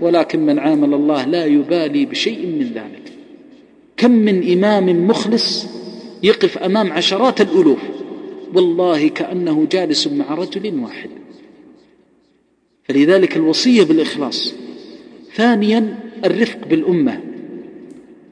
ولكن 0.00 0.46
من 0.46 0.58
عامل 0.58 0.94
الله 0.94 1.24
لا 1.24 1.44
يبالي 1.44 2.06
بشيء 2.06 2.46
من 2.46 2.70
ذلك. 2.74 3.05
كم 3.96 4.10
من 4.10 4.52
إمام 4.52 5.06
مخلص 5.06 5.66
يقف 6.22 6.58
أمام 6.58 6.92
عشرات 6.92 7.40
الألوف. 7.40 7.78
والله 8.54 9.08
كأنه 9.08 9.66
جالس 9.72 10.06
مع 10.06 10.34
رجل 10.34 10.80
واحد. 10.82 11.10
فلذلك 12.84 13.36
الوصية 13.36 13.82
بالإخلاص. 13.82 14.54
ثانيا 15.34 15.98
الرفق 16.24 16.58
بالأمة 16.70 17.20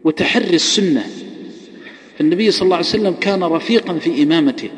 وتحري 0.05 0.55
السنة. 0.55 1.07
فالنبي 2.19 2.51
صلى 2.51 2.65
الله 2.65 2.77
عليه 2.77 2.87
وسلم 2.87 3.15
كان 3.21 3.45
رفيقا 3.45 3.95
في 3.95 4.23
إمامته 4.23 4.69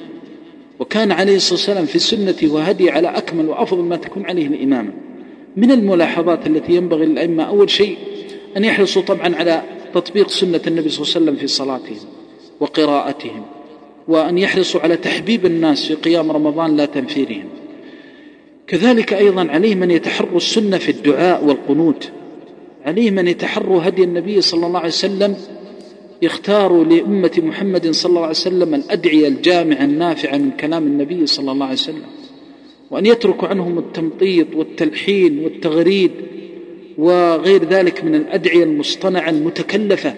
وكان 0.79 1.13
عليه 1.13 1.37
الصلاة 1.37 1.59
والسلام 1.59 1.87
في 1.87 1.99
سنته 1.99 2.53
وهدي 2.53 2.91
على 2.91 3.09
أكمل 3.09 3.49
وأفضل 3.49 3.83
ما 3.83 3.97
تكون 3.97 4.27
عليه 4.27 4.47
الإمامة. 4.47 4.93
من 5.57 5.71
الملاحظات 5.71 6.47
التي 6.47 6.73
ينبغي 6.73 7.07
للأئمة 7.07 7.43
أول 7.43 7.71
شيء 7.71 7.97
أن 8.57 8.65
يحرصوا 8.65 9.03
طبعا 9.03 9.37
على 9.37 9.63
تطبيق 9.95 10.29
سنة 10.29 10.61
النبي 10.67 10.89
صلى 10.89 11.03
الله 11.03 11.15
عليه 11.15 11.25
وسلم 11.25 11.37
في 11.37 11.47
صلاتهم 11.47 12.09
وقراءتهم 12.61 13.45
وأن 14.09 14.39
يحرصوا 14.39 14.81
على 14.81 14.97
تحبيب 14.97 15.47
الناس 15.47 15.87
في 15.87 15.95
قيام 15.95 16.33
رمضان 16.33 16.77
لا 16.77 16.85
تنفيرهم. 16.85 17.45
كذلك 18.67 19.13
أيضا 19.13 19.49
عليهم 19.51 19.83
أن 19.83 19.91
يتحروا 19.91 20.37
السنة 20.37 20.79
في 20.79 20.89
الدعاء 20.89 21.45
والقنوت. 21.45 22.11
عليهم 22.85 23.19
أن 23.19 23.29
يتحروا 23.29 23.89
هدي 23.89 24.05
النبي 24.05 24.41
صلى 24.41 24.67
الله 24.67 24.79
عليه 24.79 24.89
وسلم 24.89 25.37
يختاروا 26.23 26.85
لأمة 26.85 27.33
محمد 27.39 27.91
صلى 27.91 28.11
الله 28.11 28.21
عليه 28.21 28.31
وسلم 28.31 28.75
الأدعية 28.75 29.29
الجامعة 29.29 29.85
النافعة 29.85 30.37
من 30.37 30.51
كلام 30.51 30.87
النبي 30.87 31.27
صلى 31.27 31.53
الله 31.53 31.65
عليه 31.65 31.75
وسلم. 31.75 32.03
وأن 32.91 33.07
يتركوا 33.07 33.49
عنهم 33.49 33.79
التمطيط 33.79 34.47
والتلحين 34.55 35.39
والتغريد 35.39 36.11
وغير 36.99 37.65
ذلك 37.65 38.05
من 38.05 38.15
الأدعية 38.15 38.65
المصطنعة 38.65 39.31
المتكلفة. 39.31 40.15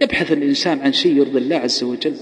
يبحث 0.00 0.32
الإنسان 0.32 0.80
عن 0.80 0.92
شيء 0.92 1.16
يرضي 1.16 1.38
الله 1.38 1.56
عز 1.56 1.84
وجل 1.84 2.14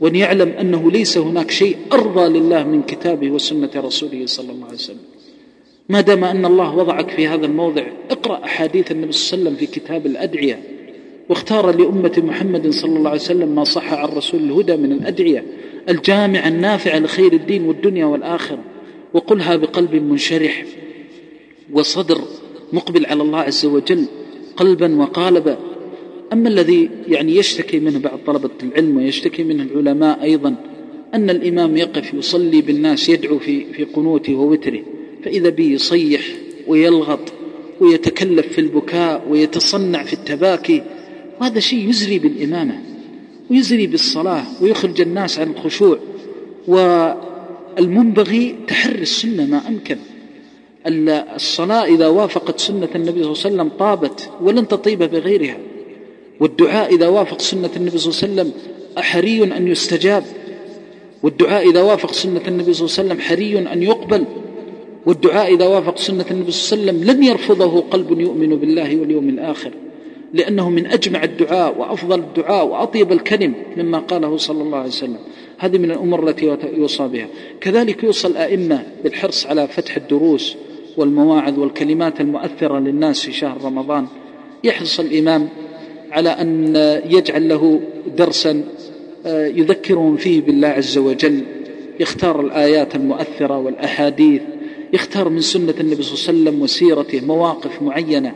وأن 0.00 0.16
يعلم 0.16 0.48
أنه 0.48 0.90
ليس 0.90 1.18
هناك 1.18 1.50
شيء 1.50 1.76
أرضى 1.92 2.38
لله 2.38 2.64
من 2.64 2.82
كتابه 2.82 3.30
وسنة 3.30 3.70
رسوله 3.76 4.26
صلى 4.26 4.52
الله 4.52 4.64
عليه 4.66 4.74
وسلم. 4.74 5.00
ما 5.88 6.00
دام 6.00 6.24
أن 6.24 6.44
الله 6.44 6.76
وضعك 6.76 7.10
في 7.10 7.28
هذا 7.28 7.46
الموضع 7.46 7.82
اقرأ 8.10 8.44
أحاديث 8.44 8.92
النبي 8.92 9.12
صلى 9.12 9.38
الله 9.38 9.50
عليه 9.50 9.58
وسلم 9.58 9.66
في 9.66 9.80
كتاب 9.80 10.06
الأدعية 10.06 10.62
واختار 11.28 11.76
لأمة 11.76 12.22
محمد 12.24 12.70
صلى 12.70 12.96
الله 12.96 13.10
عليه 13.10 13.20
وسلم 13.20 13.54
ما 13.54 13.64
صح 13.64 13.92
عن 13.92 14.08
رسول 14.08 14.40
الهدى 14.40 14.76
من 14.76 14.92
الأدعية 14.92 15.44
الجامعة 15.88 16.48
النافعة 16.48 16.98
لخير 16.98 17.32
الدين 17.32 17.64
والدنيا 17.64 18.04
والآخرة 18.06 18.58
وقلها 19.14 19.56
بقلب 19.56 19.94
منشرح 19.94 20.64
وصدر. 21.72 22.20
مقبل 22.72 23.06
على 23.06 23.22
الله 23.22 23.38
عز 23.38 23.66
وجل 23.66 24.04
قلبا 24.56 24.96
وقالبا. 24.96 25.58
أما 26.32 26.48
الذي 26.48 26.90
يعني 27.08 27.36
يشتكي 27.36 27.80
منه 27.80 27.98
بعض 27.98 28.18
طلبة 28.26 28.50
العلم 28.62 28.96
ويشتكي 28.96 29.44
منه 29.44 29.62
العلماء 29.62 30.22
أيضا 30.22 30.54
أن 31.14 31.30
الإمام 31.30 31.76
يقف 31.76 32.14
يصلي 32.14 32.60
بالناس 32.60 33.08
يدعو 33.08 33.38
في 33.38 33.64
في 33.72 33.84
قنوته 33.84 34.34
ووتره 34.34 34.80
فإذا 35.24 35.48
به 35.48 35.64
يصيح 35.64 36.20
ويلغط 36.66 37.32
ويتكلف 37.80 38.46
في 38.52 38.60
البكاء 38.60 39.26
ويتصنع 39.30 40.02
في 40.02 40.12
التباكي 40.12 40.82
وهذا 41.40 41.60
شيء 41.60 41.88
يزري 41.88 42.18
بالإمامة 42.18 42.82
ويزري 43.50 43.86
بالصلاة 43.86 44.44
ويخرج 44.62 45.00
الناس 45.00 45.38
عن 45.38 45.50
الخشوع 45.50 45.98
والمنبغي 46.68 48.56
تحري 48.68 49.02
السنة 49.02 49.46
ما 49.46 49.68
أمكن. 49.68 49.96
الصلاة 50.86 51.84
إذا 51.84 52.06
وافقت 52.08 52.60
سنة 52.60 52.88
النبي 52.94 53.22
صلى 53.22 53.32
الله 53.32 53.44
عليه 53.44 53.54
وسلم 53.54 53.68
طابت 53.78 54.30
ولن 54.42 54.68
تطيب 54.68 54.98
بغيرها. 54.98 55.56
والدعاء 56.40 56.94
إذا 56.94 57.08
وافق 57.08 57.40
سنة 57.40 57.70
النبي 57.76 57.98
صلى 57.98 58.12
الله 58.12 58.42
عليه 58.42 58.52
وسلم 58.52 58.52
حري 58.96 59.44
أن 59.44 59.68
يستجاب. 59.68 60.24
والدعاء 61.22 61.70
إذا 61.70 61.82
وافق 61.82 62.12
سنة 62.12 62.40
النبي 62.48 62.72
صلى 62.72 62.86
الله 62.86 62.98
عليه 62.98 63.08
وسلم 63.08 63.20
حري 63.20 63.58
أن 63.58 63.82
يقبل. 63.82 64.24
والدعاء 65.06 65.54
إذا 65.54 65.66
وافق 65.66 65.98
سنة 65.98 66.24
النبي 66.30 66.50
صلى 66.50 66.78
الله 66.78 66.92
عليه 66.92 67.00
وسلم 67.00 67.10
لن 67.10 67.24
يرفضه 67.24 67.80
قلب 67.80 68.20
يؤمن 68.20 68.56
بالله 68.56 68.96
واليوم 68.96 69.28
الآخر. 69.28 69.70
لأنه 70.32 70.70
من 70.70 70.86
أجمع 70.86 71.24
الدعاء 71.24 71.78
وأفضل 71.78 72.18
الدعاء 72.18 72.66
وأطيب 72.66 73.12
الكلم 73.12 73.54
مما 73.76 73.98
قاله 73.98 74.36
صلى 74.36 74.62
الله 74.62 74.78
عليه 74.78 74.88
وسلم. 74.88 75.18
هذه 75.58 75.78
من 75.78 75.90
الأمور 75.90 76.28
التي 76.28 76.56
يوصى 76.76 77.08
بها. 77.08 77.26
كذلك 77.60 78.04
يوصى 78.04 78.28
الأئمة 78.28 78.82
بالحرص 79.04 79.46
على 79.46 79.68
فتح 79.68 79.96
الدروس 79.96 80.56
والمواعظ 80.98 81.58
والكلمات 81.58 82.20
المؤثرة 82.20 82.78
للناس 82.78 83.20
في 83.20 83.32
شهر 83.32 83.64
رمضان. 83.64 84.06
يحرص 84.64 85.00
الإمام 85.00 85.48
على 86.10 86.28
أن 86.28 86.76
يجعل 87.10 87.48
له 87.48 87.80
درسا 88.16 88.64
آه، 89.26 89.46
يذكرهم 89.46 90.16
فيه 90.16 90.40
بالله 90.40 90.68
عز 90.68 90.98
وجل. 90.98 91.40
يختار 92.00 92.40
الآيات 92.40 92.94
المؤثرة 92.94 93.58
والأحاديث. 93.58 94.42
يختار 94.92 95.28
من 95.28 95.40
سنة 95.40 95.74
النبي 95.80 96.02
صلى 96.02 96.14
الله 96.14 96.28
عليه 96.28 96.50
وسلم 96.50 96.62
وسيرته 96.62 97.26
مواقف 97.26 97.82
معينة. 97.82 98.34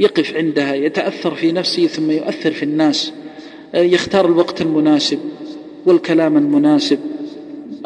يقف 0.00 0.36
عندها 0.36 0.74
يتأثر 0.74 1.34
في 1.34 1.52
نفسه 1.52 1.86
ثم 1.86 2.10
يؤثر 2.10 2.50
في 2.50 2.62
الناس. 2.62 3.12
آه، 3.74 3.82
يختار 3.82 4.26
الوقت 4.26 4.62
المناسب 4.62 5.18
والكلام 5.86 6.36
المناسب 6.36 6.98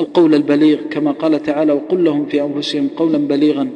القول 0.01 0.35
البليغ 0.35 0.79
كما 0.91 1.13
قال 1.13 1.43
تعالى 1.43 1.73
وقل 1.73 2.05
لهم 2.05 2.27
في 2.27 2.43
أنفسهم 2.43 2.89
قولا 2.97 3.19
بليغا 3.19 3.69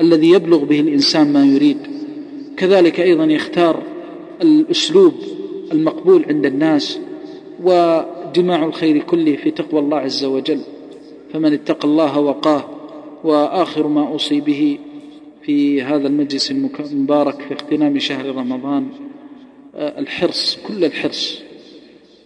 الذي 0.00 0.30
يبلغ 0.30 0.64
به 0.64 0.80
الإنسان 0.80 1.32
ما 1.32 1.44
يريد. 1.46 1.78
كذلك 2.56 3.00
أيضا 3.00 3.24
يختار 3.24 3.82
الأسلوب 4.42 5.14
المقبول 5.72 6.24
عند 6.28 6.46
الناس 6.46 6.98
وجماع 7.62 8.64
الخير 8.64 9.02
كله 9.02 9.36
في 9.36 9.50
تقوى 9.50 9.80
الله 9.80 9.98
عز 9.98 10.24
وجل. 10.24 10.60
فمن 11.32 11.52
اتقى 11.52 11.88
الله 11.88 12.18
وقاه 12.20 12.64
وآخر 13.24 13.86
ما 13.86 14.08
أوصي 14.08 14.40
به 14.40 14.78
في 15.42 15.82
هذا 15.82 16.08
المجلس 16.08 16.50
المبارك 16.50 17.40
في 17.40 17.54
اغتنام 17.54 17.98
شهر 17.98 18.36
رمضان 18.36 18.86
الحرص 19.74 20.58
كل 20.68 20.84
الحرص 20.84 21.42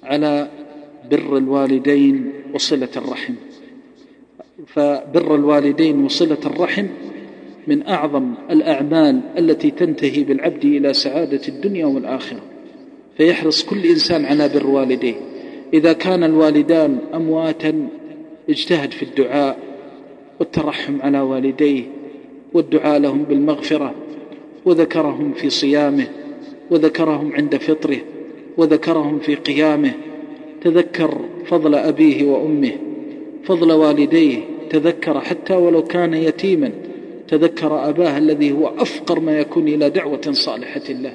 على 0.03 0.49
بر 1.11 1.37
الوالدين 1.37 2.33
وصلة 2.55 2.89
الرحم. 2.97 3.35
فبر 4.67 5.35
الوالدين 5.35 6.05
وصلة 6.05 6.39
الرحم 6.47 6.87
من 7.67 7.87
أعظم 7.87 8.35
الأعمال 8.51 9.21
التي 9.39 9.71
تنتهي 9.71 10.25
بالعبد 10.25 10.65
إلى 10.65 10.95
سعادة 10.95 11.41
الدنيا 11.49 11.87
والآخرة 11.87 12.41
فيحرص 13.17 13.65
كل 13.65 13.87
إنسان 13.87 14.25
على 14.25 14.49
بر 14.49 14.67
والديه. 14.67 15.15
إذا 15.75 15.93
كان 15.93 16.25
الوالدان 16.25 16.99
أمواتا 17.15 17.89
اجتهد 18.51 18.91
في 18.91 19.03
الدعاء 19.03 19.59
والترحم 20.41 21.03
على 21.03 21.21
والديه 21.21 21.83
والدعاء 22.55 22.99
لهم 22.99 23.23
بالمغفرة 23.23 23.95
وذكرهم 24.65 25.33
في 25.33 25.51
صيامه 25.51 26.07
وذكرهم 26.71 27.33
عند 27.33 27.57
فطره 27.57 27.99
وذكرهم 28.57 29.19
في 29.19 29.35
قيامه. 29.35 29.93
تذكر 30.61 31.21
فضل 31.47 31.75
أبيه 31.75 32.25
وأمه 32.25 32.73
فضل 33.45 33.73
والديه 33.73 34.39
تذكر 34.71 35.21
حتى 35.21 35.55
ولو 35.55 35.83
كان 35.83 36.15
يتيما. 36.15 36.71
تذكر 37.29 37.89
أباه 37.89 38.19
الذي 38.19 38.53
هو 38.53 38.69
أفقر 38.69 39.21
ما 39.21 39.39
يكون 39.39 39.69
إلى 39.69 39.91
دعوة 39.91 40.33
صالحة 40.33 40.89
له 40.89 41.13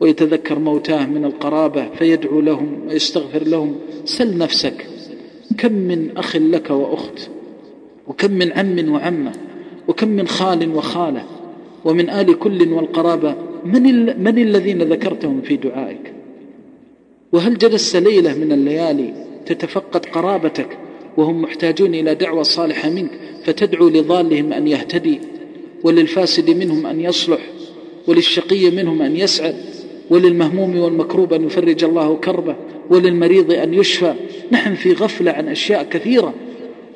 ويتذكر 0.00 0.58
موتاه 0.58 1.06
من 1.06 1.24
القرابة 1.24 1.88
فيدعو 1.88 2.40
لهم 2.40 2.86
ويستغفر 2.88 3.44
لهم 3.44 3.76
سل 4.04 4.38
نفسك 4.38 4.86
كم 5.58 5.72
من 5.72 6.16
أخ 6.16 6.36
لك 6.36 6.70
وأخت 6.70 7.28
وكم 8.08 8.30
من 8.32 8.52
عم 8.52 8.92
وعمة 8.92 9.32
وكم 9.88 10.08
من 10.08 10.28
خال 10.28 10.74
وخالة 10.74 11.24
ومن 11.84 12.10
آل 12.10 12.38
كل 12.38 12.72
والقرابة 12.72 13.34
من, 13.64 14.22
من 14.24 14.38
الذين 14.38 14.82
ذكرتهم 14.82 15.40
في 15.40 15.56
دعائك؟ 15.56 16.12
وهل 17.32 17.58
جلست 17.58 17.96
ليلة 17.96 18.34
من 18.38 18.52
الليالي 18.52 19.14
تتفقد 19.46 20.06
قرابتك 20.06 20.78
وهم 21.16 21.42
محتاجون 21.42 21.94
إلى 21.94 22.14
دعوة 22.14 22.42
صالحة 22.42 22.90
منك؟ 22.90 23.10
فتدعو 23.48 23.88
لضالهم 23.88 24.52
أن 24.52 24.68
يهتدي 24.68 25.20
وللفاسد 25.82 26.50
منهم 26.50 26.86
أن 26.86 27.00
يصلح 27.00 27.40
وللشقي 28.06 28.70
منهم 28.70 29.02
أن 29.02 29.16
يسعد 29.16 29.56
وللمهموم 30.10 30.78
والمكروب 30.78 31.32
أن 31.32 31.46
يفرج 31.46 31.84
الله 31.84 32.16
كربه 32.16 32.56
وللمريض 32.90 33.52
أن 33.52 33.74
يشفى. 33.74 34.14
نحن 34.52 34.74
في 34.74 34.92
غفلة 34.92 35.30
عن 35.30 35.48
أشياء 35.48 35.86
كثيرة 35.90 36.34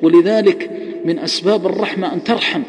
ولذلك 0.01 0.69
من 1.05 1.19
أسباب 1.19 1.65
الرحمة 1.65 2.13
أن 2.13 2.23
ترحم. 2.23 2.61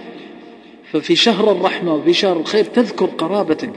ففي 0.93 1.17
شهر 1.17 1.53
الرحمة 1.53 1.95
وفي 1.95 2.13
شهر 2.13 2.41
الخير 2.41 2.65
تذكر 2.65 3.07
قرابتك. 3.07 3.71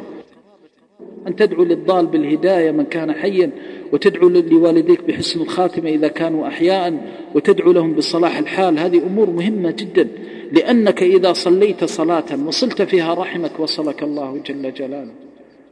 أن 1.28 1.36
تدعو 1.36 1.63
للضال 1.63 2.05
بالهداية 2.05 2.71
من 2.71 2.86
كان 2.86 3.13
حيا 3.13 3.51
وتدعو 3.93 4.30
لوالديك 4.30 5.03
بحسن 5.07 5.41
الخاتمة 5.41 5.89
إذا 5.89 6.07
كانوا 6.07 6.47
أحياء 6.47 6.93
وتدعو 7.36 7.71
لهم 7.71 7.93
بصلاح 7.93 8.38
الحال. 8.38 8.80
هذه 8.80 8.97
أمور 8.97 9.30
مهمة 9.30 9.71
جدا 9.71 10.07
لأنك 10.51 11.03
إذا 11.03 11.34
صليت 11.34 11.84
صلاة 11.84 12.23
وصلت 12.45 12.82
فيها 12.82 13.13
رحمك 13.13 13.59
وصلك 13.59 14.03
الله 14.03 14.41
جل 14.45 14.73
جلاله. 14.73 15.11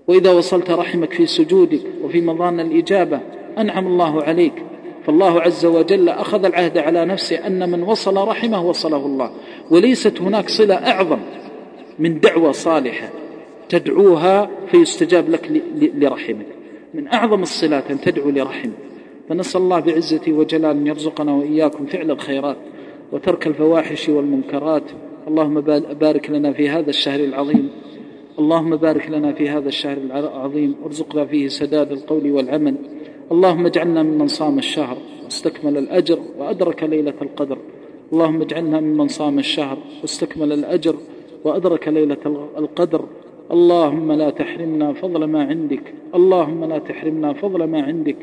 وإذا 0.07 0.31
وصلت 0.31 0.71
رحمك 0.71 1.13
في 1.13 1.25
سجودك 1.25 1.81
وفي 2.03 2.21
مضان 2.21 2.59
الإجابة 2.59 3.19
أنعم 3.57 3.87
الله 3.87 4.23
عليك. 4.23 4.53
فالله 5.05 5.41
عز 5.41 5.65
وجل 5.65 6.09
أخذ 6.09 6.45
العهد 6.45 6.77
على 6.77 7.05
نفسه 7.05 7.47
أن 7.47 7.69
من 7.69 7.83
وصل 7.83 8.17
رحمه 8.17 8.69
وصله 8.69 9.05
الله. 9.05 9.31
وليست 9.71 10.21
هناك 10.21 10.49
صلة 10.49 10.75
أعظم 10.75 11.19
من 11.99 12.19
دعوة 12.19 12.51
صالحة. 12.51 13.24
تدعوها 13.69 14.49
فيستجاب 14.67 15.29
لك 15.29 15.63
لرحمك. 15.75 16.45
من 16.93 17.07
أعظم 17.07 17.41
الصلات 17.41 17.91
أن 17.91 18.01
تدعو 18.01 18.29
لرحمك 18.29 18.71
فنسأل 19.29 19.61
الله 19.61 19.79
بعزته 19.79 20.33
وجلاله 20.33 20.71
أن 20.71 20.87
يرزقنا 20.87 21.33
وإياكم 21.33 21.85
فعل 21.85 22.11
الخيرات 22.11 22.57
وترك 23.11 23.47
الفواحش 23.47 24.09
والمنكرات. 24.09 24.83
اللهم 25.27 25.61
بارك 25.93 26.29
لنا 26.29 26.53
في 26.53 26.69
هذا 26.69 26.89
الشهر 26.89 27.19
العظيم. 27.19 27.69
اللهم 28.39 28.75
بارك 28.75 29.09
لنا 29.09 29.33
في 29.33 29.49
هذا 29.49 29.67
الشهر 29.67 29.97
العظيم. 29.97 30.75
وارزقنا 30.83 31.25
فيه 31.25 31.47
سداد 31.47 31.91
القول 31.91 32.31
والعمل. 32.31 32.75
اللهم 33.31 33.65
اجعلنا 33.65 34.03
ممن 34.03 34.27
صام 34.27 34.57
الشهر 34.57 34.97
واستكمل 35.23 35.77
الأجر 35.77 36.19
وأدرك 36.37 36.83
ليلة 36.83 37.13
القدر. 37.21 37.57
اللهم 38.13 38.41
اجعلنا 38.41 38.79
ممن 38.79 39.07
صام 39.07 39.39
الشهر 39.39 39.77
واستكمل 40.01 40.51
الأجر 40.53 40.95
وأدرك 41.43 41.87
ليلة 41.87 42.17
القدر. 42.57 43.05
اللهم 43.51 44.11
لا 44.11 44.29
تحرمنا 44.29 44.93
فضل 44.93 45.23
ما 45.23 45.43
عندك. 45.43 45.93
اللهم 46.15 46.65
لا 46.65 46.77
تحرمنا 46.77 47.33
فضل 47.33 47.63
ما 47.63 47.81
عندك. 47.81 48.17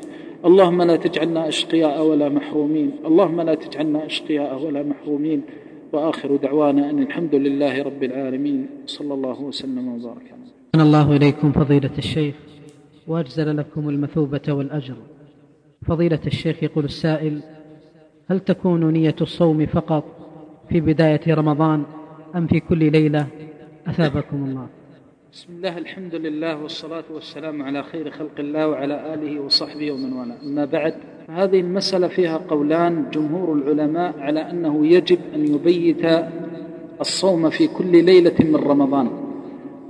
اللهم 0.45 0.83
لا 0.83 0.97
تجعلنا 0.97 1.49
أشقياء 1.49 2.07
ولا 2.07 2.29
محرومين. 2.29 2.91
اللهم 3.07 3.41
لا 3.41 3.55
تجعلنا 3.55 4.07
أشقياء 4.07 4.65
ولا 4.65 4.83
محرومين. 4.83 5.41
وآخر 5.93 6.37
دعوانا 6.37 6.91
أن 6.91 6.99
الحمد 6.99 7.35
لله 7.35 7.83
رب 7.83 8.03
العالمين. 8.03 8.67
صلى 8.87 9.15
الله 9.15 9.43
وسلم 9.43 9.89
وبارك 9.89 10.27
عليه 10.33 10.83
الله 10.85 11.17
إليكم 11.17 11.53
فضيلة 11.53 11.97
الشيخ. 11.99 12.35
وأجزل 13.07 13.57
لكم 13.57 13.89
المثوبة 13.89 14.47
والأجر. 14.49 14.97
فضيلة 15.87 16.21
الشيخ 16.27 16.63
يقول 16.63 16.85
السائل 16.85 17.43
هل 18.31 18.41
تكون 18.41 18.93
نية 18.93 19.17
الصوم 19.21 19.67
فقط 19.67 20.05
في 20.69 20.81
بداية 20.81 21.35
رمضان 21.35 21.85
أم 22.37 22.47
في 22.47 22.61
كل 22.61 22.93
ليلة؟ 22.93 23.27
أثابكم 23.87 24.45
الله. 24.45 24.82
بسم 25.33 25.53
الله 25.57 25.79
الحمد 25.79 26.15
لله 26.15 26.63
والصلاة 26.63 27.05
والسلام 27.15 27.63
على 27.63 27.83
خير 27.83 28.11
خلق 28.11 28.39
الله 28.39 28.69
وعلى 28.69 29.15
آله 29.15 29.41
وصحبه 29.41 29.93
ومن 29.93 30.13
والاه. 30.13 30.37
أما 30.43 30.65
بعد 30.65 30.95
هذه 31.29 31.61
المسألة 31.61 32.09
فيها 32.09 32.37
قولان 32.37 33.11
جمهور 33.11 33.53
العلماء 33.53 34.19
على 34.19 34.41
أنه 34.51 34.87
يجب 34.87 35.19
أن 35.35 35.55
يبيت 35.55 36.25
الصوم 37.01 37.51
في 37.51 37.67
كل 37.67 38.05
ليلة 38.05 38.35
من 38.41 38.57
رمضان. 38.57 39.11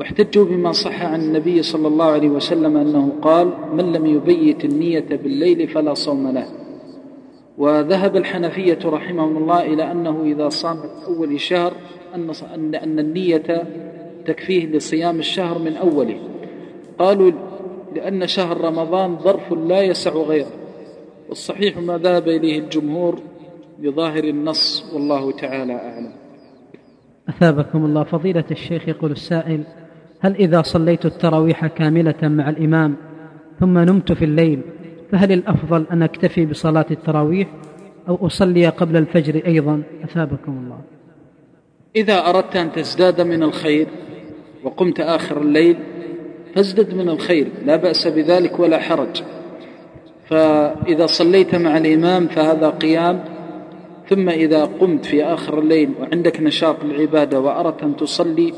واحتجوا 0.01 0.45
بما 0.45 0.73
صح 0.73 1.03
عن 1.03 1.21
النبي 1.21 1.63
صلى 1.63 1.89
الله 1.89 2.07
عليه 2.07 2.29
وسلم 2.29 2.77
أنه 2.77 3.13
قال 3.23 3.53
من 3.73 3.93
لم 3.93 4.07
يبيت 4.07 4.65
النية 4.65 5.09
بالليل 5.11 5.69
فلا 5.69 5.95
صوم 5.95 6.29
له. 6.29 6.47
وذهب 7.59 8.17
الحنفية 8.17 8.79
رحمهم 8.85 9.37
الله 9.37 9.67
إلى 9.75 9.93
أنه 9.93 10.23
إذا 10.23 10.49
صام 10.49 10.77
أول 11.07 11.41
شهر 11.41 11.73
أن, 12.15 12.99
النية 12.99 13.67
تكفيه 14.27 14.67
لصيام 14.67 15.19
الشهر 15.19 15.59
من 15.59 15.77
أوله. 15.77 16.19
قالوا 16.99 17.33
لأن 17.95 18.27
شهر 18.27 18.61
رمضان 18.61 19.19
ظرف 19.19 19.53
لا 19.53 19.83
يسع 19.83 20.11
غيره. 20.11 20.53
والصحيح 21.29 21.79
ما 21.79 21.99
ذهب 21.99 22.29
إليه 22.29 22.59
الجمهور 22.59 23.19
بظاهر 23.79 24.25
النص 24.25 24.93
والله 24.95 25.33
تعالى 25.33 25.73
أعلم. 25.73 26.13
أثابكم 27.29 27.85
الله. 27.85 28.05
فضيلة 28.05 28.45
الشيخ 28.51 28.89
يقول 28.89 29.11
السائل 29.11 29.65
هل 30.21 30.37
إذا 30.37 30.63
صليت 30.63 31.07
التراويح 31.07 31.67
كاملة 31.67 32.15
مع 32.23 32.49
الإمام 32.49 32.97
ثم 33.61 33.79
نمت 33.79 34.13
في 34.13 34.25
الليل 34.25 34.61
فهل 35.13 35.33
الأفضل 35.33 35.87
أن 35.93 36.03
أكتفي 36.03 36.47
بصلاة 36.47 36.87
التراويح 36.91 37.49
أو 38.09 38.27
أصلي 38.27 38.69
قبل 38.69 38.97
الفجر 38.97 39.47
أيضا؟ 39.47 39.83
أثابكم 40.05 40.53
الله. 40.65 40.81
إذا 41.97 42.29
أردت 42.29 42.57
أن 42.57 42.73
تزداد 42.73 43.21
من 43.21 43.43
الخير 43.43 43.87
وقمت 44.65 45.01
آخر 45.01 45.43
الليل 45.43 45.77
فازدد 46.55 46.95
من 46.95 47.09
الخير 47.09 47.49
لا 47.67 47.77
بأس 47.77 48.09
بذلك 48.09 48.61
ولا 48.61 48.79
حرج. 48.79 49.23
فإذا 50.29 51.07
صليت 51.07 51.55
مع 51.55 51.77
الإمام 51.77 52.27
فهذا 52.27 52.71
قيام 52.71 53.25
ثم 54.09 54.29
إذا 54.29 54.65
قمت 54.65 55.07
في 55.07 55.25
آخر 55.25 55.59
الليل 55.59 55.91
وعندك 56.01 56.41
نشاط 56.41 56.85
العبادة 56.85 57.41
وأردت 57.41 57.83
أن 57.83 57.97
تصلي 57.97 58.53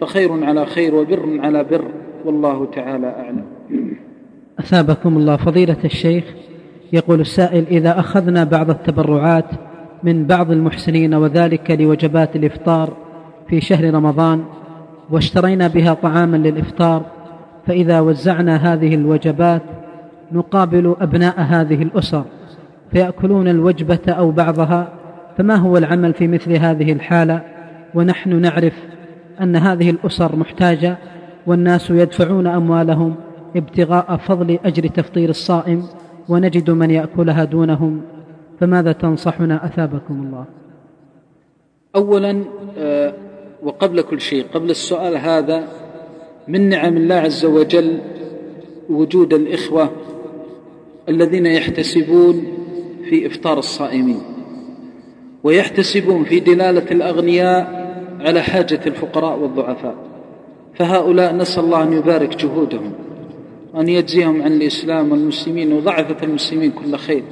فخير 0.00 0.44
على 0.44 0.66
خير 0.66 0.94
وبر 0.94 1.40
على 1.40 1.64
بر 1.64 1.84
والله 2.24 2.66
تعالى 2.66 3.06
أعلم. 3.06 3.44
أثابكم 4.58 5.16
الله 5.16 5.36
فضيلة 5.36 5.76
الشيخ 5.84 6.24
يقول 6.92 7.20
السائل 7.20 7.66
إذا 7.66 8.00
أخذنا 8.00 8.44
بعض 8.44 8.70
التبرعات 8.70 9.50
من 10.02 10.26
بعض 10.26 10.50
المحسنين 10.50 11.14
وذلك 11.14 11.70
لوجبات 11.70 12.36
الإفطار 12.36 12.96
في 13.48 13.60
شهر 13.60 13.94
رمضان 13.94 14.44
واشترينا 15.10 15.68
بها 15.68 15.94
طعاما 15.94 16.36
للإفطار 16.36 17.02
فإذا 17.66 18.00
وزعنا 18.00 18.56
هذه 18.56 18.94
الوجبات 18.94 19.62
نقابل 20.32 20.96
أبناء 21.00 21.40
هذه 21.40 21.82
الأسر 21.82 22.24
فيأكلون 22.90 23.48
الوجبة 23.48 24.00
أو 24.08 24.30
بعضها 24.30 24.88
فما 25.38 25.56
هو 25.56 25.76
العمل 25.76 26.14
في 26.14 26.28
مثل 26.28 26.52
هذه 26.52 26.92
الحالة؟ 26.92 27.42
ونحن 27.94 28.40
نعرف 28.40 28.74
أن 29.40 29.56
هذه 29.56 29.90
الأسر 29.90 30.36
محتاجة 30.36 30.96
والناس 31.46 31.90
يدفعون 31.90 32.46
أموالهم 32.46 33.14
ابتغاء 33.56 34.16
فضل 34.16 34.58
أجر 34.64 34.86
تفطير 34.86 35.28
الصائم 35.28 35.82
ونجد 36.28 36.70
من 36.70 36.90
يأكلها 36.90 37.44
دونهم. 37.44 38.00
فماذا 38.60 38.92
تنصحنا؟ 38.92 39.66
أثابكم 39.66 40.22
الله. 40.22 40.44
أولا 41.96 42.44
آه، 42.78 43.12
وقبل 43.62 44.02
كل 44.02 44.20
شيء 44.20 44.44
قبل 44.54 44.70
السؤال 44.70 45.16
هذا 45.16 45.68
من 46.48 46.68
نعم 46.68 46.96
الله 46.96 47.14
عز 47.14 47.44
وجل 47.44 47.98
وجود 48.90 49.34
الإخوة 49.34 49.90
الذين 51.08 51.46
يحتسبون 51.46 52.44
في 53.08 53.26
إفطار 53.26 53.58
الصائمين 53.58 54.22
ويحتسبون 55.44 56.24
في 56.24 56.40
دلالة 56.40 56.90
الأغنياء 56.90 57.82
على 58.20 58.42
حاجة 58.42 58.80
الفقراء 58.86 59.38
والضعفاء 59.38 59.94
فهؤلاء 60.74 61.36
نسأل 61.36 61.64
الله 61.64 61.82
أن 61.82 61.92
يبارك 61.92 62.36
جهودهم 62.36 62.92
وأن 63.74 63.88
يجزيهم 63.88 64.42
عن 64.42 64.52
الإسلام 64.52 65.12
والمسلمين 65.12 65.72
وضعفة 65.72 66.16
المسلمين 66.22 66.70
كل 66.70 66.96
خير. 66.96 67.22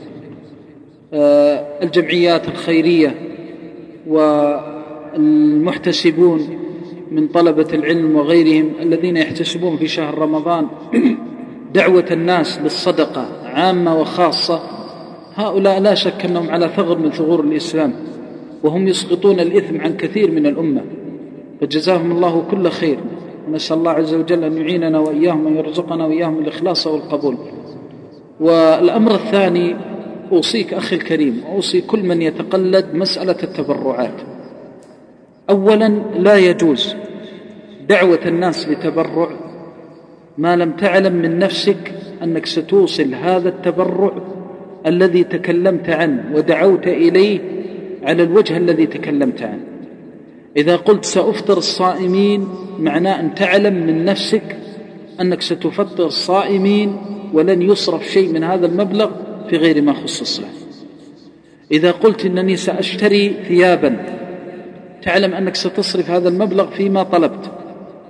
آه، 1.12 1.82
الجمعيات 1.82 2.48
الخيرية 2.48 3.14
والمحتسبون 5.12 6.58
من 7.10 7.28
طلبة 7.28 7.68
العلم 7.72 8.16
وغيرهم 8.16 8.72
الذين 8.80 9.16
يحتسبون 9.16 9.76
في 9.76 9.88
شهر 9.88 10.18
رمضان 10.18 10.66
دعوة 11.74 12.04
الناس 12.10 12.60
للصدقة 12.60 13.26
عامة 13.44 14.00
وخاصة. 14.00 14.60
هؤلاء 15.34 15.80
لا 15.80 15.94
شك 15.94 16.24
أنهم 16.24 16.50
على 16.50 16.68
ثغر 16.68 16.98
من 16.98 17.10
ثغور 17.10 17.40
الإسلام 17.40 17.92
وهم 18.62 18.88
يسقطون 18.88 19.40
الإثم 19.40 19.80
عن 19.80 19.96
كثير 19.96 20.30
من 20.30 20.46
الأمة. 20.46 20.82
فجزاهم 21.60 22.12
الله 22.12 22.44
كل 22.50 22.68
خير. 22.68 22.98
ونسأل 23.48 23.78
الله 23.78 23.90
عز 23.90 24.14
وجل 24.14 24.44
أن 24.44 24.56
يعيننا 24.56 24.98
وإياهم 24.98 25.46
أن 25.46 25.56
يرزقنا 25.56 26.06
وإياهم 26.06 26.38
الإخلاص 26.38 26.86
والقبول. 26.86 27.36
والأمر 28.40 29.14
الثاني 29.14 29.76
أوصيك 30.32 30.74
أخي 30.74 30.96
الكريم 30.96 31.42
أوصي 31.52 31.80
كل 31.80 32.02
من 32.02 32.22
يتقلد 32.22 32.86
مسألة 32.94 33.36
التبرعات. 33.42 34.39
أولا 35.50 35.88
لا 36.18 36.36
يجوز 36.36 36.96
دعوة 37.88 38.20
الناس 38.26 38.68
لتبرع. 38.68 39.30
ما 40.38 40.56
لم 40.56 40.72
تعلم 40.72 41.12
من 41.12 41.38
نفسك 41.38 41.92
أنك 42.22 42.46
ستوصل 42.46 43.14
هذا 43.14 43.48
التبرع 43.48 44.12
الذي 44.86 45.24
تكلمت 45.24 45.90
عنه 45.90 46.24
ودعوت 46.34 46.86
إليه 46.86 47.40
على 48.02 48.22
الوجه 48.22 48.56
الذي 48.56 48.86
تكلمت 48.86 49.42
عنه. 49.42 49.64
إذا 50.56 50.76
قلت 50.76 51.04
سأفطر 51.04 51.58
الصائمين 51.58 52.48
معناه 52.78 53.20
أن 53.20 53.34
تعلم 53.34 53.74
من 53.86 54.04
نفسك 54.04 54.56
أنك 55.20 55.42
ستفطر 55.42 56.06
الصائمين 56.06 56.96
ولن 57.32 57.62
يصرف 57.62 58.08
شيء 58.08 58.32
من 58.32 58.44
هذا 58.44 58.66
المبلغ 58.66 59.10
في 59.50 59.56
غير 59.56 59.82
ما 59.82 59.92
خص 59.92 60.20
الصلاة 60.20 60.48
إذا 61.72 61.90
قلت 61.90 62.26
إنني 62.26 62.56
سأشتري 62.56 63.34
ثيابا 63.48 64.19
تعلم 65.02 65.34
أنك 65.34 65.56
ستصرف 65.56 66.10
هذا 66.10 66.28
المبلغ 66.28 66.70
فيما 66.70 67.02
طلبت. 67.02 67.50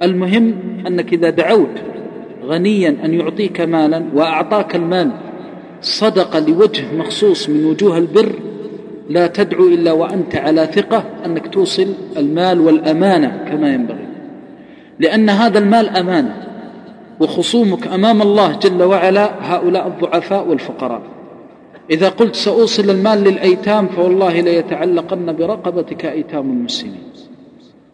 المهم 0.03 0.55
أنك 0.87 1.13
إذا 1.13 1.31
دعوت 1.31 1.75
غنيا 2.45 2.97
أن 3.05 3.15
يعطيك 3.15 3.61
مالا 3.61 4.05
وأعطاك 4.15 4.77
المال 4.77 5.11
صدقة 5.83 6.39
لوجه 6.39 6.85
مخصوص 6.95 7.49
من 7.49 7.65
وجوه 7.65 7.99
البر 7.99 8.33
لا 9.09 9.27
تدعو 9.27 9.69
إلا 9.69 9.93
وأنت 9.93 10.37
على 10.37 10.67
ثقة 10.67 11.05
أنك 11.27 11.47
توصل 11.47 11.95
المال 12.17 12.61
والأمانة 12.61 13.45
كما 13.49 13.75
ينبغي. 13.75 14.07
لأن 14.99 15.31
هذا 15.31 15.59
المال 15.59 15.89
أمانة 15.89 16.37
وخصومك 17.21 17.87
أمام 17.87 18.23
الله 18.23 18.59
جل 18.59 18.83
وعلا 18.83 19.55
هؤلاء 19.55 19.87
الضعفاء 19.87 20.49
والفقراء. 20.49 21.03
إذا 21.91 22.09
قلت 22.09 22.37
سأوصل 22.37 22.91
المال 22.91 23.19
للأيتام 23.19 23.87
فوالله 23.87 24.41
ليتعلقن 24.41 25.33
برقبتك 25.33 26.07
أيتام 26.07 26.51
المسلمين. 26.51 27.11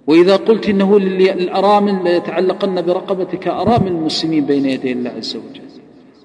وإذا 0.06 0.36
قلت 0.36 0.68
إنه 0.68 0.98
للأرامل 0.98 2.04
ليتعلقن 2.04 2.82
برقبتك 2.82 3.48
أرامل 3.48 3.86
المسلمين 3.86 4.44
بين 4.44 4.66
يدي 4.66 4.92
الله 4.92 5.10
عز 5.10 5.36
وجل. 5.36 5.62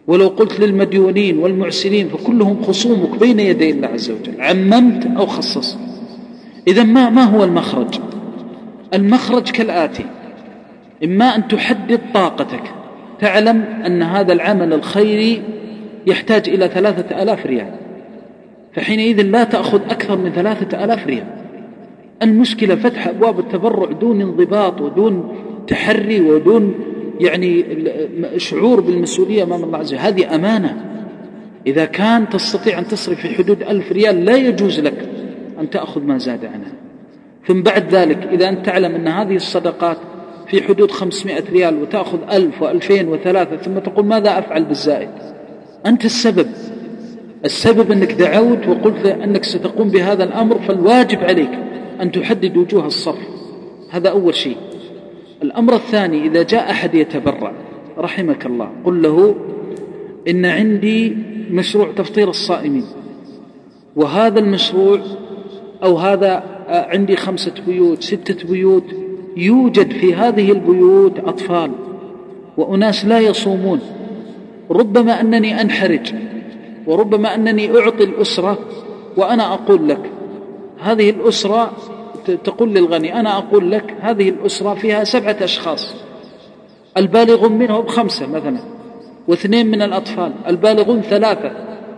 ولو 0.07 0.27
قلت 0.27 0.59
للمديونين 0.59 1.37
والمعسرين 1.37 2.07
فكلهم 2.07 2.63
خصومك 2.63 3.19
بين 3.19 3.39
يدي 3.39 3.69
الله 3.69 3.87
عز 3.87 4.11
وجل. 4.11 4.41
عممت 4.41 5.07
أو 5.17 5.25
خصصت. 5.25 5.77
إذا 6.67 6.83
ما 6.83 7.09
ما 7.09 7.23
هو 7.23 7.43
المخرج؟ 7.43 7.99
المخرج 8.93 9.49
كالآتي. 9.51 10.05
إما 11.03 11.35
أن 11.35 11.47
تحدد 11.47 12.01
طاقتك. 12.13 12.63
تعلم 13.19 13.61
أن 13.85 14.01
هذا 14.03 14.33
العمل 14.33 14.73
الخيري 14.73 15.41
يحتاج 16.07 16.49
إلى 16.49 16.67
ثلاثة 16.67 17.23
آلاف 17.23 17.45
ريال. 17.45 17.71
فحينئذ 18.73 19.21
لا 19.21 19.43
تأخذ 19.43 19.81
أكثر 19.81 20.17
من 20.17 20.31
ثلاثة 20.31 20.83
آلاف 20.83 21.07
ريال. 21.07 21.27
المشكلة 22.21 22.75
فتح 22.75 23.07
أبواب 23.07 23.39
التبرع 23.39 23.91
دون 23.91 24.21
انضباط 24.21 24.81
ودون 24.81 25.35
تحري 25.67 26.21
ودون 26.21 26.73
يعني 27.19 27.65
شعور 28.37 28.79
بالمسؤولية 28.79 29.43
أمام 29.43 29.63
الله 29.63 29.77
عز 29.77 29.93
وجل. 29.93 30.01
هذه 30.01 30.35
أمانة. 30.35 30.85
إذا 31.67 31.85
كان 31.85 32.29
تستطيع 32.29 32.79
أن 32.79 32.87
تصرف 32.87 33.19
في 33.19 33.29
حدود 33.29 33.63
ألف 33.63 33.91
ريال 33.91 34.25
لا 34.25 34.35
يجوز 34.35 34.79
لك 34.79 35.09
أن 35.59 35.69
تأخذ 35.69 36.03
ما 36.03 36.17
زاد 36.17 36.45
عنها. 36.45 36.73
ثم 37.47 37.61
بعد 37.61 37.95
ذلك 37.95 38.27
إذا 38.31 38.49
أنت 38.49 38.65
تعلم 38.65 38.95
أن 38.95 39.07
هذه 39.07 39.35
الصدقات 39.35 39.97
في 40.47 40.63
حدود 40.63 40.91
خمسمائة 40.91 41.43
ريال 41.51 41.81
وتأخذ 41.81 42.19
ألف 42.31 42.61
وألفين 42.61 43.07
وثلاثة 43.07 43.57
ثم 43.57 43.79
تقول 43.79 44.05
ماذا 44.05 44.39
أفعل 44.39 44.65
بالزائد؟ 44.65 45.09
أنت 45.85 46.05
السبب. 46.05 46.47
السبب 47.45 47.91
أنك 47.91 48.11
دعوت 48.11 48.67
وقلت 48.67 49.05
أنك 49.05 49.43
ستقوم 49.43 49.89
بهذا 49.89 50.23
الأمر 50.23 50.59
فالواجب 50.67 51.23
عليك 51.23 51.51
أن 52.01 52.11
تحدد 52.11 52.57
وجوه 52.57 52.87
الصرف. 52.87 53.27
هذا 53.89 54.09
أول 54.09 54.35
شيء. 54.35 54.57
الأمر 55.43 55.75
الثاني 55.75 56.27
إذا 56.27 56.43
جاء 56.43 56.71
أحد 56.71 56.95
يتبرع 56.95 57.53
رحمك 57.97 58.45
الله 58.45 58.71
قل 58.85 59.01
له 59.01 59.35
إن 60.29 60.45
عندي 60.45 61.15
مشروع 61.51 61.91
تفطير 61.91 62.29
الصائمين 62.29 62.85
وهذا 63.95 64.39
المشروع 64.39 64.99
أو 65.83 65.97
هذا 65.97 66.43
عندي 66.67 67.15
خمسة 67.15 67.53
بيوت 67.67 68.03
ستة 68.03 68.47
بيوت 68.47 68.83
يوجد 69.37 69.91
في 69.91 70.15
هذه 70.15 70.51
البيوت 70.51 71.19
أطفال 71.19 71.71
وأناس 72.57 73.05
لا 73.05 73.19
يصومون. 73.19 73.79
ربما 74.71 75.21
أنني 75.21 75.61
أنحرج 75.61 76.13
وربما 76.87 77.35
أنني 77.35 77.79
أعطي 77.79 78.03
الأسرة 78.03 78.57
وأنا 79.17 79.53
أقول 79.53 79.89
لك 79.89 80.11
هذه 80.79 81.09
الأسرة 81.09 81.71
تقول 82.43 82.73
للغني 82.73 83.19
أنا 83.19 83.37
أقول 83.37 83.71
لك 83.71 83.95
هذه 84.01 84.29
الأسرة 84.29 84.73
فيها 84.73 85.03
سبعة 85.03 85.37
أشخاص 85.41 85.95
البالغون 86.97 87.51
منهم 87.51 87.87
خمسة 87.87 88.27
مثلا 88.27 88.59
واثنين 89.27 89.67
من 89.67 89.81
الأطفال 89.81 90.33
البالغون 90.47 91.01
ثلاثة 91.01 91.51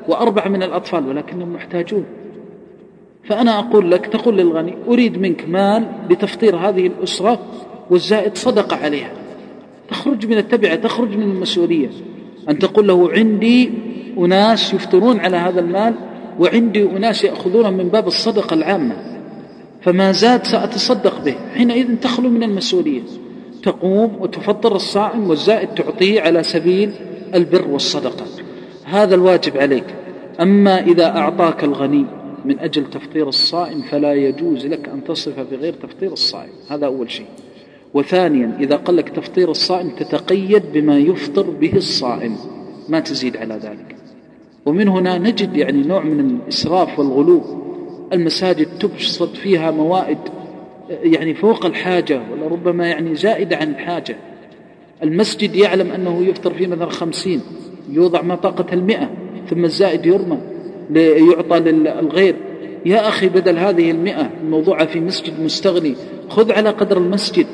وأربعة 0.07 0.47
من 0.47 0.63
الأطفال 0.63 1.07
ولكنهم 1.07 1.53
محتاجون. 1.53 2.05
فأنا 3.24 3.59
أقول 3.59 3.91
لك 3.91 4.05
تقول 4.05 4.38
للغني 4.38 4.78
أريد 4.88 5.17
منك 5.17 5.49
مال 5.49 5.86
لتفطير 6.09 6.55
هذه 6.55 6.88
الأسرة 6.88 7.39
والزائد 7.89 8.38
صدقة 8.38 8.76
عليها 8.76 9.11
تخرج 9.89 10.26
من 10.26 10.38
التبعة 10.38 10.76
تخرج 10.76 11.17
من 11.17 11.24
المسؤولية. 11.24 11.89
أن 12.49 12.59
تقول 12.59 12.87
له 12.87 13.11
عندي 13.11 13.71
أناس 14.17 14.73
يفطرون 14.73 15.19
على 15.19 15.37
هذا 15.37 15.59
المال 15.59 15.93
وعندي 16.39 16.83
أناس 16.83 17.23
يأخذونه 17.23 17.69
من 17.69 17.89
باب 17.89 18.07
الصدقة 18.07 18.53
العامة 18.53 18.95
فما 19.81 20.11
زاد 20.11 20.45
سأتصدق 20.45 21.23
به. 21.23 21.35
حينئذ 21.53 21.95
تخلو 22.01 22.29
من 22.29 22.43
المسؤولية. 22.43 23.01
تقوم 23.63 24.15
وتفطر 24.19 24.75
الصائم 24.75 25.29
والزائد 25.29 25.67
تعطيه 25.67 26.21
على 26.21 26.43
سبيل 26.43 26.91
البر 27.35 27.67
والصدقة. 27.67 28.25
هذا 28.83 29.15
الواجب 29.15 29.57
عليك. 29.57 29.85
أما 30.41 30.79
إذا 30.79 31.17
أعطاك 31.17 31.63
الغني 31.63 32.05
من 32.45 32.59
أجل 32.59 32.89
تفطير 32.89 33.29
الصائم 33.29 33.81
فلا 33.81 34.13
يجوز 34.13 34.65
لك 34.65 34.89
أن 34.89 35.03
تصرف 35.03 35.39
بغير 35.51 35.73
تفطير 35.73 36.13
الصائم. 36.13 36.51
هذا 36.69 36.85
أول 36.85 37.11
شيء. 37.11 37.25
وثانيا 37.93 38.57
إذا 38.59 38.75
قال 38.75 38.95
لك 38.95 39.09
تفطير 39.09 39.51
الصائم 39.51 39.89
تتقيد 39.89 40.63
بما 40.73 40.97
يفطر 40.97 41.49
به 41.49 41.73
الصائم. 41.75 42.35
ما 42.89 42.99
تزيد 42.99 43.37
على 43.37 43.53
ذلك. 43.53 43.95
ومن 44.65 44.87
هنا 44.87 45.17
نجد 45.17 45.55
يعني 45.55 45.83
نوع 45.83 46.03
من 46.03 46.19
الإسراف 46.19 46.99
والغلو. 46.99 47.41
المساجد 48.13 48.67
تبسط 48.79 49.35
فيها 49.35 49.71
موائد 49.71 50.17
يعني 50.89 51.33
فوق 51.33 51.65
الحاجة 51.65 52.21
ولربما 52.31 52.87
يعني 52.87 53.15
زائدة 53.15 53.57
عن 53.57 53.69
الحاجة. 53.69 54.15
المسجد 55.03 55.55
يعلم 55.55 55.91
أنه 55.91 56.25
يفطر 56.25 56.53
فيه 56.53 56.67
مثلا 56.67 56.89
خمسين 56.89 57.41
يوضع 57.89 58.21
ما 58.21 58.35
طاقة 58.35 58.73
المئة 58.73 59.09
ثم 59.49 59.65
الزائد 59.65 60.05
يرمى 60.05 60.37
ليعطى 60.89 61.59
للغير. 61.59 62.35
يا 62.85 63.07
أخي 63.07 63.29
بدل 63.29 63.57
هذه 63.57 63.91
المئة 63.91 64.29
الموضوعة 64.43 64.85
في 64.85 64.99
مسجد 64.99 65.39
مستغني. 65.39 65.95
خذ 66.29 66.51
على 66.51 66.69
قدر 66.69 66.97
المسجد. 66.97 67.45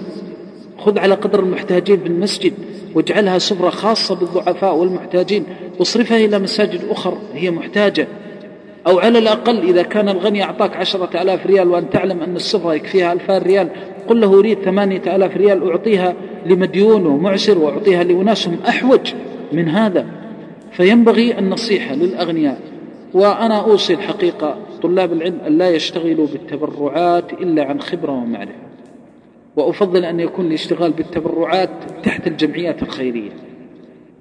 خذ 0.80 1.00
على 1.00 1.14
قدر 1.14 1.40
المحتاجين 1.40 2.00
في 2.00 2.08
المسجد 2.08 2.54
واجعلها 2.96 3.38
سفرة 3.38 3.70
خاصة 3.70 4.16
بالضعفاء 4.16 4.76
والمحتاجين. 4.76 5.44
واصرفها 5.80 6.18
إلى 6.18 6.40
مساجد 6.40 6.82
أخر 6.90 7.18
هي 7.34 7.52
محتاجة. 7.52 8.08
أو 8.88 9.00
على 9.00 9.20
الأقل 9.20 9.70
إذا 9.70 9.82
كان 9.82 10.10
الغني 10.10 10.44
أعطاك 10.44 10.76
عشرة 10.76 11.22
آلاف 11.22 11.48
ريال 11.48 11.68
وأن 11.68 11.90
تعلم 11.90 12.22
أن 12.22 12.36
السفرة 12.36 12.74
يكفيها 12.74 13.14
ألفان 13.14 13.42
ريال 13.42 13.70
قل 14.08 14.22
له 14.22 14.40
أريد 14.40 14.60
ثمانية 14.60 15.16
آلاف 15.16 15.38
ريال 15.38 15.70
أعطيها 15.70 16.14
لمديون 16.46 17.06
ومعسر 17.06 17.58
وأعطيها 17.58 18.04
لأناس 18.04 18.50
أحوج 18.68 19.14
من 19.52 19.70
هذا. 19.70 20.06
فينبغي 20.72 21.40
النصيحة 21.40 21.96
للأغنياء. 21.96 22.60
وأنا 23.14 23.60
أوصي 23.60 23.94
الحقيقة 23.94 24.58
طلاب 24.84 25.14
العلم 25.14 25.40
أن 25.48 25.58
لا 25.58 25.70
يشتغلوا 25.70 26.28
بالتبرعات 26.28 27.34
إلا 27.34 27.64
عن 27.64 27.82
خبرة 27.82 28.12
ومعرفة. 28.12 28.69
وأفضل 29.60 30.06
أن 30.06 30.20
يكون 30.20 30.46
الاشتغال 30.46 30.92
بالتبرعات 30.92 31.70
تحت 32.04 32.28
الجمعيات 32.28 32.84
الخيرية 32.84 33.32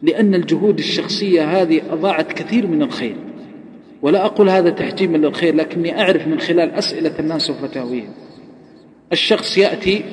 لأن 0.03 0.35
الجهود 0.35 0.79
الشخصية 0.79 1.63
هذه 1.63 1.81
أضاعت 1.91 2.33
كثير 2.33 2.67
من 2.67 2.83
الخير. 2.83 3.17
ولا 4.03 4.25
أقول 4.25 4.49
هذا 4.49 4.71
تحجيما 4.71 5.17
للخير 5.17 5.55
لكني 5.55 6.01
أعرف 6.01 6.27
من 6.27 6.41
خلال 6.41 6.71
أسئلة 6.71 7.19
الناس 7.19 7.51
وفتاويهم. 7.51 8.13
الشخص 9.13 9.59
يأتي 9.59 10.05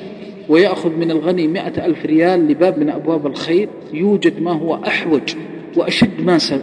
ويأخذ 0.48 0.90
من 0.90 1.10
الغني 1.10 1.48
مئة 1.48 1.86
ألف 1.86 2.06
ريال 2.06 2.48
لباب 2.48 2.78
من 2.78 2.90
أبواب 2.90 3.26
الخير 3.26 3.68
يوجد 3.92 4.40
ما 4.40 4.52
هو 4.52 4.74
أحوج 4.74 5.34
وأشد 5.76 6.20
ماسة 6.20 6.60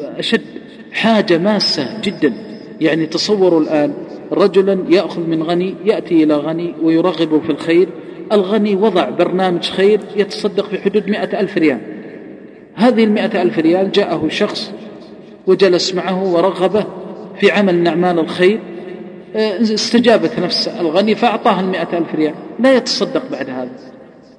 أشد 0.00 0.42
حاجة 0.92 1.38
ماسة 1.38 2.00
جدا. 2.00 2.32
يعني 2.80 3.06
تصوروا 3.06 3.60
الآن 3.60 3.94
رجلا 4.34 4.78
يأخذ 4.88 5.20
من 5.20 5.42
غني 5.42 5.74
يأتي 5.84 6.22
إلى 6.22 6.34
غني 6.34 6.74
ويرغبه 6.82 7.40
في 7.40 7.50
الخير. 7.50 7.88
الغني 8.32 8.76
وضع 8.76 9.10
برنامج 9.10 9.70
خير 9.70 10.00
يتصدق 10.16 10.68
في 10.68 10.78
حدود 10.78 11.08
مئة 11.08 11.40
ألف 11.40 11.58
ريال. 11.58 11.80
هذه 12.74 13.04
المئة 13.04 13.42
ألف 13.42 13.58
ريال 13.58 13.92
جاءه 13.92 14.28
شخص 14.28 14.72
وجلس 15.46 15.94
معه 15.94 16.34
ورغبه 16.34 16.86
في 17.40 17.50
عمل 17.50 17.78
من 17.78 17.86
أعمال 17.86 18.18
الخير. 18.18 18.60
آه، 19.36 19.60
استجابت 19.62 20.38
نفس 20.38 20.68
الغني 20.68 21.14
فأعطاه 21.14 21.60
المئة 21.60 21.98
ألف 21.98 22.14
ريال. 22.14 22.34
لا 22.60 22.76
يتصدق 22.76 23.22
بعد 23.32 23.50
هذا 23.50 23.70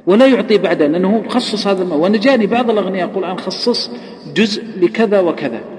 ولا 0.08 0.26
يعطي 0.26 0.58
بعده 0.58 0.88
لأنه 0.88 1.24
خصص 1.28 1.68
هذا 1.68 1.84
المال. 1.84 1.98
وأنا 1.98 2.18
جاني 2.18 2.48
بعض 2.48 2.70
الأغنياء 2.70 3.10
يقول 3.10 3.24
أنا 3.24 3.36
خصص 3.36 3.92
جزء 4.36 4.64
لكذا 4.82 5.20
وكذا. 5.20 5.75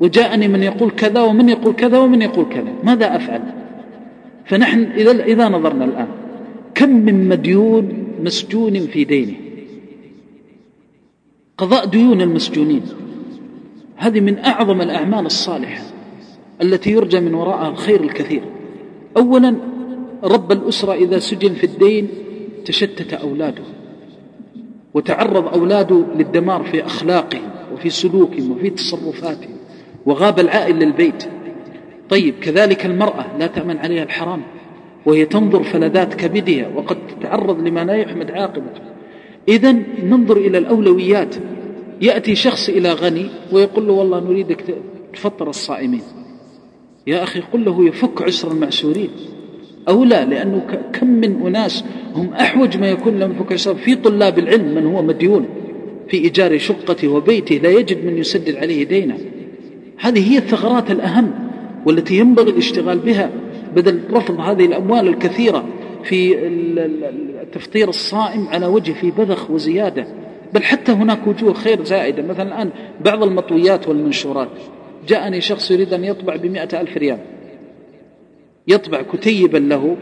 وجاءني 0.00 0.48
من 0.48 0.62
يقول 0.62 0.90
كذا 0.90 1.20
ومن 1.20 1.48
يقول 1.48 1.74
كذا 1.74 1.98
ومن 1.98 2.22
يقول 2.22 2.46
كذا. 2.50 2.72
ماذا 2.84 3.16
أفعل؟ 3.16 3.42
فنحن 4.44 4.82
إذا, 4.82 5.24
إذا 5.24 5.48
نظرنا 5.48 5.84
الآن. 5.84 6.08
كم 6.74 6.90
من 6.90 7.28
مديون 7.28 8.04
مسجون 8.24 8.80
في 8.80 9.04
دينه؟ 9.04 9.34
قضاء 11.58 11.86
ديون 11.86 12.20
المسجونين. 12.20 12.82
هذه 13.96 14.20
من 14.20 14.38
أعظم 14.38 14.80
الأعمال 14.80 15.26
الصالحة 15.26 15.82
التي 16.62 16.90
يرجى 16.90 17.20
من 17.20 17.34
وراءها 17.34 17.68
الخير 17.68 18.00
الكثير. 18.00 18.42
أولا 19.16 19.56
رب 20.24 20.52
الأسرة 20.52 20.92
إذا 20.92 21.18
سجن 21.18 21.54
في 21.54 21.64
الدين 21.64 22.08
تشتت 22.64 23.12
أولاده 23.14 23.62
وتعرض 24.94 25.54
أولاده 25.54 26.04
للدمار 26.16 26.62
في 26.62 26.86
أخلاقهم 26.86 27.50
وفي 27.74 27.90
سلوكهم 27.90 28.50
وفي 28.50 28.70
تصرفاتهم. 28.70 29.51
وغاب 30.06 30.40
العائل 30.40 30.78
للبيت. 30.78 31.24
طيب 32.08 32.34
كذلك 32.40 32.86
المرأة 32.86 33.26
لا 33.38 33.46
تأمن 33.46 33.78
عليها 33.78 34.02
الحرام 34.02 34.42
وهي 35.06 35.24
تنظر 35.24 35.62
فلذات 35.62 36.14
كبدها 36.14 36.68
وقد 36.76 36.96
تتعرض 37.06 37.60
لما 37.60 37.84
لا 37.84 37.94
يحمد 37.94 38.30
عاقبته 38.30 38.80
إذا 39.48 39.72
ننظر 40.02 40.36
إلى 40.36 40.58
الأولويات. 40.58 41.34
يأتي 42.00 42.34
شخص 42.34 42.68
إلى 42.68 42.92
غني 42.92 43.26
ويقول 43.52 43.86
له 43.86 43.92
والله 43.92 44.20
نريدك 44.20 44.64
تفطر 45.12 45.50
الصائمين. 45.50 46.02
يا 47.06 47.22
أخي 47.22 47.40
قل 47.40 47.64
له 47.64 47.86
يفك 47.86 48.22
عسر 48.22 48.50
المعسورين. 48.50 49.10
أو 49.88 50.04
لا 50.04 50.24
لأنه 50.24 50.66
كم 50.92 51.06
من 51.06 51.46
أناس 51.46 51.84
هم 52.14 52.32
أحوج 52.32 52.76
ما 52.76 52.90
يكون 52.90 53.18
لهم 53.18 53.32
فك 53.32 53.52
عسر. 53.52 53.74
في 53.74 53.94
طلاب 53.94 54.38
العلم 54.38 54.74
من 54.74 54.86
هو 54.86 55.02
مديون 55.02 55.46
في 56.08 56.16
إيجار 56.16 56.58
شقته 56.58 57.08
وبيته 57.08 57.54
لا 57.54 57.70
يجد 57.70 58.04
من 58.04 58.18
يسدد 58.18 58.56
عليه 58.56 58.84
دينه. 58.84 59.18
هذه 59.98 60.32
هي 60.32 60.38
الثغرات 60.38 60.90
الأهم 60.90 61.32
والتي 61.86 62.18
ينبغي 62.18 62.50
الاشتغال 62.50 62.98
بها 62.98 63.30
بدل 63.76 64.00
رفض 64.12 64.40
هذه 64.40 64.66
الأموال 64.66 65.08
الكثيرة 65.08 65.64
في 66.04 66.46
التفطير 67.42 67.88
الصائم 67.88 68.48
على 68.48 68.66
وجه 68.66 68.92
في 68.92 69.10
بذخ 69.10 69.50
وزيادة. 69.50 70.06
بل 70.52 70.62
حتى 70.62 70.92
هناك 70.92 71.26
وجوه 71.26 71.52
خير 71.52 71.84
زائدة. 71.84 72.22
مثلا 72.22 72.42
الآن 72.42 72.70
بعض 73.04 73.22
المطويات 73.22 73.88
والمنشورات. 73.88 74.48
جاءني 75.08 75.40
شخص 75.40 75.70
يريد 75.70 75.92
أن 75.92 76.04
يطبع 76.04 76.36
بمئة 76.36 76.80
ألف 76.80 76.96
ريال. 76.96 77.18
يطبع 78.68 79.02
كتيبا 79.02 79.58
له 79.58 79.96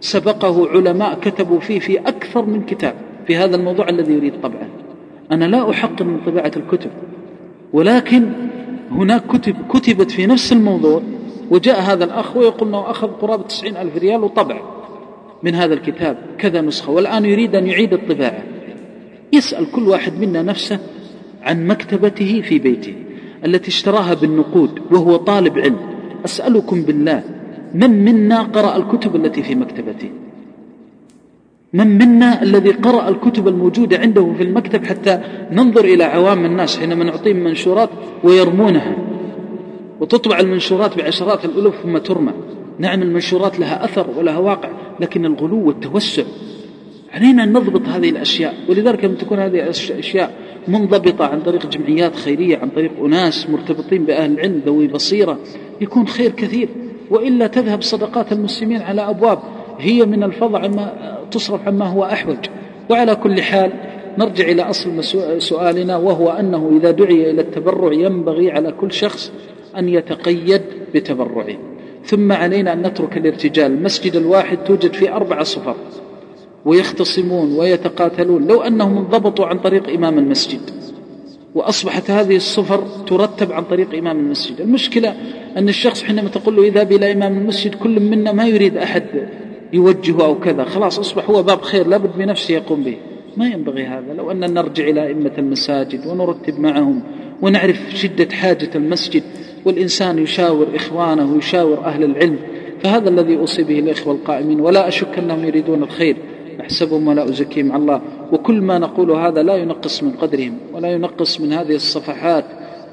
سبقه 0.00 0.68
علماء 0.68 1.18
كتبوا 1.20 1.60
فيه 1.60 1.78
في 1.78 1.98
أكثر 1.98 2.46
من 2.46 2.62
كتاب 2.62 2.94
في 3.26 3.36
هذا 3.36 3.56
الموضوع 3.56 3.88
الذي 3.88 4.12
يريد 4.12 4.40
طبعه. 4.42 4.68
أنا 5.32 5.44
لا 5.44 5.70
أحقر 5.70 6.04
من 6.04 6.20
طباعة 6.26 6.52
الكتب. 6.56 6.90
ولكن 7.72 8.32
هناك 8.90 9.26
كتب 9.26 9.56
كتبت 9.68 10.10
في 10.10 10.26
نفس 10.26 10.52
الموضوع 10.52 11.02
وجاء 11.50 11.80
هذا 11.80 12.04
الأخ 12.04 12.36
ويقول 12.36 12.68
أنه 12.68 12.90
أخذ 12.90 13.08
قرابة 13.08 13.42
تسعين 13.42 13.76
ألف 13.76 13.96
ريال 13.96 14.24
وطبع 14.24 14.60
من 15.42 15.54
هذا 15.54 15.74
الكتاب 15.74 16.18
كذا 16.38 16.60
نسخة 16.60 16.92
والآن 16.92 17.24
يريد 17.24 17.56
أن 17.56 17.66
يعيد 17.66 17.92
الطباعة. 17.92 18.42
يسأل 19.32 19.70
كل 19.72 19.88
واحد 19.88 20.20
منا 20.20 20.42
نفسه 20.42 20.78
عن 21.42 21.66
مكتبته 21.66 22.42
في 22.48 22.58
بيته 22.58 22.94
التي 23.44 23.68
اشتراها 23.68 24.14
بالنقود 24.14 24.80
وهو 24.90 25.16
طالب 25.16 25.58
علم. 25.58 25.76
أسألكم 26.24 26.82
بالله 26.82 27.22
من 27.74 28.04
منا 28.04 28.42
قرأ 28.42 28.76
الكتب 28.76 29.16
التي 29.16 29.42
في 29.42 29.54
مكتبته؟ 29.54 30.10
من 31.74 31.98
منا 31.98 32.42
الذي 32.42 32.70
قرأ 32.70 33.08
الكتب 33.08 33.48
الموجودة 33.48 33.98
عنده 33.98 34.32
في 34.36 34.42
المكتب 34.42 34.86
حتى 34.86 35.20
ننظر 35.52 35.84
إلى 35.84 36.04
عوام 36.04 36.44
الناس 36.44 36.78
حينما 36.78 37.04
نعطيهم 37.04 37.36
منشورات 37.36 37.88
ويرمونها. 38.24 38.96
وتطبع 40.00 40.40
المنشورات 40.40 40.96
بعشرات 40.96 41.44
الألوف 41.44 41.74
ثم 41.82 41.98
ترمى. 41.98 42.32
نعم 42.78 43.02
المنشورات 43.02 43.60
لها 43.60 43.84
أثر 43.84 44.06
ولها 44.18 44.38
واقع 44.38 44.68
لكن 45.00 45.26
الغلو 45.26 45.66
والتوسع. 45.66 46.22
علينا 47.12 47.44
أن 47.44 47.52
نضبط 47.52 47.88
هذه 47.88 48.10
الأشياء. 48.10 48.54
ولذلك 48.68 49.04
لما 49.04 49.14
تكون 49.14 49.38
هذه 49.38 49.62
الأشياء 49.90 50.34
منضبطة 50.68 51.24
عن 51.24 51.40
طريق 51.40 51.66
جمعيات 51.66 52.16
خيرية 52.16 52.56
عن 52.56 52.68
طريق 52.68 53.04
أناس 53.04 53.50
مرتبطين 53.50 54.04
بأهل 54.04 54.32
العلم 54.32 54.62
ذوي 54.66 54.86
بصيرة. 54.86 55.38
يكون 55.80 56.06
خير 56.06 56.30
كثير. 56.30 56.68
وإلا 57.10 57.46
تذهب 57.46 57.82
صدقات 57.82 58.32
المسلمين 58.32 58.82
على 58.82 59.10
أبواب 59.10 59.38
هي 59.84 60.06
من 60.06 60.22
الفضع 60.22 60.58
عما 60.58 61.18
تصرف 61.30 61.68
عما 61.68 61.86
هو 61.86 62.04
أحوج. 62.04 62.36
وعلى 62.90 63.14
كل 63.14 63.42
حال 63.42 63.72
نرجع 64.18 64.44
إلى 64.44 64.62
أصل 64.62 65.04
سؤالنا 65.38 65.96
وهو 65.96 66.30
أنه 66.30 66.72
إذا 66.76 66.90
دعي 66.90 67.30
إلى 67.30 67.40
التبرع 67.40 67.92
ينبغي 67.92 68.50
على 68.50 68.72
كل 68.72 68.92
شخص 68.92 69.32
أن 69.78 69.88
يتقيد 69.88 70.62
بتبرعه. 70.94 71.56
ثم 72.04 72.32
علينا 72.32 72.72
أن 72.72 72.82
نترك 72.82 73.16
الارتجال. 73.16 73.72
المسجد 73.72 74.16
الواحد 74.16 74.58
توجد 74.58 74.92
فيه 74.92 75.16
أربع 75.16 75.42
صفر. 75.42 75.74
ويختصمون 76.64 77.58
ويتقاتلون. 77.58 78.46
لو 78.46 78.62
أنهم 78.62 78.98
انضبطوا 78.98 79.46
عن 79.46 79.58
طريق 79.58 79.88
إمام 79.88 80.18
المسجد. 80.18 80.60
وأصبحت 81.54 82.10
هذه 82.10 82.36
الصفر 82.36 82.84
ترتب 83.06 83.52
عن 83.52 83.64
طريق 83.64 83.94
إمام 83.94 84.18
المسجد. 84.20 84.60
المشكلة 84.60 85.14
أن 85.56 85.68
الشخص 85.68 86.02
حينما 86.02 86.28
تقول 86.28 86.56
له 86.56 86.62
إذهب 86.62 86.92
إلى 86.92 87.12
إمام 87.12 87.38
المسجد 87.38 87.74
كل 87.74 88.00
منا 88.00 88.32
ما 88.32 88.46
يريد 88.46 88.76
أحد 88.76 89.04
يوجهه 89.74 90.24
أو 90.24 90.38
كذا. 90.40 90.64
خلاص 90.64 90.98
أصبح 90.98 91.30
هو 91.30 91.42
باب 91.42 91.62
خير 91.62 91.86
لابد 91.86 92.10
بنفسه 92.18 92.54
يقوم 92.54 92.82
به. 92.82 92.96
ما 93.36 93.46
ينبغي 93.46 93.84
هذا. 93.84 94.14
لو 94.14 94.30
أن 94.30 94.54
نرجع 94.54 94.88
إلى 94.88 95.06
أئمة 95.06 95.32
المساجد 95.38 96.06
ونرتب 96.06 96.60
معهم 96.60 97.02
ونعرف 97.42 97.80
شدة 97.94 98.34
حاجة 98.34 98.70
المسجد 98.74 99.22
والإنسان 99.64 100.18
يشاور 100.18 100.66
إخوانه 100.74 101.32
ويشاور 101.32 101.84
أهل 101.84 102.04
العلم 102.04 102.38
فهذا 102.82 103.08
الذي 103.08 103.36
أوصي 103.36 103.62
به 103.62 103.78
الإخوة 103.78 104.14
القائمين. 104.14 104.60
ولا 104.60 104.88
أشك 104.88 105.18
أنهم 105.18 105.44
يريدون 105.44 105.82
الخير. 105.82 106.16
أحسبهم 106.60 107.08
ولا 107.08 107.24
أزكيهم 107.24 107.72
على 107.72 107.82
الله. 107.82 108.00
وكل 108.32 108.60
ما 108.60 108.78
نقول 108.78 109.10
هذا 109.10 109.42
لا 109.42 109.56
ينقص 109.56 110.02
من 110.02 110.10
قدرهم 110.10 110.58
ولا 110.72 110.92
ينقص 110.92 111.40
من 111.40 111.52
هذه 111.52 111.74
الصفحات 111.74 112.44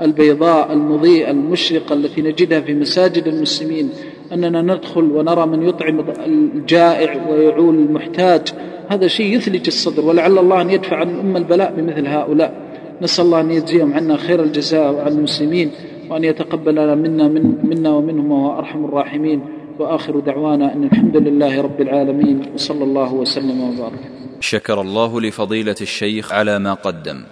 البيضاء 0.02 0.74
المضيئة 0.74 1.32
المشرقة 1.32 1.94
التي 1.94 2.22
نجدها 2.22 2.62
في 2.62 2.74
مساجد 2.74 3.28
المسلمين. 3.28 3.90
أننا 4.34 4.62
ندخل 4.62 5.04
ونرى 5.04 5.46
من 5.46 5.70
يطعم 5.70 6.06
الجائع 6.26 7.28
ويعول 7.28 7.76
المحتاج. 7.76 8.54
هذا 8.90 9.08
شيء 9.08 9.36
يثلج 9.36 9.68
الصدر 9.68 10.06
ولعل 10.06 10.38
الله 10.38 10.62
أن 10.62 10.70
يدفع 10.70 10.98
عن 10.98 11.10
الأمة 11.10 11.40
البلاء 11.40 11.74
بمثل 11.78 12.08
هؤلاء. 12.08 12.54
نسأل 13.02 13.26
الله 13.26 13.42
أن 13.42 13.52
يجزيهم 13.52 13.94
عنا 13.94 14.18
خير 14.18 14.44
الجزاء 14.44 14.94
وعن 14.94 15.12
المسلمين 15.12 15.72
وأن 16.10 16.24
يتقبل 16.24 16.96
منا 16.96 17.28
من 17.28 17.56
منا 17.64 17.90
ومنهم 17.90 18.32
وهو 18.32 18.60
أرحم 18.60 18.86
الراحمين. 18.86 19.42
وآخر 19.80 20.20
دعوانا 20.20 20.74
أن 20.74 20.84
الحمد 20.84 21.18
لله 21.18 21.62
رب 21.62 21.82
العالمين 21.82 22.42
وصلى 22.54 22.84
الله 22.84 23.14
وسلم 23.14 23.62
وبارك. 23.62 24.00
شكر 24.40 24.82
الله 24.82 25.22
لفضيلة 25.22 25.76
الشيخ 25.82 26.34
على 26.34 26.60
ما 26.60 26.74
قدم 26.74 27.24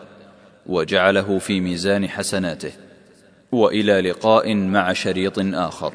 وجعله 0.66 1.38
في 1.38 1.62
ميزان 1.62 2.08
حسناته. 2.08 2.72
وإلى 3.52 4.02
لقاء 4.02 4.56
مع 4.56 4.94
شريط 4.94 5.40
آخر. 5.40 5.94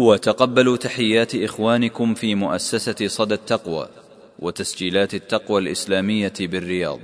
وتقبلوا 0.00 0.76
تحيات 0.76 1.34
إخوانكم 1.34 2.14
في 2.14 2.34
مؤسسة 2.34 3.06
صدى 3.06 3.34
التقوى 3.34 3.88
وتسجيلات 4.38 5.14
التقوى 5.14 5.60
الإسلامية 5.60 6.32
بالرياض. 6.40 7.00